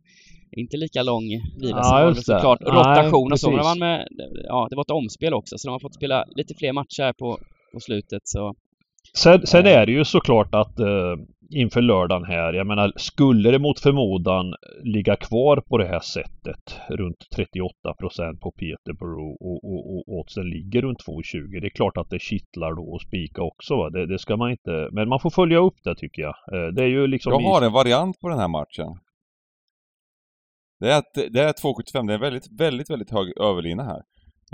inte 0.53 0.77
lika 0.77 1.03
lång 1.03 1.23
vila 1.61 1.77
ja, 1.77 2.15
som 2.15 2.23
såklart. 2.23 2.61
Rotation 2.61 3.33
och 3.33 3.41
så. 3.41 3.51
Men 3.51 3.65
man 3.65 3.79
med, 3.79 4.09
ja, 4.45 4.67
det 4.71 4.77
var 4.77 4.83
ett 4.83 4.91
omspel 4.91 5.35
också 5.35 5.59
så 5.59 5.69
de 5.69 5.73
har 5.73 5.81
fått 5.81 5.95
spela 5.95 6.25
lite 6.37 6.55
fler 6.55 6.73
matcher 6.73 7.03
här 7.03 7.13
på, 7.13 7.39
på 7.73 7.81
slutet 7.81 8.23
så 8.25 8.55
Sen, 9.15 9.47
sen, 9.47 9.67
är 9.67 9.87
det 9.87 9.93
ju 9.93 10.05
såklart 10.05 10.55
att 10.55 10.79
eh, 10.79 11.17
inför 11.51 11.83
lördagen 11.83 12.25
här, 12.25 12.53
jag 12.53 12.67
menar 12.67 12.93
skulle 12.97 13.51
det 13.51 13.59
mot 13.59 13.81
förmodan 13.81 14.55
ligga 14.83 15.17
kvar 15.17 15.63
på 15.69 15.79
det 15.79 15.87
här 15.87 16.01
sättet 16.01 16.81
runt 16.89 17.27
38% 17.37 18.41
på 18.41 18.51
Peterborough 18.51 19.37
och, 19.41 19.65
och, 19.65 19.97
och 19.97 20.19
oddsen 20.19 20.51
ligger 20.51 20.83
runt 20.83 21.07
2,20. 21.07 21.61
Det 21.61 21.67
är 21.67 21.71
klart 21.71 21.97
att 21.97 22.11
det 22.11 22.19
kittlar 22.19 22.75
då 22.75 22.95
att 22.97 23.03
spika 23.03 23.43
också. 23.43 23.89
Det, 23.91 24.07
det, 24.07 24.19
ska 24.19 24.37
man 24.37 24.51
inte, 24.51 24.89
men 24.93 25.09
man 25.09 25.21
får 25.21 25.31
följa 25.31 25.59
upp 25.59 25.77
det 25.85 25.95
tycker 25.95 26.23
jag. 26.23 26.35
Eh, 26.53 26.73
det 26.73 26.83
är 26.83 26.89
ju 26.89 27.07
liksom... 27.07 27.33
Jag 27.33 27.41
har 27.41 27.63
en 27.63 27.73
variant 27.73 28.21
på 28.21 28.29
den 28.29 28.39
här 28.39 28.49
matchen. 28.49 28.99
Det 30.81 30.93
är, 30.93 31.03
det 31.31 31.41
är 31.41 31.53
2,75. 31.53 32.07
Det 32.07 32.15
är 32.15 32.19
väldigt, 32.19 32.61
väldigt, 32.61 32.91
väldigt 32.91 33.11
hög 33.11 33.39
överlina 33.41 33.83
här. 33.85 34.03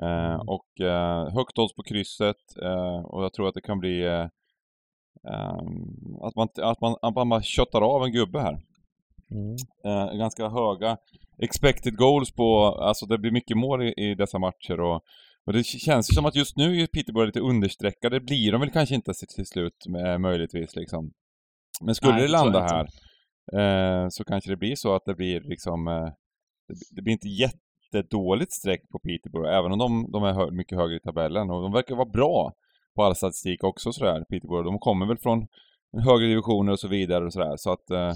Eh, 0.02 0.34
mm. 0.34 0.48
och 0.48 0.80
eh, 0.80 1.34
högt 1.34 1.58
odds 1.58 1.74
på 1.74 1.82
krysset 1.82 2.36
eh, 2.62 3.04
och 3.04 3.24
jag 3.24 3.32
tror 3.32 3.48
att 3.48 3.54
det 3.54 3.60
kan 3.60 3.78
bli 3.78 4.26
Um, 5.24 6.22
att, 6.22 6.36
man, 6.36 6.48
att, 6.56 6.80
man, 6.80 6.96
att 7.02 7.14
man 7.14 7.28
bara 7.28 7.42
köttar 7.42 7.80
av 7.80 8.04
en 8.04 8.12
gubbe 8.12 8.40
här. 8.40 8.60
Mm. 9.30 9.56
Uh, 9.86 10.18
ganska 10.18 10.48
höga 10.48 10.96
expected 11.38 11.96
goals 11.96 12.32
på, 12.32 12.64
alltså 12.64 13.06
det 13.06 13.18
blir 13.18 13.30
mycket 13.30 13.56
mål 13.56 13.82
i, 13.82 13.94
i 13.96 14.14
dessa 14.14 14.38
matcher 14.38 14.80
och, 14.80 15.02
och 15.46 15.52
det 15.52 15.64
känns 15.64 16.14
som 16.14 16.26
att 16.26 16.36
just 16.36 16.56
nu 16.56 16.82
är 16.82 16.86
Peterborough 16.86 17.26
lite 17.26 17.40
understreckade. 17.40 18.16
Det 18.16 18.24
blir 18.24 18.52
de 18.52 18.60
väl 18.60 18.70
kanske 18.70 18.94
inte 18.94 19.12
till 19.36 19.46
slut 19.46 19.86
med, 19.88 20.20
möjligtvis 20.20 20.76
liksom. 20.76 21.12
Men 21.80 21.94
skulle 21.94 22.12
Nej, 22.12 22.22
det 22.22 22.28
landa 22.28 22.60
här 22.60 22.86
uh, 23.54 24.08
så 24.08 24.24
kanske 24.24 24.50
det 24.50 24.56
blir 24.56 24.76
så 24.76 24.94
att 24.94 25.02
det 25.06 25.14
blir 25.14 25.40
liksom, 25.40 25.88
uh, 25.88 26.08
det, 26.68 26.74
det, 26.90 27.02
blir 27.02 27.12
inte 27.12 27.28
jättedåligt 27.28 28.52
streck 28.52 28.88
på 28.88 28.98
Peterborough, 28.98 29.58
även 29.58 29.72
om 29.72 29.78
de, 29.78 30.10
de 30.12 30.24
är 30.24 30.32
hö 30.32 30.50
mycket 30.50 30.78
högre 30.78 30.96
i 30.96 31.00
tabellen 31.00 31.50
och 31.50 31.62
de 31.62 31.72
verkar 31.72 31.94
vara 31.94 32.08
bra 32.08 32.52
på 32.94 33.02
all 33.02 33.16
statistik 33.16 33.64
också 33.64 33.92
sådär, 33.92 34.24
Peterborough. 34.24 34.64
De 34.64 34.78
kommer 34.78 35.06
väl 35.06 35.18
från 35.18 35.46
högre 36.04 36.26
divisioner 36.26 36.72
och 36.72 36.80
så 36.80 36.88
vidare 36.88 37.24
och 37.24 37.32
sådär, 37.32 37.56
så 37.56 37.72
att... 37.72 37.90
Eh, 37.90 38.14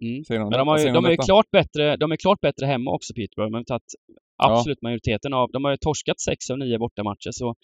mm. 0.00 0.24
Men 0.28 0.50
de, 0.50 0.68
har 0.68 0.78
ju, 0.78 0.92
de, 0.92 1.04
är 1.04 1.16
klart 1.16 1.50
bättre, 1.50 1.96
de 1.96 2.12
är 2.12 2.16
klart 2.16 2.40
bättre 2.40 2.66
hemma 2.66 2.90
också, 2.90 3.14
Peterborough. 3.14 3.52
De 3.52 3.56
har 3.56 3.64
tagit 3.64 3.94
absolut 4.36 4.78
ja. 4.80 4.86
majoriteten 4.86 5.34
av... 5.34 5.50
De 5.52 5.64
har 5.64 5.70
ju 5.70 5.76
torskat 5.76 6.20
sex 6.20 6.50
av 6.50 6.58
nio 6.58 6.78
bortamatcher, 6.78 7.30
så 7.30 7.54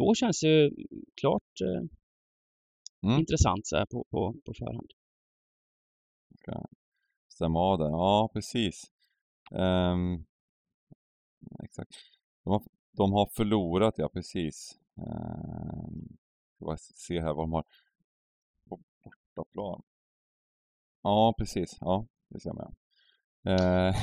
1-2 0.00 0.14
känns 0.14 0.44
ju 0.44 0.70
klart 1.20 1.60
eh, 1.62 1.82
mm. 3.08 3.20
intressant 3.20 3.66
så 3.66 3.76
här 3.76 3.86
på, 3.86 4.04
på, 4.10 4.34
på 4.46 4.54
förhand. 4.54 4.90
Ska 6.38 6.64
stämma 7.28 7.60
av 7.60 7.78
det. 7.78 7.84
Ja, 7.84 8.30
precis. 8.32 8.84
Um, 9.50 10.24
exakt. 11.64 11.90
De 12.44 12.50
har, 12.50 12.62
de 12.92 13.12
har 13.12 13.26
förlorat, 13.26 13.94
ja 13.96 14.08
precis. 14.08 14.78
Uh, 14.98 16.74
ska 16.76 16.76
se 16.94 17.20
här 17.20 17.34
vad 17.34 17.44
de 17.44 17.52
har 17.52 17.64
på 18.68 18.80
bortaplan. 19.04 19.82
Ja, 21.02 21.34
precis. 21.38 21.76
Ja, 21.80 22.06
det 22.30 22.40
ser 22.40 22.52
man. 22.52 22.74
Uh, 23.48 23.94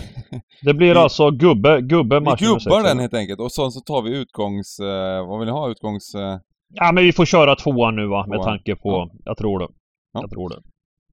det 0.62 0.74
blir 0.74 0.96
alltså 0.96 1.32
gubbe, 1.32 1.82
gubbe 1.82 2.20
match 2.20 2.42
Vi 2.42 2.46
gubbar 2.46 2.84
den 2.84 3.00
helt 3.00 3.14
enkelt 3.14 3.40
och 3.40 3.52
sen 3.52 3.72
så 3.72 3.80
tar 3.80 4.02
vi 4.02 4.18
utgångs... 4.18 4.80
Uh, 4.80 5.28
vad 5.28 5.40
vill 5.40 5.46
ni 5.46 5.52
ha? 5.52 5.70
Utgångs... 5.70 6.16
Uh... 6.16 6.38
Ja, 6.74 6.92
men 6.92 7.04
vi 7.04 7.14
får 7.14 7.26
köra 7.26 7.56
tvåan 7.56 7.96
nu 7.96 8.08
va, 8.08 8.26
med 8.28 8.38
tvåan. 8.38 8.48
tanke 8.48 8.76
på... 8.76 8.90
Ja. 8.90 9.10
Jag 9.26 9.38
tror 9.38 9.60
det. 9.60 9.68
Ja. 10.14 10.22
Jag 10.22 10.30
tror 10.30 10.50
det. 10.50 10.62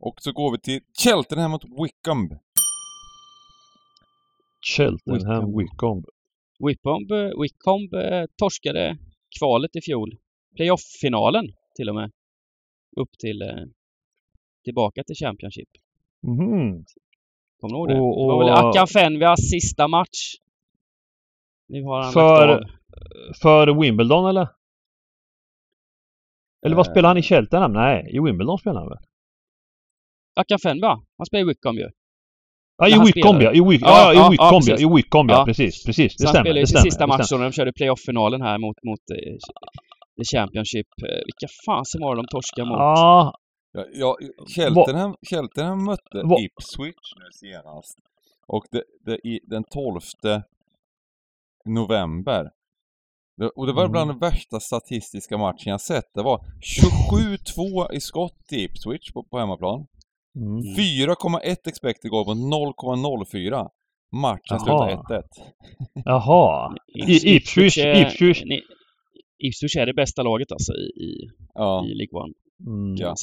Och 0.00 0.14
så 0.20 0.32
går 0.32 0.52
vi 0.52 0.58
till 0.58 0.80
Cheltenham 1.02 1.50
mot 1.50 1.64
Wickham. 1.64 2.28
Cheltenham, 4.76 5.58
Wickham. 5.58 6.02
Wickham, 6.66 7.02
Wickham 7.40 7.80
torskade 8.38 8.98
kvalet 9.38 9.76
i 9.76 9.80
fjol. 9.80 10.18
Playoff-finalen 10.56 11.46
till 11.76 11.88
och 11.88 11.94
med. 11.94 12.10
Upp 12.96 13.18
till 13.18 13.42
eh, 13.42 13.64
tillbaka 14.64 15.04
till 15.04 15.16
Championship. 15.16 15.68
Mm. 16.26 16.84
Kommer 17.60 17.74
du 17.74 17.78
ihåg 17.78 17.88
det? 17.88 18.00
Och, 18.00 18.24
och, 18.24 18.30
det 18.30 18.36
var 18.36 18.44
väl 18.44 18.68
Akan 18.68 18.86
Fenvias 18.86 19.50
sista 19.50 19.88
match. 19.88 20.34
Nu 21.68 21.82
har 21.82 22.02
han 22.02 22.12
för, 22.12 22.70
för 23.42 23.80
Wimbledon 23.80 24.28
eller? 24.28 24.48
Eller 26.66 26.76
vad 26.76 26.86
äh... 26.86 26.90
spelar 26.90 27.08
han 27.08 27.18
i 27.18 27.22
Cheltenham? 27.22 27.72
Nej, 27.72 28.10
i 28.16 28.20
Wimbledon 28.20 28.58
spelar 28.58 28.80
han 28.80 28.88
väl? 28.88 28.98
Akan 30.34 30.58
Fenva? 30.58 31.02
Han 31.18 31.26
spelar 31.26 31.42
i 31.42 31.48
Wickham 31.48 31.76
ju. 31.76 31.90
Ja, 32.78 32.88
i 32.88 32.98
Wickham 33.06 33.40
ja. 33.40 33.52
I 33.52 33.60
Wickham 33.60 33.90
ja, 33.90 34.12
ja, 34.14 34.30
ja, 34.38 34.60
ja, 34.66 34.78
I 34.78 34.94
Wickham 34.96 35.28
ja. 35.28 35.44
Precis, 35.44 35.84
precis. 35.84 36.16
Det 36.16 36.22
så 36.22 36.28
stämmer. 36.28 36.38
Han 36.38 36.44
spelade 36.44 36.60
ju 36.60 36.66
sin 36.66 36.78
sista 36.78 37.06
match 37.06 37.32
när 37.32 37.38
de 37.38 37.52
körde 37.52 37.72
playoff-finalen 37.72 38.42
här 38.42 38.58
mot, 38.58 38.76
mot 38.88 39.00
The 40.18 40.24
Championship. 40.36 40.86
Uh, 41.02 41.08
vilka 41.28 41.48
fasen 41.66 42.00
var 42.00 42.16
det 42.16 42.22
de 42.22 42.26
torskade 42.26 42.68
mot? 42.68 42.78
Ja. 42.78 43.34
Ja, 43.92 44.16
Cheltenham, 44.56 45.14
Cheltenham 45.30 45.84
mötte 45.84 46.22
Va? 46.24 46.36
Ipswich 46.40 47.08
nu 47.16 47.28
senast. 47.32 47.98
Och 48.46 48.64
det, 48.70 48.82
det, 49.04 49.28
i, 49.28 49.40
den 49.42 49.64
12 49.64 50.00
november. 51.64 52.50
Det, 53.36 53.48
och 53.48 53.66
det 53.66 53.72
var 53.72 53.82
mm. 53.82 53.92
bland 53.92 54.10
den 54.10 54.18
värsta 54.18 54.60
statistiska 54.60 55.38
matchen 55.38 55.70
jag 55.70 55.80
sett. 55.80 56.14
Det 56.14 56.22
var 56.22 56.38
27-2 57.56 57.92
i 57.92 58.00
skott 58.00 58.52
i 58.52 58.64
Ipswich 58.64 59.12
på, 59.12 59.22
på 59.22 59.38
hemmaplan. 59.38 59.86
Mm. 60.36 60.62
4,1 60.62 61.68
expected 61.68 62.10
goal 62.10 62.26
mot 62.26 62.36
0,04. 62.36 63.68
Matchen 64.12 64.60
slutade 64.60 64.94
1-1. 64.94 65.22
Jaha. 66.04 66.74
Ipswich, 67.24 67.78
Ipswich. 67.78 68.42
Ipswich 69.38 69.76
är 69.76 69.86
det 69.86 69.94
bästa 69.94 70.22
laget 70.22 70.52
alltså 70.52 70.72
i, 70.72 71.02
i, 71.04 71.28
ja. 71.54 71.84
i 71.86 71.94
League 71.94 72.22
One. 72.22 72.32
Mm. 72.66 72.96
Ja. 72.96 73.14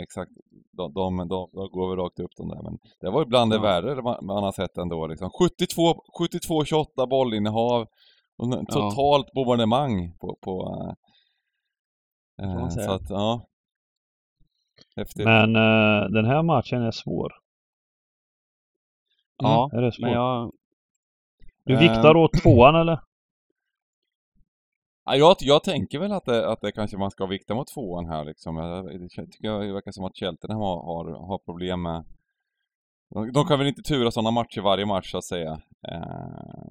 Exakt. 0.00 0.30
De, 0.72 0.92
de, 0.92 1.16
de, 1.16 1.28
de 1.28 1.68
går 1.70 1.88
väl 1.90 1.98
rakt 2.04 2.20
upp 2.20 2.30
de 2.36 2.48
där. 2.48 2.62
Men 2.62 2.78
det 3.00 3.10
var 3.10 3.20
ju 3.20 3.26
bland 3.26 3.50
det 3.50 3.56
Ja. 3.56 3.62
värre 3.62 4.02
man, 4.02 4.26
man 4.26 4.42
har 4.44 4.52
sett 4.52 4.76
ändå. 4.78 5.06
Liksom. 5.06 5.30
72, 5.30 5.94
72-28 6.20 7.08
bollinnehav. 7.10 7.86
Och 8.38 8.44
en 8.46 8.52
Ja. 8.52 8.64
totalt 8.74 9.32
bombardemang 9.32 10.12
på... 10.20 10.38
på 10.40 10.74
säga. 12.74 12.86
så 12.86 12.92
att, 12.92 13.10
ja. 13.10 13.47
Häftigt. 14.98 15.24
Men 15.24 15.56
eh, 15.56 16.08
den 16.08 16.24
här 16.24 16.42
matchen 16.42 16.82
är 16.82 16.90
svår. 16.90 17.32
Ja, 19.36 19.70
Är 19.72 19.82
det 19.82 19.92
svår? 19.92 20.02
men 20.06 20.12
jag... 20.12 20.52
Du 21.64 21.74
Eh, 21.74 21.80
viktar 21.80 22.16
åt 22.16 22.32
tvåan 22.42 22.74
eller? 22.74 23.00
Ja, 25.04 25.16
jag, 25.16 25.36
jag 25.40 25.64
tänker 25.64 25.98
väl 25.98 26.12
att 26.12 26.24
det, 26.24 26.52
att 26.52 26.60
det 26.60 26.72
kanske 26.72 26.96
man 26.96 27.10
ska 27.10 27.26
vikta 27.26 27.54
mot 27.54 27.68
tvåan 27.74 28.06
här 28.06 28.24
liksom. 28.24 28.56
Jag, 28.56 29.00
det 29.00 29.08
tycker 29.08 29.48
jag 29.48 29.62
det 29.62 29.72
verkar 29.72 29.92
som 29.92 30.04
att 30.04 30.16
Cheltenham 30.16 30.60
har, 30.60 30.82
har, 30.82 31.26
har 31.26 31.38
problem 31.38 31.82
med... 31.82 32.04
De, 33.10 33.32
de 33.32 33.44
kan 33.44 33.58
väl 33.58 33.68
inte 33.68 33.82
tura 33.82 34.10
sådana 34.10 34.30
matcher 34.30 34.60
varje 34.60 34.86
match 34.86 35.10
så 35.10 35.18
att 35.18 35.24
säga. 35.24 35.60
Eh, 35.88 36.68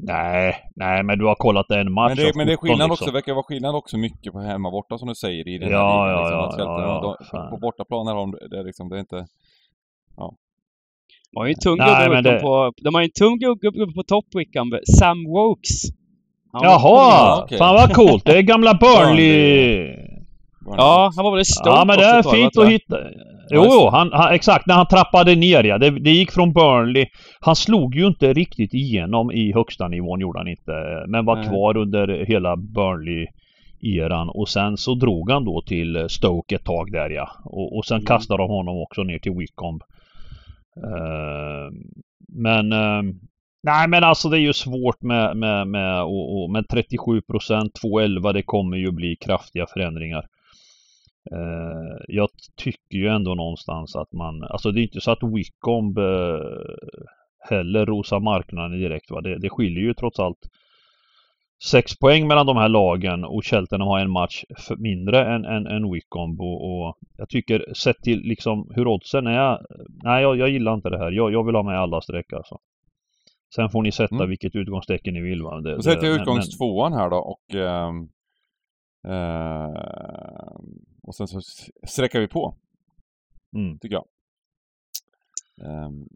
Nej, 0.00 0.54
nej 0.76 1.02
men 1.02 1.18
du 1.18 1.24
har 1.24 1.34
kollat 1.34 1.70
en 1.70 1.92
match 1.92 2.08
men 2.16 2.16
det, 2.26 2.36
men 2.36 2.46
det 2.46 2.52
är 2.52 2.56
17 2.56 2.68
skillnad 2.68 2.90
liksom. 2.90 3.04
också, 3.04 3.10
verkar 3.14 3.32
vara 3.32 3.42
skillnad 3.42 3.74
också 3.74 3.96
mycket 3.96 4.32
på 4.32 4.40
hemma 4.40 4.70
borta 4.70 4.98
som 4.98 5.08
du 5.08 5.14
säger 5.14 5.48
i 5.48 5.58
den 5.58 5.68
här 5.68 5.74
Ja, 5.74 6.06
ligan, 6.06 6.32
ja, 6.32 6.46
liksom, 6.46 6.64
ja, 6.64 6.80
ja, 6.82 6.88
ja, 6.88 7.16
de, 7.20 7.24
fan. 7.24 7.50
På 7.50 7.56
bortaplan 7.56 8.08
är 8.08 8.14
de, 8.14 8.30
det 8.50 8.58
är 8.58 8.64
liksom, 8.64 8.88
det 8.88 8.96
är 8.96 9.00
inte... 9.00 9.26
De 11.32 11.36
har 11.38 11.46
ju 11.46 11.52
en 11.52 11.60
tung 11.60 11.76
gubbe 11.78 12.20
det- 12.22 12.40
på... 12.40 12.72
De 12.82 12.94
har 12.94 13.02
ju 13.02 13.04
en 13.04 13.10
tung 13.10 13.38
gubbe 13.38 13.92
på 13.94 14.02
topp, 14.02 14.24
Wickham. 14.34 14.72
Sam 14.98 15.24
Wokes. 15.24 15.82
Han 16.52 16.62
Jaha! 16.64 17.42
okej. 17.42 17.58
Fan 17.58 17.74
vad 17.74 17.94
coolt! 17.94 18.24
Det 18.24 18.38
är 18.38 18.42
gamla 18.42 18.74
Burnley! 18.80 20.07
Ja, 20.76 21.10
han 21.16 21.24
var 21.24 21.32
väl 21.32 21.40
i 21.40 21.44
Stoke 21.44 21.70
Ja 21.70 21.84
men 21.84 21.98
det 21.98 22.04
är 22.04 22.22
fint 22.22 22.58
att 22.58 22.68
hitta. 22.68 22.96
Jo, 23.50 23.64
jo, 23.66 23.88
han, 23.92 24.10
han, 24.12 24.34
exakt 24.34 24.66
när 24.66 24.74
han 24.74 24.86
trappade 24.86 25.34
ner 25.34 25.64
ja. 25.64 25.78
Det, 25.78 25.90
det 25.90 26.10
gick 26.10 26.32
från 26.32 26.52
Burnley. 26.52 27.06
Han 27.40 27.56
slog 27.56 27.94
ju 27.94 28.06
inte 28.06 28.32
riktigt 28.32 28.74
igenom 28.74 29.32
i 29.32 29.52
högsta 29.52 29.88
nivån 29.88 30.20
gjorde 30.20 30.38
han 30.38 30.48
inte. 30.48 31.04
Men 31.08 31.24
var 31.24 31.36
Nej. 31.36 31.48
kvar 31.48 31.76
under 31.76 32.24
hela 32.26 32.56
Burnley-eran. 32.56 34.28
Och 34.28 34.48
sen 34.48 34.76
så 34.76 34.94
drog 34.94 35.30
han 35.30 35.44
då 35.44 35.62
till 35.62 36.06
Stoke 36.08 36.54
ett 36.54 36.64
tag 36.64 36.92
där 36.92 37.10
ja. 37.10 37.28
Och, 37.44 37.76
och 37.76 37.84
sen 37.84 37.96
Mm. 37.96 38.06
kastade 38.06 38.42
de 38.42 38.50
honom 38.50 38.82
också 38.82 39.02
ner 39.02 39.18
till 39.18 39.32
Wycombe. 39.32 39.84
Eh, 40.76 41.72
men 42.28 42.72
eh, 42.72 43.02
Nej 43.62 43.88
men 43.88 44.04
alltså 44.04 44.28
det 44.28 44.38
är 44.38 44.40
ju 44.40 44.52
svårt 44.52 45.02
med, 45.02 45.36
med, 45.36 45.66
med, 45.66 46.02
och, 46.02 46.42
och, 46.42 46.50
med 46.50 46.68
37 46.68 47.20
procent, 47.20 47.72
2,11 47.84 48.32
det 48.32 48.42
kommer 48.42 48.76
ju 48.76 48.90
bli 48.90 49.16
kraftiga 49.16 49.66
förändringar. 49.66 50.24
Eh, 51.32 51.96
jag 52.08 52.28
tycker 52.56 52.98
ju 52.98 53.08
ändå 53.08 53.34
någonstans 53.34 53.96
att 53.96 54.12
man, 54.12 54.42
alltså 54.44 54.70
det 54.72 54.80
är 54.80 54.82
inte 54.82 55.00
så 55.00 55.10
att 55.10 55.22
eh, 55.22 55.28
heller 57.50 57.86
rosar 57.86 58.20
marknaden 58.20 58.78
direkt 58.78 59.10
va. 59.10 59.20
Det, 59.20 59.38
det 59.38 59.50
skiljer 59.50 59.82
ju 59.82 59.94
trots 59.94 60.18
allt 60.18 60.38
sex 61.70 61.98
poäng 61.98 62.28
mellan 62.28 62.46
de 62.46 62.56
här 62.56 62.68
lagen 62.68 63.24
och 63.24 63.44
Cheltenham 63.44 63.88
har 63.88 64.00
en 64.00 64.10
match 64.10 64.44
mindre 64.78 65.34
än, 65.34 65.44
än, 65.44 65.66
än 65.66 65.92
Wycombe 65.92 66.42
och, 66.42 66.78
och 66.88 66.98
jag 67.16 67.28
tycker 67.28 67.74
sett 67.74 67.96
till 68.02 68.20
liksom 68.20 68.70
hur 68.74 68.86
oddsen 68.86 69.26
är, 69.26 69.58
nej 70.02 70.22
jag, 70.22 70.36
jag 70.36 70.48
gillar 70.48 70.74
inte 70.74 70.88
det 70.90 70.98
här. 70.98 71.10
Jag, 71.10 71.32
jag 71.32 71.44
vill 71.46 71.54
ha 71.54 71.62
med 71.62 71.78
alla 71.80 72.00
streck 72.00 72.32
alltså. 72.32 72.58
Sen 73.54 73.70
får 73.70 73.82
ni 73.82 73.92
sätta 73.92 74.14
Mm. 74.14 74.28
vilket 74.28 74.54
utgångstecken 74.56 75.14
ni 75.14 75.20
vill 75.20 75.42
va. 75.42 75.60
Det, 75.60 75.74
Då 75.76 75.82
sätter 75.82 76.06
jag 76.06 76.12
men- 76.12 76.20
utgångstvåan 76.20 76.92
här 76.92 77.10
då 77.10 77.16
och... 77.16 77.54
ehm, 77.54 78.08
ehm, 79.08 79.74
och 81.08 81.14
sen 81.14 81.28
så 81.28 81.40
sträcker 81.86 82.20
vi 82.20 82.28
på, 82.28 82.56
mm. 83.56 83.78
tycker 83.78 83.94
jag. 83.94 84.06
Ehm, 85.66 86.08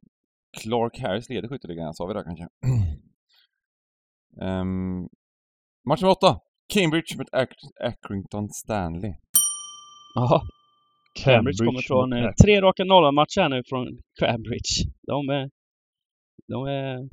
Clark 0.62 0.98
Harris 0.98 1.28
leder 1.28 1.48
skytteligan, 1.48 1.94
sa 1.94 2.06
vi 2.06 2.14
det 2.14 2.24
kanske? 2.24 2.48
um, 4.40 5.08
match 5.88 6.00
nummer 6.02 6.12
åtta. 6.12 6.40
Cambridge 6.74 7.18
mot 7.18 7.30
Ac- 7.30 7.72
Accrington 7.80 8.48
Stanley. 8.48 9.14
Jaha. 10.14 10.40
Cambridge 11.24 11.64
kommer 11.64 11.82
från 11.82 12.12
eh, 12.12 12.30
tre 12.44 12.60
raka 12.60 12.84
nollamatcher 12.84 13.40
här 13.40 13.48
nu 13.48 13.62
från 13.66 13.86
Cambridge. 14.20 14.72
De 15.02 15.28
är... 15.28 15.50
De 16.48 16.66
är... 16.66 17.08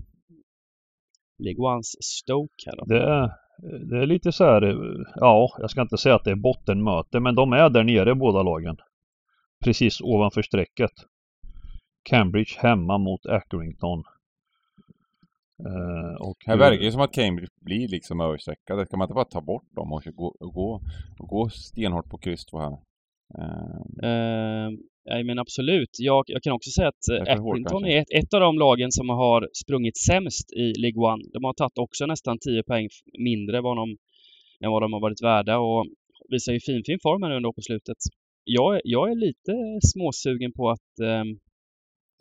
League 1.43 1.73
Ones 1.73 1.87
Stoke 2.01 2.63
här 2.65 2.75
då. 2.77 2.85
Det 2.85 3.03
är, 3.03 3.29
det 3.61 3.97
är 3.97 4.05
lite 4.05 4.31
så 4.31 4.43
här, 4.43 4.61
eh, 4.61 5.05
ja, 5.15 5.49
jag 5.57 5.69
ska 5.69 5.81
inte 5.81 5.97
säga 5.97 6.15
att 6.15 6.23
det 6.23 6.31
är 6.31 6.35
bottenmöte, 6.35 7.19
men 7.19 7.35
de 7.35 7.53
är 7.53 7.69
där 7.69 7.83
nere 7.83 8.15
båda 8.15 8.43
lagen. 8.43 8.77
Precis 9.63 10.01
ovanför 10.01 10.41
strecket. 10.41 10.91
Cambridge 12.03 12.59
hemma 12.59 12.97
mot 12.97 13.25
Accrington. 13.25 14.03
Eh, 15.65 16.21
och 16.21 16.37
Här 16.45 16.57
verkar 16.57 16.83
det 16.83 16.91
som 16.91 17.01
att 17.01 17.13
Cambridge 17.13 17.51
blir 17.61 17.87
liksom 17.87 18.21
överstreckade. 18.21 18.85
Ska 18.85 18.97
man 18.97 19.05
inte 19.05 19.13
bara 19.13 19.25
ta 19.25 19.41
bort 19.41 19.75
dem 19.75 19.93
och 19.93 20.03
gå, 20.03 20.35
och 20.39 20.53
gå, 20.53 20.81
och 21.19 21.27
gå 21.27 21.49
stenhårt 21.49 22.09
på 22.09 22.17
kryss 22.17 22.45
två 22.45 22.59
här? 22.59 22.77
Ehm, 23.37 23.69
Eh, 24.03 24.69
nej 25.09 25.23
men 25.23 25.39
absolut. 25.39 25.89
Jag, 25.99 26.23
jag 26.27 26.41
kan 26.43 26.53
också 26.53 26.69
säga 26.71 26.87
att 26.87 27.05
eh, 27.11 27.33
Accrington 27.33 27.85
är 27.85 27.97
ett, 28.01 28.11
ett 28.19 28.33
av 28.33 28.39
de 28.41 28.57
lagen 28.59 28.91
som 28.91 29.09
har 29.09 29.49
sprungit 29.63 29.97
sämst 29.97 30.53
i 30.53 30.73
League 30.83 31.01
One. 31.13 31.23
De 31.33 31.43
har 31.43 31.53
tagit 31.53 31.77
också 31.77 32.05
nästan 32.05 32.37
10 32.39 32.63
poäng 32.63 32.87
mindre 33.29 33.61
vad 33.61 33.77
de, 33.77 33.89
än 34.63 34.71
vad 34.71 34.81
de 34.81 34.93
har 34.93 34.99
varit 34.99 35.23
värda 35.23 35.57
och 35.59 35.85
visar 36.29 36.53
ju 36.53 36.59
fin, 36.59 36.81
fin 36.85 36.99
form 37.03 37.23
här 37.23 37.29
nu 37.29 37.35
ändå 37.35 37.53
på 37.53 37.61
slutet. 37.61 37.97
Jag, 38.43 38.75
är- 38.75 38.81
jag 38.83 39.11
är 39.11 39.15
lite 39.15 39.53
småsugen 39.93 40.51
på 40.53 40.69
att 40.69 40.99
ehm, 41.03 41.27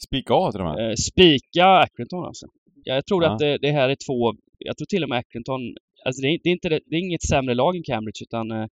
Spika 0.06 0.34
av 0.34 0.50
till 0.52 0.58
de 0.58 0.66
här. 0.68 0.88
eh, 0.90 0.94
spika 0.94 1.66
Accrington 1.66 2.24
alltså. 2.24 2.46
Jag 2.84 3.06
tror 3.06 3.24
Ja. 3.24 3.30
att 3.32 3.38
det, 3.38 3.58
det 3.58 3.72
här 3.72 3.88
är 3.88 3.96
två, 4.06 4.34
jag 4.58 4.76
tror 4.76 4.86
till 4.86 5.02
och 5.02 5.08
med 5.08 5.18
Accrington, 5.18 5.60
alltså 6.04 6.22
det 6.22 6.28
är, 6.28 6.38
det 6.42 6.48
är 6.48 6.52
inte 6.52 6.68
det, 6.68 6.80
det 6.86 6.96
är 6.96 7.00
inget 7.00 7.22
sämre 7.22 7.54
lag 7.54 7.76
än 7.76 7.82
Cambridge 7.82 8.22
utan 8.22 8.50
eh, 8.50 8.66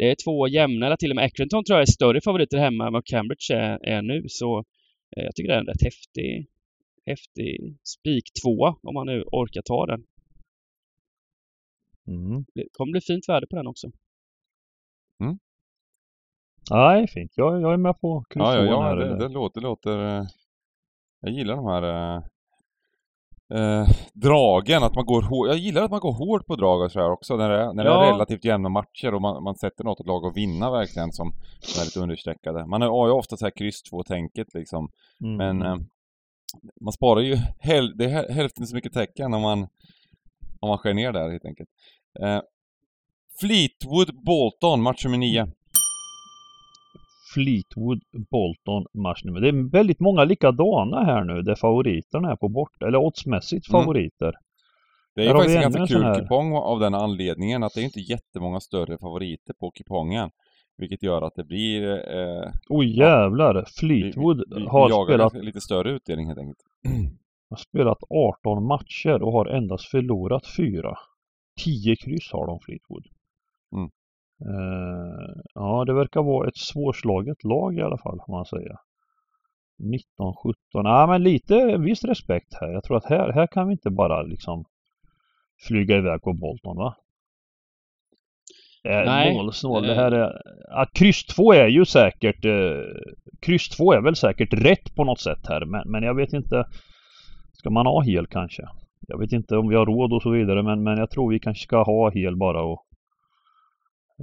det 0.00 0.10
är 0.10 0.16
två 0.24 0.48
jämna, 0.48 0.86
eller 0.86 0.96
till 0.96 1.10
och 1.12 1.16
med 1.16 1.24
Accrington 1.24 1.64
tror 1.64 1.76
jag 1.78 1.82
är 1.82 1.92
större 1.92 2.20
favoriter 2.20 2.58
hemma 2.58 2.86
än 2.86 2.92
vad 2.92 3.04
Cambridge 3.06 3.54
är, 3.54 3.86
är 3.86 4.02
nu 4.02 4.24
så 4.28 4.58
eh, 5.16 5.24
jag 5.24 5.34
tycker 5.34 5.48
det 5.48 5.54
är 5.54 5.60
en 5.60 5.66
rätt 5.66 5.82
häftig, 5.82 6.46
häftig 7.06 7.78
spik 7.84 8.24
tvåa 8.42 8.76
om 8.82 8.94
man 8.94 9.06
nu 9.06 9.22
orkar 9.22 9.62
ta 9.62 9.86
den. 9.86 10.04
Mm. 12.06 12.44
Det 12.54 12.64
kommer 12.72 12.92
bli 12.92 13.00
fint 13.00 13.28
värde 13.28 13.46
på 13.46 13.56
den 13.56 13.66
också. 13.66 13.90
Nej, 16.70 17.08
fint. 17.08 17.32
Jag, 17.36 17.60
jag 17.60 17.72
är 17.72 17.76
med 17.76 18.00
på 18.00 18.24
kryss 18.30 18.42
Ja, 18.42 18.56
ja, 18.56 18.64
ja 18.64 18.94
det, 18.94 19.16
det 19.18 19.28
låter, 19.28 19.60
det 19.60 19.66
låter... 19.66 20.18
eh, 20.18 20.26
Jag 21.20 21.32
gillar 21.32 21.56
de 21.56 21.66
här 21.66 22.22
eh, 23.54 23.88
dragen, 24.14 24.82
att 24.82 24.94
man 24.94 25.04
går 25.06 25.22
hårt. 25.22 25.48
Jag 25.48 25.56
gillar 25.56 25.82
att 25.82 25.90
man 25.90 26.00
går 26.00 26.12
hårt 26.12 26.46
på 26.46 26.56
drag 26.56 26.80
och 26.82 26.92
sådär 26.92 27.10
också, 27.10 27.36
när 27.36 27.48
det, 27.50 27.56
är- 27.62 27.72
när 27.72 27.84
det 27.84 27.90
Ja. 27.90 28.04
är 28.04 28.12
relativt 28.12 28.44
jämna 28.44 28.68
matcher 28.68 29.14
och 29.14 29.22
man, 29.22 29.42
man 29.44 29.54
sätter 29.56 29.84
något 29.84 30.06
lag 30.06 30.26
att 30.26 30.36
vinna 30.36 30.70
verkligen 30.70 31.12
som, 31.12 31.28
är 31.80 31.84
lite 31.84 32.00
understreckade. 32.00 32.66
Man 32.66 32.82
har 32.82 33.06
ju 33.06 33.12
ofta 33.12 33.36
så 33.36 33.44
här 33.46 33.52
kryss 33.56 33.82
2-tänket 33.92 34.46
liksom, 34.54 34.88
Mm. 35.24 35.36
men 35.36 35.62
eh, 35.62 35.76
man 36.80 36.92
sparar 36.92 37.20
ju 37.20 37.36
häl, 37.58 37.96
det 37.96 38.04
är 38.04 38.08
häl- 38.08 38.30
hälften 38.32 38.66
så 38.66 38.74
mycket 38.74 38.92
tecken 38.92 39.34
om 39.34 39.42
man, 39.42 39.58
om 40.60 40.68
man 40.68 40.78
skär 40.78 40.94
ner 40.94 41.12
där 41.12 41.30
helt 41.30 41.44
enkelt. 41.44 41.68
Eh, 42.20 42.40
Fleetwood 43.40 44.24
Bolton, 44.24 44.82
match 44.82 45.04
nummer 45.04 45.18
9. 45.18 45.46
Fleetwood, 47.34 48.02
Bolton, 48.30 48.86
matchnummer. 48.94 49.40
Det 49.40 49.48
är 49.48 49.70
väldigt 49.70 50.00
många 50.00 50.24
likadana 50.24 51.04
här 51.04 51.24
nu 51.24 51.42
där 51.42 51.54
favoriterna 51.54 52.32
är 52.32 52.36
på 52.36 52.48
bort 52.48 52.82
eller 52.82 52.98
oddsmässigt 52.98 53.68
Mm. 53.70 53.82
favoriter. 53.82 54.34
Det 55.14 55.20
är 55.20 55.24
ju 55.24 55.30
har 55.30 55.38
faktiskt 55.38 55.58
vi 55.58 55.64
en 55.64 55.72
ganska 55.72 55.94
kul 55.94 56.04
här. 56.04 56.20
kupong 56.20 56.52
av 56.52 56.80
den 56.80 56.94
anledningen 56.94 57.62
att 57.62 57.74
det 57.74 57.80
är 57.80 57.84
inte 57.84 58.00
jättemånga 58.00 58.60
större 58.60 58.98
favoriter 58.98 59.54
på 59.60 59.70
kupongen. 59.70 60.30
Vilket 60.76 61.02
gör 61.02 61.22
att 61.22 61.34
det 61.34 61.44
blir... 61.44 61.88
Eh, 62.16 62.50
Oj 62.68 62.98
jävlar! 62.98 63.54
vi, 63.54 63.62
Fleetwood 63.80 64.42
vi, 64.48 64.60
vi 64.60 64.66
har 64.66 64.88
jagar 64.90 65.28
spelat, 65.28 65.44
lite 65.44 65.60
större 65.60 65.90
utdelning 65.90 66.26
helt 66.26 66.38
enkelt. 66.38 66.58
har 67.50 67.56
spelat 67.56 67.98
18 68.10 68.66
matcher 68.66 69.22
och 69.22 69.32
har 69.32 69.46
endast 69.46 69.84
förlorat 69.84 70.46
4. 70.56 70.96
10 71.64 71.96
kryss 71.96 72.32
har 72.32 72.46
de 72.46 72.60
Fleetwood. 72.60 73.06
Mm. 73.76 73.90
Eh, 74.46 75.40
ja, 75.54 75.84
det 75.86 75.92
verkar 75.94 76.22
vara 76.22 76.48
ett 76.48 76.56
svårslaget 76.56 77.44
lag 77.44 77.78
i 77.78 77.82
alla 77.82 77.98
fall, 77.98 78.20
får 78.26 78.32
man 78.32 78.44
säga. 78.46 78.76
19, 79.78 80.34
17. 80.34 80.54
Ja, 80.72 81.06
men 81.06 81.22
lite 81.22 81.76
viss 81.78 82.04
respekt 82.04 82.54
här. 82.60 82.68
Jag 82.68 82.84
tror 82.84 82.96
att 82.96 83.04
här, 83.04 83.32
här 83.32 83.46
kan 83.46 83.66
vi 83.68 83.72
inte 83.72 83.90
bara 83.90 84.22
liksom 84.22 84.64
flyga 85.68 85.96
iväg 85.96 86.22
på 86.22 86.32
Bolton, 86.32 86.76
va? 86.76 86.96
Eh, 88.84 89.04
Nej, 89.04 89.34
målsnål. 89.34 89.84
eh. 89.84 89.88
Det 89.88 89.94
här 89.94 90.12
är... 90.12 90.40
Ja, 90.68 90.86
kryss 90.94 91.24
2 91.24 91.52
är 91.52 91.68
ju 91.68 91.84
säkert... 91.84 92.44
Eh, 92.44 92.82
kryss 93.40 93.68
2 93.68 93.92
är 93.92 94.00
väl 94.00 94.16
säkert 94.16 94.52
rätt 94.52 94.94
på 94.96 95.04
något 95.04 95.20
sätt 95.20 95.46
här, 95.48 95.64
men, 95.64 95.82
men 95.86 96.02
jag 96.02 96.14
vet 96.14 96.32
inte... 96.32 96.64
Ska 97.52 97.70
man 97.70 97.86
ha 97.86 98.02
hel 98.02 98.26
kanske? 98.26 98.62
Jag 99.08 99.18
vet 99.18 99.32
inte 99.32 99.56
om 99.56 99.68
vi 99.68 99.76
har 99.76 99.86
råd 99.86 100.12
och 100.12 100.22
så 100.22 100.30
vidare, 100.30 100.62
men, 100.62 100.82
men 100.82 100.98
jag 100.98 101.10
tror 101.10 101.30
vi 101.30 101.38
kanske 101.38 101.62
ska 101.62 101.82
ha 101.82 102.10
hel 102.10 102.36
bara 102.36 102.62
och... 102.62 102.86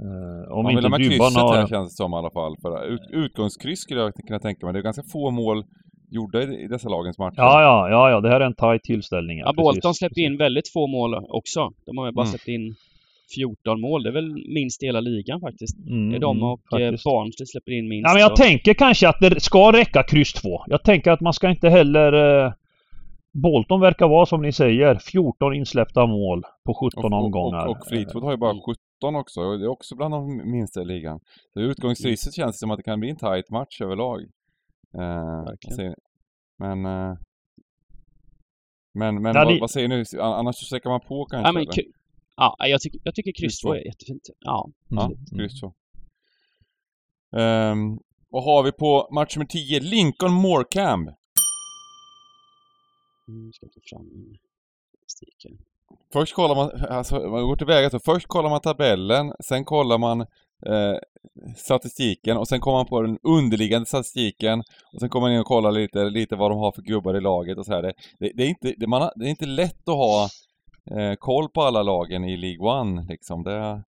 Eh, 0.06 0.52
om 0.56 0.62
Man 0.62 0.66
vill 0.74 0.84
inte 0.84 0.84
ha 0.94 0.98
med 0.98 1.06
krysset 1.08 1.42
har... 1.42 1.56
här 1.56 1.66
känns 1.66 1.88
det 1.92 1.96
som 1.96 2.12
i 2.12 2.16
alla 2.16 2.30
fall. 2.30 2.54
För 2.62 2.84
ut, 2.94 3.00
utgångskryss 3.10 3.80
skulle 3.80 4.00
jag 4.00 4.14
kunna 4.14 4.38
tänka 4.38 4.66
mig. 4.66 4.72
Det 4.72 4.78
är 4.78 4.82
ganska 4.82 5.02
få 5.12 5.30
mål 5.30 5.64
gjorda 6.10 6.42
i, 6.42 6.64
i 6.64 6.66
dessa 6.68 6.88
lagens 6.88 7.18
matcher. 7.18 7.34
Ja, 7.36 7.62
ja, 7.62 7.88
ja, 7.90 8.10
ja, 8.10 8.20
det 8.20 8.28
här 8.28 8.40
är 8.40 8.46
en 8.46 8.54
tight 8.54 8.82
tillställning. 8.82 9.38
Ja, 9.38 9.52
Bolton 9.56 9.94
släppte 9.94 10.20
in 10.20 10.36
väldigt 10.36 10.68
få 10.72 10.86
mål 10.86 11.14
också. 11.28 11.70
De 11.86 11.98
har 11.98 12.06
ju 12.06 12.12
bara 12.12 12.22
Mm. 12.22 12.30
släppt 12.30 12.48
in 12.48 12.74
14 13.34 13.80
mål. 13.80 14.02
Det 14.02 14.08
är 14.08 14.12
väl 14.12 14.34
minst 14.54 14.82
i 14.82 14.86
hela 14.86 15.00
ligan 15.00 15.40
faktiskt. 15.40 15.78
Mm, 15.78 16.10
Det 16.10 16.16
är 16.16 16.20
de 16.20 16.36
mm, 16.36 16.48
och 16.48 16.60
eh, 16.80 16.84
faktiskt. 16.86 17.04
Barnsley 17.04 17.46
släpper 17.46 17.72
in 17.72 17.88
minst. 17.88 18.06
Ja, 18.08 18.12
men 18.12 18.20
jag 18.22 18.30
och- 18.32 18.36
tänker 18.36 18.74
kanske 18.74 19.08
att 19.08 19.20
det 19.20 19.40
ska 19.42 19.72
räcka 19.72 20.02
kryss 20.02 20.32
2. 20.32 20.62
Jag 20.66 20.82
tänker 20.84 21.10
att 21.10 21.20
man 21.20 21.32
ska 21.32 21.50
inte 21.50 21.68
heller... 21.68 22.12
Eh, 22.44 22.52
Bolton 23.42 23.80
verkar 23.80 24.08
vara 24.08 24.26
som 24.26 24.42
ni 24.42 24.52
säger, 24.52 24.98
14 24.98 25.54
insläppta 25.54 26.06
mål 26.06 26.42
på 26.64 26.74
17 26.74 27.12
och, 27.12 27.24
omgångar. 27.24 27.66
och, 27.66 27.76
och 27.76 27.86
Fleetwood 27.86 28.24
har 28.24 28.30
ju 28.30 28.36
bara 28.36 28.54
17 29.00 29.16
också. 29.16 29.40
Och 29.40 29.58
det 29.58 29.64
är 29.64 29.68
också 29.68 29.96
bland 29.96 30.14
de 30.14 30.50
minsta 30.50 30.82
i 30.82 30.84
ligan. 30.84 31.20
Så 31.52 31.60
utgångskrysset 31.60 32.34
känns 32.34 32.56
det 32.56 32.58
som 32.58 32.70
att 32.70 32.76
det 32.76 32.82
kan 32.82 33.00
bli 33.00 33.10
en 33.10 33.16
tight 33.16 33.50
match 33.50 33.80
överlag. 33.80 34.20
Eh, 34.98 35.44
men... 36.58 36.86
Eh, 36.86 37.16
men, 38.94 39.22
men 39.22 39.34
Ja, 39.36 39.44
vad, 39.44 39.60
vad 39.60 39.70
säger 39.70 39.88
ni? 39.88 40.04
An- 40.20 40.32
Annars 40.32 40.56
så 40.56 40.64
sträcker 40.64 40.90
man 40.90 41.00
på 41.00 41.24
kanske? 41.24 41.48
Ja, 41.48 41.52
men, 41.52 41.62
eller? 41.62 41.84
ja, 42.36 42.56
jag, 42.58 42.80
tycker, 42.80 43.00
jag 43.04 43.14
tycker 43.14 43.32
kryss 43.32 43.40
Kryss 43.40 43.60
2 43.60 43.68
två. 43.68 43.74
är 43.74 43.86
jättefint. 43.86 44.22
Ja. 44.40 44.68
Ja, 44.88 45.10
kryss 45.36 45.60
så. 45.60 45.66
Um, 47.36 48.00
vad 48.30 48.44
har 48.44 48.62
vi 48.62 48.72
på 48.72 49.08
match 49.12 49.36
nummer 49.36 49.46
10? 49.46 49.80
Lincoln 49.80 50.32
Morecambe. 50.32 51.14
Nu 53.28 53.52
ska 53.52 53.66
ta 53.66 53.80
fram 53.82 54.08
min 54.12 54.38
statistik. 55.06 55.46
Först 56.12 56.34
kollar 56.34 56.54
man, 56.54 56.70
alltså 56.90 57.14
man 57.14 57.42
går 57.42 57.56
tillväga 57.56 57.90
så 57.90 57.98
först 57.98 58.26
kollar 58.26 58.50
man 58.50 58.60
tabellen, 58.60 59.32
sen 59.40 59.64
kollar 59.64 59.98
man 59.98 60.20
eh, 60.66 60.96
statistiken 61.56 62.36
och 62.36 62.48
sen 62.48 62.60
kommer 62.60 62.76
man 62.76 62.86
på 62.86 63.02
den 63.02 63.18
underliggande 63.22 63.86
statistiken 63.86 64.62
och 64.92 65.00
sen 65.00 65.08
kommer 65.08 65.26
man 65.26 65.32
in 65.32 65.40
och 65.40 65.46
kollar 65.46 65.72
lite, 65.72 66.04
lite 66.04 66.36
vad 66.36 66.50
de 66.50 66.58
har 66.58 66.72
för 66.72 66.82
gubbar 66.82 67.16
i 67.16 67.20
laget 67.20 67.58
och 67.58 67.66
så 67.66 67.72
här. 67.72 67.82
Det, 67.82 67.92
det, 68.18 68.32
det 68.34 68.42
är, 68.42 68.48
inte, 68.48 68.74
det, 68.76 68.86
man 68.86 69.10
det 69.16 69.26
är 69.26 69.30
inte 69.30 69.46
lätt 69.46 69.88
att 69.88 69.94
ha 69.94 70.28
eh, 70.90 71.14
koll 71.14 71.48
på 71.48 71.62
alla 71.62 71.82
lagen 71.82 72.24
i 72.24 72.36
League 72.36 72.80
One 72.80 73.06
liksom. 73.08 73.42
Det, 73.42 73.82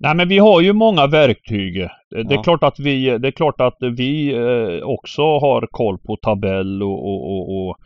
Nej 0.00 0.14
men 0.14 0.28
vi 0.28 0.38
har 0.38 0.60
ju 0.60 0.72
många 0.72 1.06
verktyg. 1.06 1.74
Det, 2.10 2.22
det, 2.22 2.34
Ja. 2.34 2.38
är, 2.40 2.42
klart 2.44 2.62
att 2.62 2.78
vi, 2.78 3.18
det 3.18 3.28
är 3.28 3.32
klart 3.32 3.60
att 3.60 3.76
vi 3.80 4.34
eh, 4.34 4.82
också 4.88 5.22
har 5.22 5.66
koll 5.70 5.98
på 5.98 6.16
tabell 6.16 6.82
och, 6.82 7.06
och, 7.06 7.30
och, 7.32 7.68
och 7.68 7.76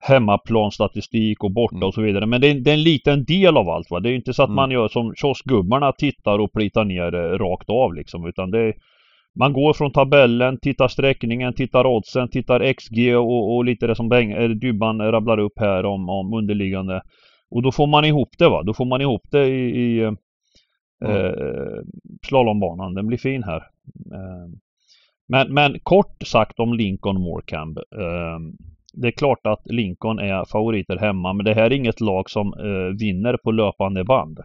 hemmaplanstatistik 0.00 1.44
och 1.44 1.52
borta 1.52 1.76
Mm. 1.76 1.88
och 1.88 1.94
så 1.94 2.02
vidare. 2.02 2.26
Men 2.26 2.40
det 2.40 2.48
är, 2.50 2.54
det 2.54 2.70
är 2.70 2.74
en 2.74 2.82
liten 2.82 3.24
del 3.24 3.56
av 3.56 3.68
allt. 3.68 3.90
Va? 3.90 4.00
Det 4.00 4.10
är 4.10 4.14
inte 4.14 4.32
så 4.34 4.42
att 4.42 4.48
Mm. 4.48 4.56
man 4.56 4.70
gör 4.70 4.88
som 4.88 5.12
kioskgubbarna 5.16 5.92
tittar 5.92 6.38
och 6.38 6.52
plitar 6.52 6.84
ner 6.84 7.14
eh, 7.14 7.38
rakt 7.38 7.70
av 7.70 7.94
liksom. 7.94 8.26
Utan 8.26 8.50
det 8.50 8.58
är, 8.58 8.74
man 9.38 9.52
går 9.52 9.72
från 9.72 9.92
tabellen, 9.92 10.58
tittar 10.62 10.88
sträckningen, 10.88 11.54
tittar 11.54 11.86
oddsen, 11.86 12.28
tittar 12.28 12.72
XG 12.72 13.16
och, 13.16 13.54
och 13.56 13.64
lite 13.64 13.86
det 13.86 13.94
som 13.96 14.08
Beng, 14.08 14.32
eh, 14.32 14.48
Dybban 14.48 15.00
rabblar 15.12 15.38
upp 15.38 15.58
här 15.60 15.84
om, 15.84 16.08
om 16.08 16.34
underliggande. 16.34 17.02
Och 17.50 17.62
då 17.62 17.72
får 17.72 17.86
man 17.86 18.04
ihop 18.04 18.28
det 18.38 18.48
va. 18.48 18.62
Då 18.62 18.74
får 18.74 18.84
man 18.84 19.00
ihop 19.00 19.22
det 19.30 19.46
i, 19.46 19.60
i 19.80 20.12
Mm. 21.04 21.26
eh, 21.26 21.82
slalombanan. 22.26 22.94
Den 22.94 23.06
blir 23.06 23.18
fin 23.18 23.42
här. 23.42 23.68
Eh, 24.12 24.48
men, 25.28 25.54
men 25.54 25.80
kort 25.80 26.22
sagt 26.26 26.60
om 26.60 26.74
Lincoln 26.74 27.20
Morecambe. 27.20 27.82
Eh, 27.96 28.38
det 28.92 29.08
är 29.08 29.12
klart 29.12 29.46
att 29.46 29.66
Lincoln 29.66 30.18
är 30.18 30.44
favoriter 30.44 30.96
hemma 30.96 31.32
men 31.32 31.44
det 31.44 31.54
här 31.54 31.62
är 31.62 31.72
inget 31.72 32.00
lag 32.00 32.30
som 32.30 32.54
eh, 32.54 32.96
vinner 32.98 33.36
på 33.36 33.52
löpande 33.52 34.04
band. 34.04 34.38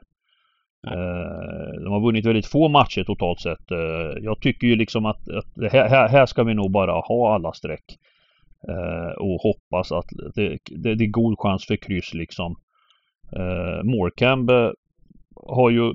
Eh, 0.88 1.82
de 1.84 1.92
har 1.92 2.02
vunnit 2.02 2.26
väldigt 2.26 2.46
få 2.46 2.68
matcher 2.68 3.04
totalt 3.04 3.40
sett. 3.40 3.72
Eh, 3.72 4.24
jag 4.24 4.42
tycker 4.42 4.68
ju 4.68 4.76
liksom 4.76 5.06
att, 5.06 5.30
att 5.30 5.72
här, 5.72 6.08
här, 6.08 6.26
ska 6.26 6.44
vi 6.44 6.54
nog 6.54 6.72
bara 6.72 6.92
ha 6.92 7.34
alla 7.36 7.54
streck. 7.54 7.98
Och 9.18 9.42
hoppas 9.42 9.92
att 9.92 10.06
det, 10.36 10.58
det, 10.66 10.96
det 10.96 11.04
är 11.04 11.08
god 11.08 11.40
chans 11.40 11.66
för 11.66 11.76
kryss 11.76 12.14
liksom. 12.14 12.56
Eh, 13.36 13.84
Morecambe 13.84 14.74
har 15.36 15.70
ju 15.70 15.94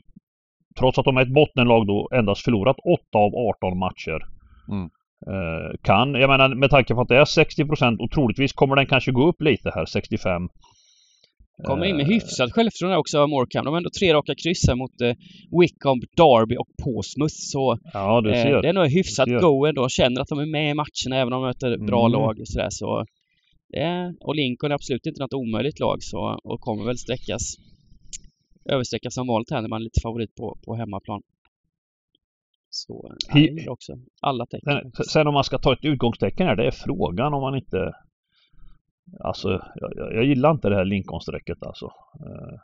trots 0.78 0.98
att 0.98 1.04
de 1.04 1.16
är 1.16 1.22
ett 1.22 1.34
bottenlag 1.34 1.86
då 1.86 2.08
endast 2.14 2.44
förlorat 2.44 2.76
8 3.10 3.18
av 3.18 3.32
18 3.34 3.78
matcher. 3.78 4.18
Mm. 4.72 4.88
Eh, 5.32 5.70
kan, 5.82 6.14
jag 6.14 6.28
menar 6.30 6.54
med 6.54 6.70
tanke 6.70 6.94
på 6.94 7.00
att 7.00 7.08
det 7.08 7.16
är 7.16 7.24
60% 7.24 7.98
och 7.98 8.10
troligtvis 8.10 8.52
kommer 8.52 8.76
den 8.76 8.86
kanske 8.86 9.12
gå 9.12 9.28
upp 9.28 9.42
lite 9.42 9.70
här, 9.74 9.86
65. 9.86 10.48
Kommer 11.64 11.86
in 11.86 11.96
med 11.96 12.06
Eh, 12.06 12.12
hyfsat 12.12 12.52
självförtroende 12.52 12.98
också 12.98 13.18
av 13.18 13.28
Morecambe. 13.28 13.66
De 13.68 13.72
har 13.72 13.76
ändå 13.76 13.90
tre 14.00 14.14
raka 14.14 14.34
kryss 14.42 14.68
här 14.68 14.74
mot 14.74 15.00
eh, 15.00 15.12
Wickham, 15.60 16.00
Derby 16.16 16.56
och 16.56 16.68
Portsmouth. 16.84 17.34
Så 17.52 17.78
Ja, 17.92 18.20
du 18.20 18.30
eh, 18.34 18.42
ser. 18.42 18.62
det 18.62 18.68
är 18.68 18.72
nog 18.72 18.86
hyfsat 18.86 19.28
go 19.28 19.66
ändå. 19.66 19.88
Känner 19.88 20.20
att 20.20 20.28
de 20.28 20.38
är 20.38 20.46
med 20.46 20.70
i 20.70 20.74
matcherna 20.74 21.16
även 21.22 21.32
om 21.32 21.42
de 21.42 21.46
möter 21.46 21.86
bra 21.86 22.00
Mm. 22.06 22.12
lag 22.12 22.40
och 22.40 22.48
sådär. 22.48 22.68
Så, 22.70 23.04
är, 23.76 24.14
och 24.20 24.34
Lincoln 24.34 24.70
är 24.70 24.74
absolut 24.74 25.06
inte 25.06 25.20
något 25.22 25.34
omöjligt 25.34 25.80
lag 25.80 25.96
så, 26.00 26.40
och 26.44 26.60
kommer 26.60 26.84
väl 26.84 26.98
sträckas 26.98 27.42
översträckas 28.64 29.14
som 29.14 29.26
vanligt 29.26 29.50
här 29.50 29.60
när 29.62 29.68
man 29.68 29.80
är 29.80 29.84
lite 29.84 30.00
favorit 30.00 30.34
på, 30.34 30.58
på 30.64 30.74
hemmaplan. 30.74 31.22
Så 32.70 33.14
jag 33.28 33.38
gillar 33.38 33.72
också 33.72 33.92
alla 34.20 34.46
tecken. 34.46 34.92
Sen, 34.96 35.04
sen 35.04 35.26
om 35.26 35.34
man 35.34 35.44
ska 35.44 35.58
ta 35.58 35.72
ett 35.72 35.84
utgångstecken 35.84 36.46
här, 36.46 36.56
det 36.56 36.66
är 36.66 36.70
frågan 36.70 37.34
om 37.34 37.40
man 37.40 37.56
inte... 37.56 37.92
Alltså, 39.20 39.48
jag, 39.74 39.92
jag- 39.96 40.14
jag 40.14 40.24
gillar 40.24 40.50
inte 40.50 40.68
det 40.68 40.76
här 40.76 40.84
Lincoln-strecket 40.84 41.62
alltså. 41.62 41.84
Eh, 42.20 42.54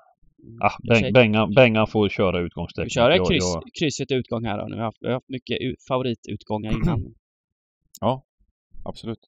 ah, 0.61 0.71
Jag 0.83 0.89
Beng, 0.89 1.01
säger- 1.01 1.13
Benga, 1.13 1.47
Benga 1.47 1.87
får 1.87 2.09
köra 2.09 2.41
utgångstecken. 2.41 2.85
Vi 2.85 2.91
kör 2.91 3.11
Jag- 3.11 3.29
kryss, 3.29 3.45
jag- 3.55 3.63
krysset 3.81 4.11
utgång 4.11 4.45
här 4.45 4.59
då. 4.59 4.65
Nu 4.67 4.77
har 4.77 4.83
haft, 4.85 4.99
vi 5.01 5.07
har 5.07 5.15
haft 5.15 5.29
mycket 5.29 5.59
ut, 5.61 5.77
favoritutgångar 5.89 6.71
innan. 6.83 7.15
absolut. 8.85 9.19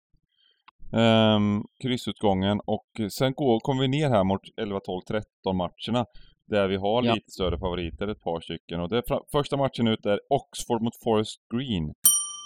Um, 0.92 1.64
kryssutgången 1.82 2.60
och 2.66 2.86
sen 3.10 3.32
går, 3.32 3.60
kommer 3.60 3.82
vi 3.82 3.88
ner 3.88 4.08
här 4.10 4.24
mot 4.24 4.40
11, 4.56 4.80
12, 4.80 5.00
13 5.08 5.56
matcherna. 5.56 6.06
Där 6.46 6.68
vi 6.68 6.76
har 6.76 7.02
Ja. 7.04 7.14
lite 7.14 7.30
större 7.30 7.58
favoriter, 7.58 8.08
ett 8.08 8.20
par 8.20 8.40
stycken. 8.40 8.80
Och 8.80 8.88
det 8.88 8.96
är 8.96 9.02
första 9.32 9.56
matchen 9.56 9.86
ut 9.88 10.06
är 10.06 10.20
Oxford 10.28 10.82
mot 10.82 10.96
Forest 11.04 11.38
Green. 11.54 11.92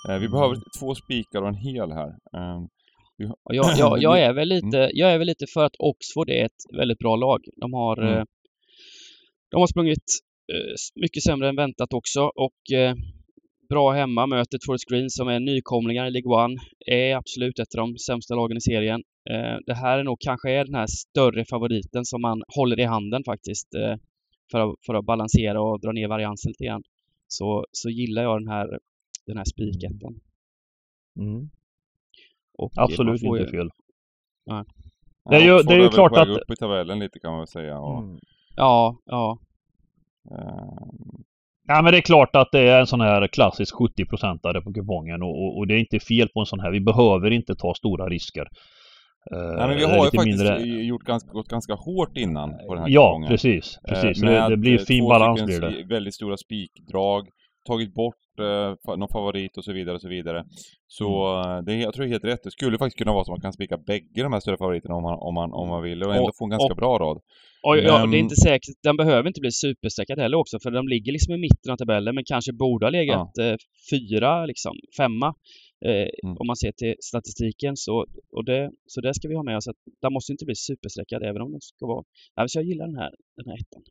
Eh, 0.08 0.18
vi 0.20 0.28
behöver 0.28 0.56
två 0.80 0.94
spikar 0.94 1.42
och 1.42 1.48
en 1.48 1.54
hel 1.54 1.90
här. 1.92 2.08
Ehm, 2.36 2.68
vi 3.18 3.24
jag, 3.44 3.66
jag, 3.78 4.02
jag, 4.02 4.20
är 4.20 4.32
väl 4.32 4.52
Mm. 4.52 4.64
lite, 4.66 4.90
jag 4.92 5.12
är 5.12 5.18
väl 5.18 5.26
lite 5.26 5.46
för 5.54 5.64
att 5.64 5.76
Oxford 5.78 6.30
är 6.30 6.44
ett 6.44 6.62
väldigt 6.78 6.98
bra 6.98 7.16
lag. 7.16 7.40
De 7.56 7.72
har, 7.74 7.96
Mm. 8.02 8.14
eh, 8.18 8.24
de 9.50 9.56
har 9.60 9.66
sprungit 9.66 10.04
eh, 10.52 10.74
mycket 11.02 11.22
sämre 11.22 11.48
än 11.48 11.56
väntat 11.56 11.92
också 11.92 12.20
och 12.20 12.76
eh, 12.78 12.94
bra 13.68 13.92
hemma. 13.92 14.26
Mötet 14.26 14.60
Forest 14.66 14.88
Green 14.90 15.10
som 15.10 15.28
är 15.28 15.40
nykomlingar 15.40 16.06
i 16.06 16.10
League 16.10 16.44
One 16.44 16.56
är 16.86 17.16
absolut 17.16 17.58
ett 17.58 17.74
av 17.78 17.86
de 17.88 17.98
sämsta 17.98 18.34
lagen 18.34 18.56
i 18.56 18.60
serien. 18.60 19.02
Eh, 19.30 19.56
det 19.66 19.74
här 19.74 19.98
är 19.98 20.04
nog 20.04 20.16
kanske 20.20 20.50
är 20.50 20.64
den 20.64 20.74
här 20.74 20.86
större 20.86 21.44
favoriten 21.44 22.04
som 22.04 22.20
man 22.22 22.42
håller 22.56 22.80
i 22.80 22.84
handen 22.84 23.22
faktiskt 23.24 23.74
eh, 23.74 23.94
för, 24.50 24.60
att, 24.60 24.74
för 24.86 24.94
att 24.94 25.04
balansera 25.04 25.60
och 25.60 25.80
dra 25.80 25.92
ner 25.92 26.08
variansen 26.08 26.50
lite 26.50 26.64
grann. 26.64 26.82
Så, 27.28 27.64
så 27.72 27.90
gillar 27.90 28.22
jag 28.22 28.40
den 28.40 28.48
här, 28.48 28.78
den 29.26 29.36
här 29.36 29.44
spikettan. 29.44 30.20
Mm. 31.18 31.40
Eh, 32.58 32.68
Absolut 32.76 33.20
får 33.20 33.36
ju- 33.38 33.42
inte 33.44 33.56
fel. 33.56 33.70
ja, 34.44 34.64
det 35.30 35.36
är 35.36 35.40
ju- 35.40 35.62
det 35.62 35.74
är 35.74 35.78
ju 35.78 35.88
klart 35.88 36.16
att- 36.16 36.28
upp 36.28 36.50
i 36.50 36.56
tabellen 36.56 36.98
lite 36.98 37.18
kan 37.18 37.30
man 37.30 37.40
väl 37.40 37.46
säga. 37.48 37.78
Och, 37.78 38.02
Mm. 38.02 38.18
Ja, 38.56 38.96
ja. 39.06 39.38
ehm, 40.30 41.22
Ja 41.68 41.82
men 41.82 41.92
det 41.92 41.98
är 41.98 42.02
klart 42.02 42.36
att 42.36 42.48
det 42.52 42.68
är 42.68 42.80
en 42.80 42.86
sån 42.86 43.00
här 43.00 43.26
klassisk 43.28 43.74
70-procentare 43.74 44.60
på 44.62 44.72
kupongen 44.72 45.22
och, 45.22 45.42
och, 45.44 45.56
och 45.58 45.66
det 45.66 45.74
är 45.74 45.78
inte 45.78 46.00
fel 46.00 46.28
på 46.28 46.40
en 46.40 46.46
sån 46.46 46.60
här. 46.60 46.70
Vi 46.70 46.80
behöver 46.80 47.30
inte 47.30 47.54
ta 47.54 47.74
stora 47.74 48.08
risker. 48.08 48.48
Eh, 49.32 49.38
Nej 49.58 49.68
men 49.68 49.76
vi 49.76 49.84
har 49.84 49.96
ju 49.96 50.02
faktiskt 50.02 50.26
mindre- 50.26 50.62
gjort 50.84 51.02
ganska, 51.02 51.30
gått 51.32 51.48
ganska 51.48 51.74
hårt 51.74 52.16
innan 52.16 52.50
på 52.66 52.74
den 52.74 52.82
här 52.82 52.90
Ja, 52.90 53.08
kupongen. 53.10 53.28
precis. 53.28 53.78
Eh, 53.88 53.88
precis. 53.94 54.22
Med 54.22 54.42
det, 54.42 54.48
det 54.48 54.56
blir 54.56 54.78
eh, 54.80 54.84
fin 54.84 55.04
balans 55.08 55.42
blir 55.44 55.60
det. 55.60 55.84
väldigt 55.94 56.14
stora 56.14 56.36
spikdrag, 56.36 57.28
tagit 57.66 57.94
bort 57.94 58.14
eh, 58.40 58.96
någon 58.96 59.08
favorit 59.08 59.56
och 59.58 59.64
så 59.64 59.72
vidare 59.72 59.94
och 59.94 60.00
så 60.00 60.08
vidare. 60.08 60.44
Så 60.88 61.26
Mm. 61.26 61.56
eh, 61.58 61.62
det 61.64 61.74
jag 61.74 61.94
tror 61.94 62.04
det 62.04 62.08
är 62.08 62.12
helt 62.12 62.24
rätt. 62.24 62.42
Det 62.44 62.50
skulle 62.50 62.78
faktiskt 62.78 62.98
kunna 62.98 63.12
vara 63.12 63.24
så 63.24 63.32
att 63.32 63.36
man 63.38 63.40
kan 63.40 63.52
spika 63.52 63.76
bägge 63.76 64.22
de 64.22 64.32
här 64.32 64.40
större 64.40 64.56
favoriterna 64.58 64.94
om 64.94 65.02
man, 65.02 65.18
om 65.18 65.34
man, 65.34 65.52
om 65.52 65.68
man 65.68 65.82
vill 65.82 66.02
och 66.02 66.14
ändå 66.14 66.28
Och- 66.28 66.36
få 66.38 66.44
en 66.44 66.50
ganska 66.50 66.72
och- 66.72 66.76
bra 66.76 66.98
rad. 66.98 67.18
Och 67.62 67.78
ja, 67.78 67.98
Men- 67.98 68.10
det 68.10 68.16
är 68.16 68.18
inte 68.20 68.36
säkert. 68.36 68.74
Den 68.82 68.96
behöver 68.96 69.28
inte 69.28 69.40
bli 69.40 69.50
superstreckad 69.52 70.18
heller 70.18 70.36
också 70.36 70.58
för 70.62 70.70
de 70.70 70.88
ligger 70.88 71.12
liksom 71.12 71.34
i 71.34 71.38
mitten 71.38 71.72
av 71.72 71.76
tabellen 71.76 72.14
men 72.14 72.24
kanske 72.26 72.52
borde 72.52 72.86
ha 72.86 72.90
legat 72.90 73.38
eh, 73.38 73.54
fyra, 73.90 74.46
liksom, 74.46 74.72
femma. 74.96 75.34
Eh, 75.84 76.08
Mm. 76.24 76.36
Om 76.40 76.46
man 76.46 76.56
ser 76.56 76.72
till 76.72 76.94
statistiken 77.00 77.76
så, 77.76 78.06
och 78.32 78.44
det, 78.44 78.70
så 78.86 79.00
det 79.00 79.14
ska 79.14 79.28
vi 79.28 79.34
ha 79.34 79.42
med 79.42 79.56
oss 79.56 79.68
att 79.68 79.76
den 80.02 80.12
måste 80.12 80.32
inte 80.32 80.44
bli 80.44 80.54
superstreckad 80.54 81.22
även 81.22 81.42
om 81.42 81.50
den 81.52 81.60
ska 81.60 81.86
vara... 81.86 82.04
Ja, 82.34 82.48
så 82.48 82.58
jag 82.58 82.64
gillar 82.66 82.86
den 82.86 82.96
här, 82.96 83.10
den 83.36 83.46
här 83.48 83.56
ettan. 83.62 83.82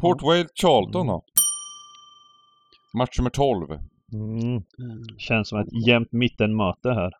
Port 0.00 0.22
Vale 0.22 0.46
Charlton 0.54 1.02
Mm. 1.02 1.12
då? 1.12 1.24
Match 2.98 3.18
nummer 3.18 3.30
12. 3.30 3.68
Mm. 4.12 4.62
Känns 5.18 5.48
som 5.48 5.58
ett 5.60 5.86
jämnt 5.86 6.12
mittenmöte 6.12 6.88
här. 6.88 7.12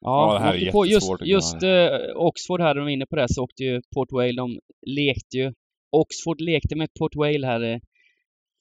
Ja, 0.00 0.32
det 0.34 0.40
här 0.40 0.54
är 0.54 0.72
på 0.72 0.86
Just, 0.86 1.10
just 1.24 1.62
eh, 1.62 1.88
Oxford 2.16 2.60
här, 2.60 2.74
de 2.74 2.80
var 2.80 2.88
inne 2.90 3.06
på 3.06 3.16
det, 3.16 3.26
så 3.28 3.42
åkte 3.42 3.62
ju 3.64 3.80
Port 3.94 4.12
Vale, 4.12 4.32
de 4.32 4.58
lekte 4.86 5.36
ju... 5.36 5.52
Oxford 5.90 6.40
lekte 6.40 6.76
med 6.76 6.88
Port 6.98 7.16
Vale 7.16 7.46
här 7.46 7.60
eh, 7.62 7.78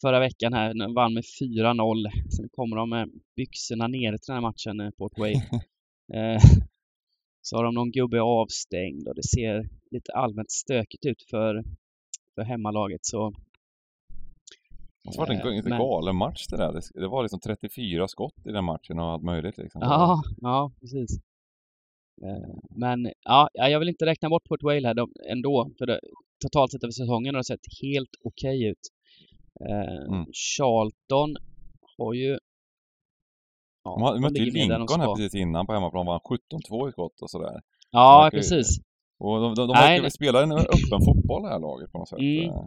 förra 0.06 0.20
veckan 0.20 0.54
här, 0.54 0.94
vann 0.94 1.14
med 1.14 1.24
4-0. 1.24 2.30
Sen 2.36 2.50
kommer 2.50 2.76
de 2.76 2.90
med 2.90 3.10
byxorna 3.36 3.88
ner 3.88 4.12
till 4.12 4.28
den 4.28 4.34
här 4.36 4.42
matchen, 4.42 4.80
eh, 4.80 4.90
Port 4.98 5.18
Vale. 5.18 5.34
eh, 6.14 6.42
så 7.42 7.56
har 7.58 7.64
de 7.64 7.74
någon 7.74 7.92
gubbe 7.92 8.22
avstängd 8.22 9.08
och 9.08 9.16
det 9.16 9.24
ser 9.24 9.70
lite 9.92 10.12
allmänt 10.14 10.52
stökigt 10.52 11.06
ut 11.06 11.22
för, 11.30 11.64
för 12.36 12.42
hemmalaget. 12.44 13.06
Så, 13.06 13.34
Det 15.04 15.18
var 15.18 15.28
en 15.32 15.40
eh, 15.40 15.52
lite 15.56 15.70
men- 15.70 15.80
galen 15.80 16.16
match 16.16 16.48
det 16.48 16.58
där. 16.58 16.74
Det, 16.74 17.02
det 17.02 17.08
var 17.08 17.24
liksom 17.24 17.40
34 17.40 18.08
skott 18.08 18.46
i 18.46 18.52
den 18.52 18.66
matchen 18.66 19.00
och 19.00 19.06
allt 19.06 19.24
möjligt 19.24 19.58
liksom. 19.58 19.82
Ja, 19.82 20.22
ja 20.42 20.72
precis. 20.80 21.20
Eh, 22.24 22.56
Men 22.70 23.12
ja, 23.24 23.50
ja, 23.54 23.70
jag 23.70 23.80
vill 23.80 23.90
inte 23.90 24.06
räkna 24.06 24.30
bort 24.30 24.44
Port 24.44 24.64
Vale 24.64 24.88
här 24.88 24.96
ändå. 25.32 25.70
För 25.78 25.86
det, 25.86 26.00
totalt 26.44 26.72
sett 26.72 26.84
över 26.84 26.92
säsongen 26.92 27.36
har 27.36 27.40
det 27.40 27.46
sett 27.46 27.82
helt 27.82 28.16
okej 28.24 28.64
ut. 28.68 28.80
Eh, 29.60 30.06
Mm. 30.14 30.26
Charlton 30.34 31.36
har 31.98 32.14
ju... 32.14 32.38
Ja, 33.84 33.92
De 33.92 34.02
har- 34.02 34.14
de 34.14 34.22
mötte 34.22 34.40
ju 34.40 34.52
Lincoln 34.52 35.00
här 35.02 35.16
precis 35.16 35.36
innan 35.36 35.66
på 35.68 35.74
hemmaplan, 35.74 36.06
vann 36.06 36.20
17-2 36.20 36.90
i 36.90 36.92
skott 36.92 37.22
och 37.22 37.30
sådär. 37.30 37.62
Ja, 37.92 38.26
ju- 38.34 38.38
precis. 38.38 38.68
Och 39.20 39.40
de, 39.42 39.56
de, 39.56 39.68
de 39.68 39.74
Nej, 39.74 39.90
verkar 39.90 40.02
nej. 40.02 40.12
spela 40.12 40.44
en 40.44 40.52
öppen 40.52 41.00
fotboll 41.06 41.44
det 41.44 41.50
här 41.50 41.60
laget 41.60 41.92
på 41.92 41.98
något 41.98 42.10
sätt. 42.10 42.20
Mm. 42.20 42.50
Eh, 42.50 42.66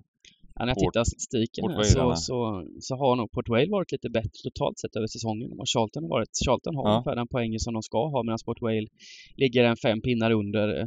Ja, 0.60 0.64
när 0.64 0.70
jag 0.70 0.78
tittar 0.78 1.04
statistiken 1.04 1.62
Port 1.62 1.72
här 1.76 1.82
så, 1.82 2.16
så, 2.16 2.66
så 2.80 2.96
har 2.96 3.16
nog 3.16 3.30
Port 3.30 3.48
Vale 3.48 3.70
varit 3.70 3.92
lite 3.92 4.10
bättre 4.10 4.30
totalt 4.44 4.78
sett 4.78 4.96
över 4.96 5.06
säsongen 5.06 5.50
än 5.52 5.56
vad 5.58 5.68
Charlton 5.68 6.02
har 6.02 6.10
varit. 6.10 6.28
Charlton 6.46 6.76
har 6.76 6.84
Ja. 6.88 6.92
ungefär 6.92 7.16
den 7.16 7.28
poängen 7.28 7.60
som 7.60 7.74
de 7.74 7.82
ska 7.82 8.08
ha 8.08 8.22
medan 8.22 8.38
Port 8.44 8.60
Vale 8.62 8.86
ligger 9.36 9.64
en 9.64 9.76
fem 9.76 10.00
pinnar 10.00 10.30
under 10.30 10.78
eh, 10.80 10.86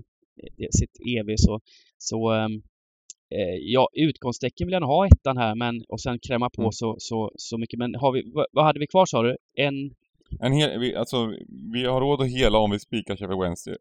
sitt 0.80 0.96
EV. 1.18 1.34
Så, 1.38 1.60
så 1.98 2.32
ehm, 2.32 2.62
eh, 3.32 3.56
ja, 3.62 3.88
utgångstecken 3.94 4.68
vill 4.68 4.74
jag 4.74 4.82
nog 4.82 4.90
ha 4.90 5.06
ettan 5.08 5.38
här 5.38 5.56
men 5.56 5.84
och 5.90 6.02
sen 6.02 6.20
kräma 6.28 6.50
på 6.50 6.62
Mm. 6.62 6.72
så, 6.72 6.96
så, 7.00 7.32
så 7.36 7.58
mycket. 7.58 7.80
Men 7.80 7.96
har 7.96 8.12
vi, 8.12 8.24
vad, 8.34 8.46
vad 8.52 8.66
hade 8.66 8.80
vi 8.80 8.88
kvar 8.88 9.06
sa 9.06 9.22
du? 9.24 9.38
En... 9.56 9.92
En 10.40 10.54
hel, 10.54 10.80
vi, 10.80 10.96
alltså, 10.96 11.34
vi 11.74 11.86
har 11.86 12.02
råd 12.02 12.22
att 12.22 12.28
hela 12.28 12.58
om 12.58 12.72
vi 12.72 12.80
spikar 12.80 13.16
Sheffield 13.16 13.42
Wednesday. 13.42 13.76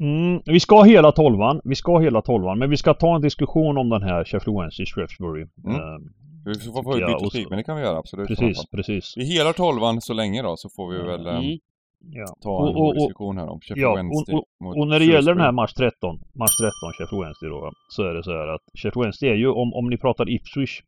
Mm, 0.00 0.42
vi 0.46 0.60
ska 0.60 0.82
hela 0.82 1.12
tolvan. 1.12 1.60
Vi 1.64 1.74
ska 1.74 1.98
hela 1.98 2.22
tolvan. 2.22 2.58
Men 2.58 2.70
vi 2.70 2.76
ska 2.76 2.94
ta 2.94 3.14
en 3.16 3.22
diskussion 3.22 3.78
om 3.78 3.88
den 3.88 4.02
här 4.02 4.24
Sheffield 4.24 4.58
Wednesday 4.60 4.86
Shrewsbury. 4.86 5.46
Mm. 5.64 5.76
Eh, 5.76 5.98
Vi 6.44 6.54
får 6.54 6.82
få 6.82 6.94
byta 6.94 7.30
spik, 7.30 7.46
men 7.50 7.56
det 7.58 7.62
kan 7.64 7.76
vi 7.76 7.82
göra 7.82 7.98
absolut. 7.98 8.28
precis, 8.28 8.66
precis. 8.70 9.14
Vi 9.16 9.24
helar 9.24 9.52
tolvan 9.52 10.00
så 10.00 10.12
länge 10.14 10.42
då, 10.42 10.56
så 10.56 10.68
får 10.68 10.90
vi 10.92 10.98
väl 10.98 11.26
eh, 11.26 11.36
Mm. 11.38 11.58
Ja. 12.00 12.26
ta 12.42 12.50
Och- 12.50 12.68
en 12.68 12.74
och- 12.76 12.86
och- 12.88 12.94
diskussion 12.94 13.38
här 13.38 13.48
om 13.48 13.60
Sheffield 13.60 13.82
Ja, 13.82 13.94
Wednesday 13.96 14.34
och, 14.36 14.44
mot 14.64 14.76
och 14.76 14.88
när 14.88 14.98
det 14.98 15.04
gäller 15.04 15.32
den 15.34 15.40
här 15.40 15.52
Shrewsbury. 15.52 15.62
match 15.62 15.72
13, 15.74 16.16
match 16.34 16.56
13 16.62 16.92
Sheffield 16.98 17.22
Wednesday 17.24 17.48
då, 17.50 17.72
så 17.88 18.02
är 18.02 18.14
det 18.14 18.22
så 18.24 18.30
här 18.32 18.46
att 18.48 18.62
Sheffield 18.78 19.02
Wednesday 19.04 19.28
är 19.30 19.34
ju, 19.34 19.48
om, 19.48 19.74
om 19.74 19.90
ni 19.90 19.96
pratar 19.98 20.30
Ipswich, 20.30 20.80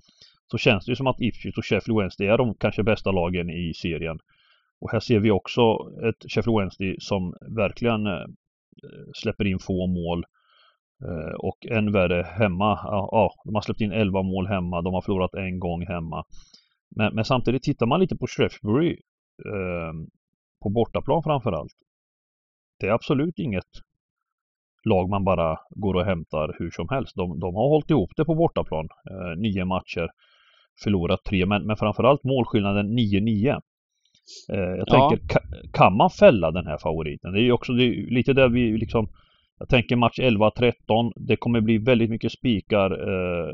så 0.50 0.58
känns 0.58 0.84
det 0.86 0.92
ju 0.92 0.96
som 0.96 1.06
att 1.06 1.20
Ipswich 1.20 1.58
och 1.58 1.64
Sheffield 1.64 1.98
Wednesday 2.00 2.26
är 2.28 2.38
de 2.38 2.54
kanske 2.54 2.82
bästa 2.82 3.10
lagen 3.10 3.50
i 3.50 3.72
serien. 3.74 4.18
Och 4.80 4.90
här 4.92 5.00
ser 5.00 5.18
vi 5.20 5.30
också 5.30 5.60
ett 6.08 6.30
Sheffield 6.32 6.58
Wednesday 6.58 6.96
som 7.00 7.34
verkligen 7.56 8.06
eh, 8.06 8.26
släpper 9.14 9.44
in 9.46 9.58
få 9.58 9.86
mål. 9.86 10.24
Eh, 11.04 11.34
och 11.38 11.66
än 11.66 11.92
värre 11.92 12.22
hemma. 12.22 12.80
Ja, 12.84 13.08
ja, 13.12 13.30
de 13.44 13.54
har 13.54 13.62
släppt 13.62 13.80
in 13.80 13.92
11 13.92 14.22
mål 14.22 14.46
hemma. 14.46 14.82
De 14.82 14.94
har 14.94 15.02
förlorat 15.02 15.34
en 15.34 15.58
gång 15.58 15.86
hemma. 15.86 16.24
Men, 16.96 17.14
men 17.14 17.24
samtidigt 17.24 17.62
tittar 17.62 17.86
man 17.86 18.00
lite 18.00 18.16
på 18.16 18.26
Shrewsbury 18.26 18.90
eh, 19.46 19.92
på 20.62 20.68
bortaplan 20.70 21.22
framförallt. 21.22 21.72
Det 22.80 22.86
är 22.86 22.92
absolut 22.92 23.38
inget 23.38 23.64
lag 24.84 25.08
man 25.10 25.24
bara 25.24 25.56
går 25.70 25.94
och 25.94 26.04
hämtar 26.04 26.56
hur 26.58 26.70
som 26.70 26.88
helst. 26.90 27.16
De, 27.16 27.40
de 27.40 27.54
har 27.54 27.68
hållit 27.68 27.90
ihop 27.90 28.10
det 28.16 28.24
på 28.24 28.34
bortaplan. 28.34 28.88
Eh, 29.10 29.40
nio 29.40 29.64
matcher, 29.64 30.08
förlorat 30.84 31.20
tre, 31.28 31.46
men, 31.46 31.66
men 31.66 31.76
framförallt 31.76 32.24
målskillnaden 32.24 32.98
9-9. 32.98 33.48
Eh, 34.52 34.58
jag 34.58 34.78
Ja. 34.78 34.84
tänker, 35.10 35.28
ka, 35.28 35.40
kan 35.72 35.96
man 35.96 36.10
fälla 36.10 36.50
den 36.50 36.66
här 36.66 36.78
favoriten? 36.78 37.32
Det 37.32 37.40
är 37.40 37.44
ju 37.44 37.52
också 37.52 37.72
det 37.72 37.84
är 37.84 38.10
lite 38.10 38.32
där 38.32 38.48
vi 38.48 38.78
liksom 38.78 39.08
jag 39.58 39.68
tänker 39.68 39.96
match 39.96 40.18
11-13. 40.18 41.12
Det 41.16 41.36
kommer 41.36 41.60
bli 41.60 41.78
väldigt 41.78 42.10
mycket 42.10 42.32
spikar 42.32 42.90
eh, 42.90 43.52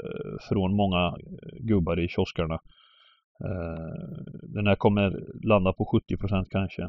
från 0.48 0.76
många 0.76 1.14
gubbar 1.60 2.00
i 2.00 2.08
kioskerna. 2.08 2.58
Eh, 3.40 4.24
den 4.42 4.66
här 4.66 4.76
kommer 4.76 5.24
landa 5.46 5.72
på 5.72 5.84
70% 5.84 6.46
kanske. 6.50 6.82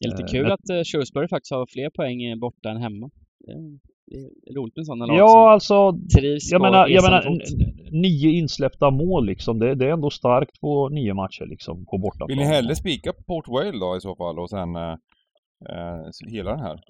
Det 0.00 0.04
är 0.06 0.10
lite 0.10 0.22
Eh, 0.22 0.28
kul 0.28 0.42
men- 0.42 0.52
att 0.52 0.70
eh, 0.70 0.82
Shrewsbury 0.82 1.28
faktiskt 1.28 1.52
har 1.52 1.66
fler 1.66 1.90
poäng 1.90 2.38
borta 2.40 2.70
än 2.70 2.76
hemma. 2.76 3.10
Det 3.46 3.52
är, 3.52 4.54
roligt 4.56 4.76
med 4.76 4.86
sådana 4.86 5.06
lag 5.06 5.16
Ja, 5.16 5.28
som 5.28 5.38
alltså 5.80 6.06
trivs 6.18 6.50
jag 6.52 6.60
menar, 6.60 6.88
jag 6.88 7.04
menar 7.04 7.38
nio 7.90 8.30
insläppta 8.30 8.90
mål 8.90 9.26
liksom. 9.26 9.58
Det, 9.58 9.74
det 9.74 9.86
är 9.86 9.92
ändå 9.92 10.10
starkt 10.10 10.60
på 10.60 10.88
nio 10.88 11.14
matcher 11.14 11.46
liksom 11.46 11.84
på 11.86 11.98
bortaplan. 11.98 12.28
Vill 12.28 12.38
ni 12.38 12.44
hellre 12.44 12.76
spika 12.76 13.12
Port 13.26 13.48
Vale 13.48 13.78
då 13.78 13.96
i 13.96 14.00
så 14.00 14.16
fall 14.16 14.38
och 14.38 14.50
sen 14.50 14.76
eh, 14.76 14.94
hela 16.30 16.50
den 16.50 16.60
här? 16.60 16.80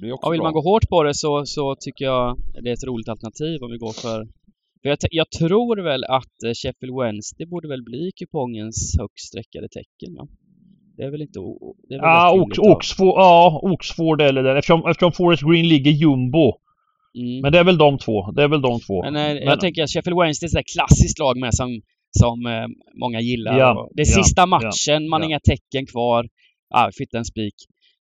Det 0.00 0.08
är 0.08 0.12
också 0.12 0.26
Ja, 0.26 0.30
vill 0.30 0.40
bra. 0.40 0.44
man 0.46 0.52
gå 0.52 0.60
hårt 0.60 0.88
på 0.88 1.02
det 1.02 1.14
så, 1.14 1.46
så 1.46 1.74
tycker 1.80 2.04
jag 2.04 2.36
det 2.62 2.68
är 2.70 2.74
ett 2.74 2.84
roligt 2.86 3.08
alternativ 3.08 3.62
om 3.62 3.70
vi 3.70 3.78
går 3.78 3.92
för... 3.92 4.28
för 4.82 4.88
jag, 4.88 4.98
jag 5.10 5.30
tror 5.30 5.82
väl 5.82 6.04
att 6.04 6.42
eh, 6.46 6.52
Sheffield 6.54 6.96
Wednesday 7.00 7.46
borde 7.46 7.68
väl 7.68 7.82
bli 7.82 8.10
kupongens 8.16 8.96
högst 8.98 9.26
sträckade 9.28 9.68
tecken 9.68 10.14
va? 10.14 10.28
Det 10.96 11.02
är 11.02 11.10
väl 11.10 11.22
inte... 11.22 11.40
Det 11.88 11.96
väl 11.98 12.04
rätt 12.04 12.46
Ox? 12.46 12.58
Oxford, 12.58 13.14
ja, 13.16 13.60
Oxford 13.62 14.20
eller 14.20 14.42
där. 14.42 14.56
Eftersom, 14.56 14.86
eftersom 14.90 15.12
Forest 15.12 15.42
Green 15.42 15.68
ligger 15.68 15.90
jumbo. 15.90 16.52
Mm. 17.14 17.40
Men 17.42 17.52
det 17.52 17.58
är 17.58 17.64
väl 17.64 17.78
de 17.78 17.98
två. 17.98 18.30
Det 18.30 18.42
är 18.42 18.48
väl 18.48 18.62
de 18.62 18.80
två. 18.80 19.02
Men, 19.02 19.16
eh, 19.16 19.42
jag 19.44 19.60
tänker 19.60 19.82
att 19.82 19.90
Sheffield 19.90 20.18
Wednesday 20.20 20.48
är 20.56 20.60
ett 20.60 20.72
klassiskt 20.74 21.18
lag 21.18 21.36
med 21.38 21.54
som, 21.54 21.80
som 22.10 22.46
eh, 22.46 22.66
många 23.00 23.20
gillar. 23.20 23.58
Ja, 23.58 23.90
det 23.94 24.02
är 24.02 24.06
ja, 24.16 24.22
sista 24.22 24.42
ja, 24.42 24.46
matchen, 24.46 25.08
man 25.08 25.20
har 25.20 25.28
inga 25.28 25.40
tecken 25.40 25.86
kvar. 25.86 26.28
Vi 26.86 26.92
fick 26.92 27.14
en 27.14 27.24
spik. 27.24 27.54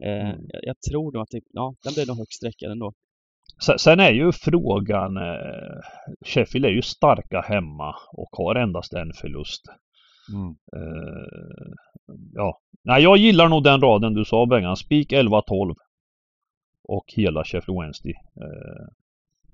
Eh, 0.04 0.30
Mm. 0.30 0.46
jag, 0.48 0.62
jag 0.64 0.76
tror 0.90 1.12
nog 1.12 1.22
att 1.22 1.30
det, 1.32 1.42
ja, 1.54 1.76
den 1.84 1.94
blir 1.94 2.06
nog 2.06 2.18
högst 2.18 2.34
sträckad 2.34 2.72
ändå. 2.72 2.94
Sen, 3.80 4.00
är 4.00 4.12
ju 4.12 4.32
frågan... 4.32 5.18
Eh, 5.18 5.80
Sheffield 6.26 6.66
är 6.66 6.70
ju 6.70 6.82
starka 6.82 7.42
hemma 7.42 7.96
och 8.12 8.30
har 8.32 8.56
endast 8.56 8.94
en 8.94 9.14
förlust. 9.14 9.66
Mm. 10.34 10.56
Eh, 10.76 11.72
ja. 12.34 12.60
Nej, 12.84 13.04
jag 13.04 13.18
gillar 13.18 13.48
nog 13.50 13.64
den 13.64 13.82
raden 13.82 14.14
du 14.14 14.26
sa 14.26 14.46
Bengan. 14.46 14.78
Spik 14.78 15.12
11-12. 15.14 15.76
Och 16.84 17.06
hela 17.16 17.44
Sheffield 17.44 17.82
Wednesday. 17.82 18.14
Eh, 18.42 18.88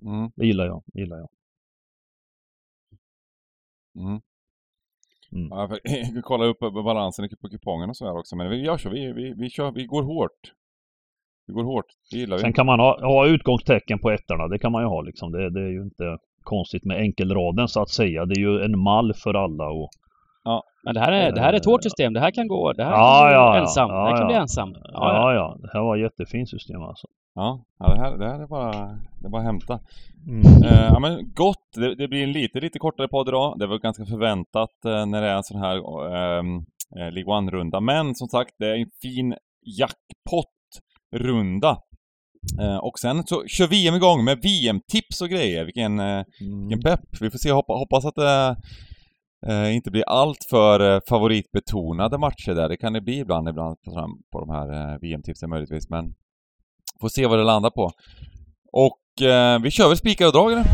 Mm. 0.01 0.31
det 0.35 0.45
gillar 0.45 0.65
jag. 0.65 0.83
Det 0.85 0.99
gillar 0.99 1.17
jag. 1.17 1.29
Mm. 3.95 4.21
Mm. 5.31 5.47
Ja, 5.49 5.69
vi 6.13 6.21
kollar 6.21 6.45
upp 6.45 6.59
balansen 6.59 7.29
på 7.41 7.49
kupongen 7.49 7.89
och 7.89 7.97
så 7.97 8.05
här 8.05 8.17
också, 8.17 8.35
men 8.35 8.49
vi 8.49 8.57
gör 8.61 8.77
så. 8.77 8.89
Vi, 8.89 9.13
vi, 9.13 9.33
vi, 9.37 9.49
kör, 9.49 9.71
vi 9.71 9.85
går 9.85 10.03
hårt. 10.03 10.53
Vi 11.47 11.53
går 11.53 11.63
hårt. 11.63 11.85
Det 12.11 12.17
gillar 12.17 12.37
vi. 12.37 12.41
Sen 12.41 12.53
kan 12.53 12.65
man 12.65 12.79
ha, 12.79 12.99
ha 13.05 13.27
utgångstecken 13.27 13.99
på 13.99 14.11
ettorna. 14.11 14.47
Det 14.47 14.59
kan 14.59 14.71
man 14.71 14.81
ju 14.83 14.87
ha 14.87 15.01
liksom. 15.01 15.31
Det, 15.31 15.49
det 15.49 15.59
är 15.59 15.69
ju 15.71 15.81
inte 15.81 16.17
konstigt 16.43 16.85
med 16.85 16.97
enkelraden 16.97 17.67
så 17.67 17.81
att 17.81 17.89
säga. 17.89 18.25
Det 18.25 18.33
är 18.33 18.39
ju 18.39 18.61
en 18.63 18.79
mall 18.79 19.13
för 19.13 19.33
alla 19.33 19.67
och 19.69 19.89
Men 20.83 20.93
det 20.93 20.99
här 20.99 21.11
är, 21.11 21.31
det 21.31 21.41
här 21.41 21.53
är 21.53 21.57
ett 21.57 21.65
hårt 21.65 21.83
system. 21.83 22.13
Det 22.13 22.19
här 22.19 22.31
kan 22.31 22.47
gå, 22.47 22.73
det 22.73 22.83
här 22.83 22.91
Ja, 22.91 23.21
kan 23.23 23.31
ja, 23.33 23.55
ja. 23.55 23.61
ensam. 23.61 23.89
det 23.89 23.95
här 23.95 24.09
Ja, 24.11 24.17
kan 24.17 24.27
bli 24.27 24.35
ja. 24.35 24.41
ensam. 24.41 24.73
Ja, 24.83 24.89
Ja, 24.93 25.13
ja. 25.13 25.33
ja. 25.33 25.57
Det 25.61 25.69
här 25.73 25.81
var 25.83 25.97
ett 25.97 26.01
jättefint 26.03 26.49
system 26.49 26.81
alltså. 26.81 27.07
Ja, 27.35 27.65
ja 27.79 27.93
det, 27.93 27.99
här, 28.01 28.17
det 28.17 28.25
här 28.25 28.39
är 28.39 28.47
bara, 28.47 28.71
det 29.21 29.25
är 29.27 29.29
bara 29.29 29.41
att 29.41 29.45
hämta. 29.47 29.79
Mm. 30.27 30.63
Eh, 30.63 30.85
ja 30.93 30.99
men 30.99 31.33
gott! 31.33 31.67
Det, 31.75 31.95
det 31.95 32.07
blir 32.07 32.23
en 32.23 32.31
lite, 32.31 32.59
lite 32.59 32.79
kortare 32.79 33.07
podd 33.07 33.27
idag. 33.27 33.59
Det 33.59 33.67
var 33.67 33.77
ganska 33.79 34.05
förväntat 34.05 34.85
eh, 34.85 35.05
när 35.05 35.21
det 35.21 35.27
är 35.27 35.35
en 35.35 35.43
sån 35.43 35.59
här 35.61 35.75
ehm, 36.15 36.57
eh, 36.99 37.11
League 37.13 37.33
One-runda. 37.33 37.79
Men 37.79 38.15
som 38.15 38.27
sagt, 38.27 38.55
det 38.59 38.67
är 38.67 38.75
en 38.75 38.89
fin 39.01 39.35
jackpot-runda. 41.11 41.77
Eh, 42.61 42.77
och 42.77 42.99
sen 42.99 43.23
så 43.27 43.47
kör 43.47 43.67
VM 43.67 43.95
igång 43.95 44.23
med 44.23 44.41
VM-tips 44.41 45.21
och 45.21 45.29
grejer. 45.29 45.65
Vilken, 45.65 45.99
eh, 45.99 46.05
Mm. 46.05 46.67
vilken 46.67 46.81
pepp! 46.81 46.99
Vi 47.21 47.29
får 47.31 47.37
se, 47.37 47.51
hoppa, 47.51 47.73
hoppas 47.73 48.05
att 48.05 48.15
det 48.15 48.55
eh, 49.47 49.75
inte 49.75 49.91
blir 49.91 50.03
allt 50.07 50.45
för 50.49 50.93
eh, 50.95 50.99
favoritbetonade 51.09 52.17
matcher 52.17 52.55
där. 52.55 52.69
Det 52.69 52.77
kan 52.77 52.93
det 52.93 53.01
bli 53.01 53.19
ibland, 53.19 53.49
ibland 53.49 53.77
på, 54.31 54.39
de- 54.39 54.49
här 54.49 54.93
eh, 54.93 54.99
VM-tipsen 55.01 55.49
möjligtvis, 55.49 55.89
men 55.89 56.13
får 57.01 57.09
se 57.09 57.25
vad 57.27 57.39
det 57.39 57.43
landar 57.43 57.69
på. 57.69 57.91
Och 58.71 59.25
eh, 59.27 59.59
vi 59.61 59.71
kör 59.71 59.87
väl 59.87 59.97
spikar 59.97 60.25
och 60.27 60.33
drag 60.33 60.51
eller? 60.51 60.65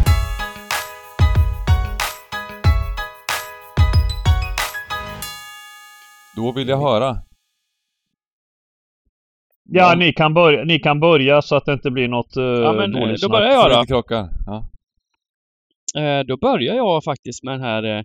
Då 6.36 6.52
vill 6.52 6.68
jag 6.70 6.78
höra. 6.82 7.18
Ja, 9.74 9.96
ni 9.96 10.14
kan, 10.14 10.34
börja, 10.34 10.64
ni 10.64 10.80
kan 10.80 11.00
börja 11.00 11.42
så 11.42 11.56
att 11.56 11.66
det 11.66 11.74
inte 11.74 11.92
blir 11.92 12.08
något 12.08 12.38
uh, 12.38 12.44
Ja, 12.44 12.74
men, 12.74 12.96
eh, 12.96 13.00
dåligt 13.00 13.22
då 13.22 13.28
snack. 13.28 13.32
börjar 13.32 13.52
jag 13.52 13.72
då. 13.72 13.86
krockar. 13.86 14.30
Ja. 14.46 14.72
Eh, 16.02 16.26
då 16.26 16.38
börjar 16.38 16.76
jag 16.76 17.04
faktiskt 17.04 17.44
med 17.44 17.54
den 17.54 17.62
här 17.62 17.84
eh, 17.84 18.04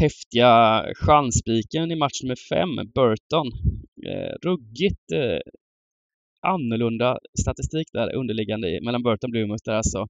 häftiga 0.00 0.84
chansspiken 0.96 1.90
i 1.90 1.96
match 1.96 2.22
nummer 2.22 2.36
fem, 2.48 2.76
Burton. 2.94 3.46
Eh, 4.06 4.34
ruggigt 4.42 5.12
eh, 5.12 5.38
annorlunda 6.46 7.18
statistik 7.40 7.88
där 7.92 8.14
underliggande 8.14 8.68
i, 8.68 8.80
mellan 8.80 9.02
Burton 9.02 9.28
och 9.28 9.30
Blue 9.30 9.56
där 9.64 9.72
alltså. 9.72 10.06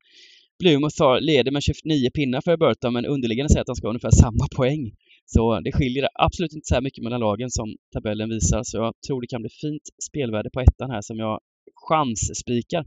Plymouth 0.62 1.20
leder 1.20 1.51
med 1.51 1.62
29 1.62 2.11
pinnar 2.14 2.41
för 2.41 2.57
Burton 2.57 2.93
men 2.93 3.07
underliggande 3.07 3.49
säger 3.49 3.61
att 3.61 3.66
de 3.66 3.76
ska 3.76 3.87
ha 3.87 3.91
ungefär 3.91 4.11
samma 4.11 4.47
poäng. 4.57 4.93
Så 5.35 5.61
det 5.61 5.72
skiljer 5.72 6.09
absolut 6.14 6.53
inte 6.53 6.66
så 6.66 6.74
här 6.74 6.83
mycket 6.83 7.05
mellan 7.05 7.20
lagen 7.20 7.51
som 7.51 7.76
tabellen 7.93 8.28
visar. 8.28 8.62
Så 8.62 8.76
jag 8.76 8.95
tror 9.07 9.20
det 9.20 9.26
kan 9.26 9.43
bli 9.43 9.51
fint 9.51 9.83
spelvärde 10.09 10.51
på 10.51 10.61
ettan 10.61 10.91
här 10.91 11.01
som 11.01 11.18
jag 11.18 11.41
chansspikar. 11.89 12.87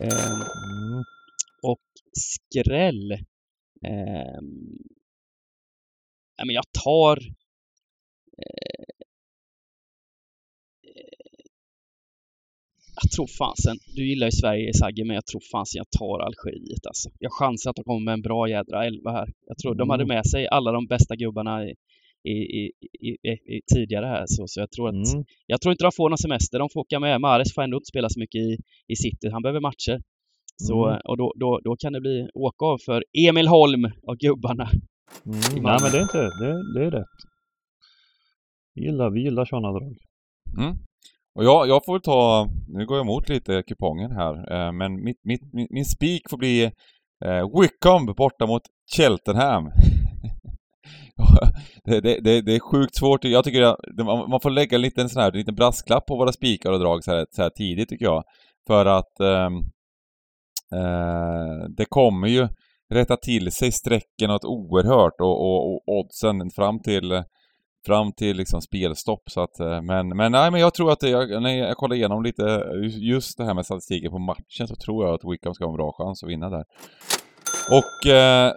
Eh, 0.00 0.40
och 1.62 1.82
skräll. 2.18 3.12
Eh, 3.86 4.40
men 6.46 6.54
jag 6.54 6.64
tar... 6.84 7.18
jag 13.02 13.10
tror 13.10 13.26
fansen, 13.38 13.76
du 13.96 14.08
gillar 14.08 14.26
ju 14.26 14.30
Sverige 14.32 14.74
Sagge, 14.74 15.04
men 15.04 15.14
jag 15.14 15.26
tror 15.26 15.42
fansen 15.52 15.78
jag 15.78 15.90
tar 16.00 16.18
Algeriet 16.26 16.86
alltså. 16.86 17.08
Jag 17.18 17.32
chansar 17.32 17.70
att 17.70 17.76
de 17.76 17.84
kommer 17.84 18.04
med 18.04 18.12
en 18.12 18.22
bra 18.22 18.48
jädra 18.48 18.84
elva 18.86 19.10
här. 19.12 19.28
Jag 19.46 19.58
tror 19.58 19.74
de 19.74 19.90
hade 19.90 20.02
Mm. 20.04 20.14
med 20.14 20.26
sig 20.26 20.48
alla 20.48 20.72
de 20.72 20.86
bästa 20.86 21.16
gubbarna 21.16 21.64
i, 21.64 21.74
i, 22.28 22.36
i, 22.60 22.62
i, 23.08 23.10
i, 23.30 23.32
i 23.56 23.60
tidigare 23.74 24.06
här 24.06 24.24
så, 24.26 24.46
så 24.46 24.60
jag 24.60 24.70
tror 24.70 24.88
att 24.88 24.94
Mm. 25.14 25.24
jag 25.46 25.60
tror 25.60 25.72
inte 25.72 25.84
de 25.84 25.92
får 25.92 26.08
någon 26.10 26.18
semester. 26.18 26.58
De 26.58 26.68
får 26.72 26.80
åka 26.80 27.00
med. 27.00 27.20
Mares 27.20 27.54
får 27.54 27.62
ändå 27.62 27.76
inte 27.76 27.86
spela 27.94 28.08
så 28.08 28.20
mycket 28.20 28.38
i, 28.38 28.56
i 28.88 28.96
city. 28.96 29.28
Han 29.32 29.42
behöver 29.42 29.60
matcher. 29.60 30.00
Så, 30.56 30.86
Mm. 30.88 31.00
och 31.04 31.16
då, 31.16 31.32
då, 31.36 31.60
då 31.64 31.76
kan 31.76 31.92
det 31.92 32.00
bli 32.00 32.28
åka 32.34 32.64
av 32.66 32.78
för 32.86 33.04
Emil 33.28 33.48
Holm 33.48 33.84
och 34.02 34.18
gubbarna. 34.18 34.68
Mm. 35.26 35.38
i 35.38 35.60
Nej 35.60 35.78
men 35.82 35.90
det 35.92 35.98
är 35.98 36.02
inte, 36.02 36.18
det, 36.42 36.52
det 36.74 36.86
är 36.86 36.90
rätt. 36.90 37.16
Vi 38.74 38.82
gillar, 38.82 39.10
vi 39.10 39.20
gillar 39.22 39.44
sådana 39.44 39.72
drag. 39.72 39.96
Mm. 40.58 40.76
Och 41.34 41.44
jag, 41.44 41.68
jag 41.68 41.84
får 41.84 41.92
väl 41.92 42.02
ta, 42.02 42.48
nu 42.68 42.86
går 42.86 42.96
jag 42.96 43.04
emot 43.04 43.28
lite 43.28 43.62
kupongen 43.62 44.10
här, 44.10 44.52
eh, 44.52 44.72
men 44.72 45.04
mitt, 45.04 45.20
mitt, 45.24 45.52
min, 45.52 45.66
min 45.70 45.84
spik 45.84 46.22
får 46.30 46.36
bli 46.36 46.64
eh, 47.24 47.60
Wickham 47.60 48.06
borta 48.06 48.46
mot 48.46 48.62
Cheltenham. 48.96 49.70
Det, 51.84 52.00
det, 52.00 52.20
det, 52.20 52.40
det 52.42 52.54
är 52.54 52.60
sjukt 52.60 52.96
svårt. 52.96 53.24
Jag 53.24 53.44
tycker 53.44 53.62
att 53.62 53.78
man 54.28 54.40
får 54.40 54.50
lägga 54.50 54.74
en 54.74 54.80
liten 54.80 55.08
sån 55.08 55.22
här, 55.22 55.30
en 55.30 55.38
liten 55.38 55.54
brasklapp 55.54 56.06
på 56.06 56.16
våra 56.16 56.32
spikar 56.32 56.72
och 56.72 56.78
drag 56.78 57.04
så 57.04 57.10
här, 57.10 57.26
så 57.30 57.42
här 57.42 57.50
tidigt 57.50 57.88
tycker 57.88 58.04
jag. 58.04 58.24
För 58.66 58.86
att 58.86 59.20
ehm, 59.20 59.56
eh, 60.74 61.68
det 61.76 61.84
kommer 61.84 62.28
ju 62.28 62.48
rätta 62.94 63.16
till 63.16 63.52
sig 63.52 63.72
strecken 63.72 64.30
något 64.30 64.44
oerhört 64.44 65.20
och, 65.20 65.40
och, 65.40 65.72
och 65.72 65.82
oddsen 65.86 66.50
fram 66.50 66.82
till 66.82 67.22
fram 67.86 68.12
till 68.12 68.36
liksom 68.36 68.62
spelstopp 68.62 69.30
så 69.30 69.40
att, 69.40 69.60
eh, 69.60 69.82
men, 69.82 70.08
men 70.08 70.32
nej 70.32 70.50
men 70.50 70.60
jag 70.60 70.74
tror 70.74 70.92
att 70.92 71.00
det, 71.00 71.08
jag, 71.08 71.42
när 71.42 71.58
jag 71.58 71.76
kollar 71.76 71.96
igenom 71.96 72.22
lite 72.22 72.64
just 73.00 73.38
det 73.38 73.44
här 73.44 73.54
med 73.54 73.66
statistiken 73.66 74.10
på 74.10 74.18
matchen 74.18 74.68
så 74.68 74.76
tror 74.76 75.06
jag 75.06 75.14
att 75.14 75.32
Wickham 75.32 75.54
ska 75.54 75.64
ha 75.64 75.70
en 75.70 75.76
bra 75.76 75.92
chans 75.92 76.22
att 76.22 76.28
vinna 76.28 76.50
där. 76.50 76.64
Och 77.70 78.06
eh, 78.06 78.52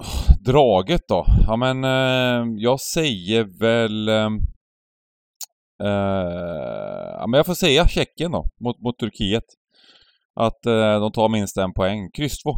oh, 0.00 0.42
draget 0.44 1.08
då? 1.08 1.26
Ja 1.46 1.56
men 1.56 1.84
eh, 1.84 2.54
jag 2.58 2.80
säger 2.80 3.44
väl 3.58 4.08
ehm, 4.08 4.36
eh, 5.82 7.18
ja 7.18 7.26
men 7.26 7.38
jag 7.38 7.46
får 7.46 7.54
säga 7.54 7.88
Tjeckien 7.88 8.32
då, 8.32 8.46
mot, 8.60 8.80
mot 8.80 8.98
Turkiet. 8.98 9.44
Att 10.34 10.66
eh, 10.66 11.00
de 11.00 11.12
tar 11.12 11.28
minst 11.28 11.56
en 11.56 11.72
poäng. 11.72 12.10
Kryss 12.10 12.38
2 12.38 12.56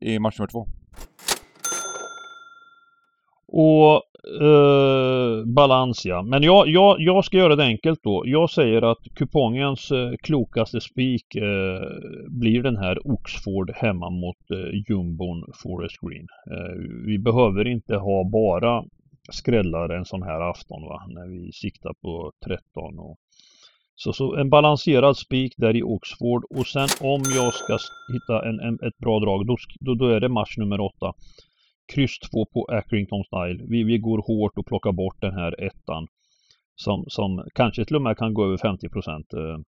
i 0.00 0.18
match 0.18 0.38
nummer 0.38 0.50
två. 0.50 0.66
Och 3.46 4.02
eh, 4.40 5.44
balans 5.44 6.06
ja. 6.06 6.22
Men 6.22 6.42
jag, 6.42 6.68
jag, 6.68 7.00
jag 7.00 7.24
ska 7.24 7.36
göra 7.36 7.56
det 7.56 7.64
enkelt 7.64 8.00
då. 8.02 8.22
Jag 8.26 8.50
säger 8.50 8.82
att 8.82 9.04
kupongens 9.14 9.90
eh, 9.90 10.12
klokaste 10.22 10.80
spik 10.80 11.34
eh, 11.34 11.88
blir 12.28 12.62
den 12.62 12.76
här 12.76 13.08
Oxford 13.12 13.70
hemma 13.74 14.10
mot 14.10 14.50
eh, 14.50 14.80
jumbon 14.88 15.44
Forest 15.62 15.96
Green. 16.00 16.26
Eh, 16.50 16.74
vi 17.06 17.18
behöver 17.18 17.66
inte 17.66 17.96
ha 17.96 18.24
bara 18.24 18.84
skrällar 19.32 19.88
en 19.88 20.04
sån 20.04 20.22
här 20.22 20.50
afton 20.50 20.82
va, 20.82 21.02
när 21.08 21.26
vi 21.28 21.52
siktar 21.52 21.92
på 22.02 22.32
13 22.46 22.98
och 22.98 23.16
så, 23.96 24.12
så 24.12 24.36
en 24.36 24.50
balanserad 24.50 25.16
spik 25.16 25.54
där 25.56 25.76
i 25.76 25.82
Oxford 25.82 26.44
och 26.50 26.66
sen 26.66 26.88
om 27.00 27.22
jag 27.34 27.54
ska 27.54 27.78
hitta 28.12 28.48
en, 28.48 28.60
en, 28.60 28.74
ett 28.74 28.98
bra 28.98 29.20
drag 29.20 29.46
då, 29.46 29.56
då, 29.80 29.94
då 29.94 30.08
är 30.08 30.20
det 30.20 30.28
match 30.28 30.56
nummer 30.56 30.80
8 30.80 31.12
kryss 31.92 32.18
2 32.18 32.46
på 32.46 32.64
Accrington 32.64 33.24
Style. 33.24 33.64
Vi, 33.68 33.84
vi 33.84 33.98
går 33.98 34.18
hårt 34.18 34.58
och 34.58 34.66
plockar 34.66 34.92
bort 34.92 35.20
den 35.20 35.34
här 35.34 35.64
ettan. 35.64 36.06
Som, 36.76 37.04
som 37.08 37.48
kanske 37.54 37.84
till 37.84 37.96
och 37.96 38.02
med 38.02 38.16
kan 38.16 38.34
gå 38.34 38.44
över 38.46 38.56
50 38.56 38.88
procent. 38.88 39.32
Eh, 39.32 39.58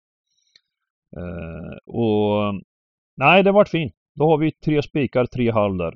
eh, 1.23 1.77
och 1.87 2.55
nej, 3.17 3.43
det 3.43 3.53
vart 3.53 3.69
fint. 3.69 3.95
Då 4.15 4.29
har 4.29 4.39
vi 4.39 4.53
tre 4.53 4.83
spikar, 4.83 5.27
tre 5.27 5.51
halv 5.51 5.77
där. 5.77 5.95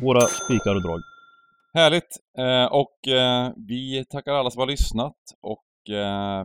Våra 0.00 0.20
spikar 0.20 0.74
och 0.74 0.82
drag. 0.82 1.00
Härligt! 1.74 2.16
Eh, 2.38 2.72
och 2.72 3.08
eh, 3.08 3.52
vi 3.68 4.04
tackar 4.04 4.32
alla 4.32 4.50
som 4.50 4.60
har 4.60 4.66
lyssnat 4.66 5.16
och 5.40 5.94
eh, 5.94 6.44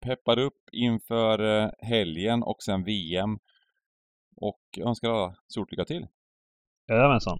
peppar 0.00 0.38
upp 0.38 0.60
inför 0.72 1.62
eh, 1.62 1.70
helgen 1.78 2.42
och 2.42 2.62
sen 2.62 2.84
VM. 2.84 3.38
Och 4.36 4.60
önskar 4.86 5.10
alla 5.10 5.34
stort 5.48 5.70
lycka 5.70 5.84
till. 5.84 6.06
Jajamensan. 6.88 7.38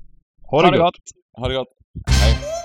Ha 0.53 0.59
det 0.61 0.67
ha 0.67 0.71
det 0.73 0.79
gott! 0.79 0.95
Ha 1.41 1.49
det 1.49 1.55
gott! 1.55 1.69
Hej! 2.11 2.62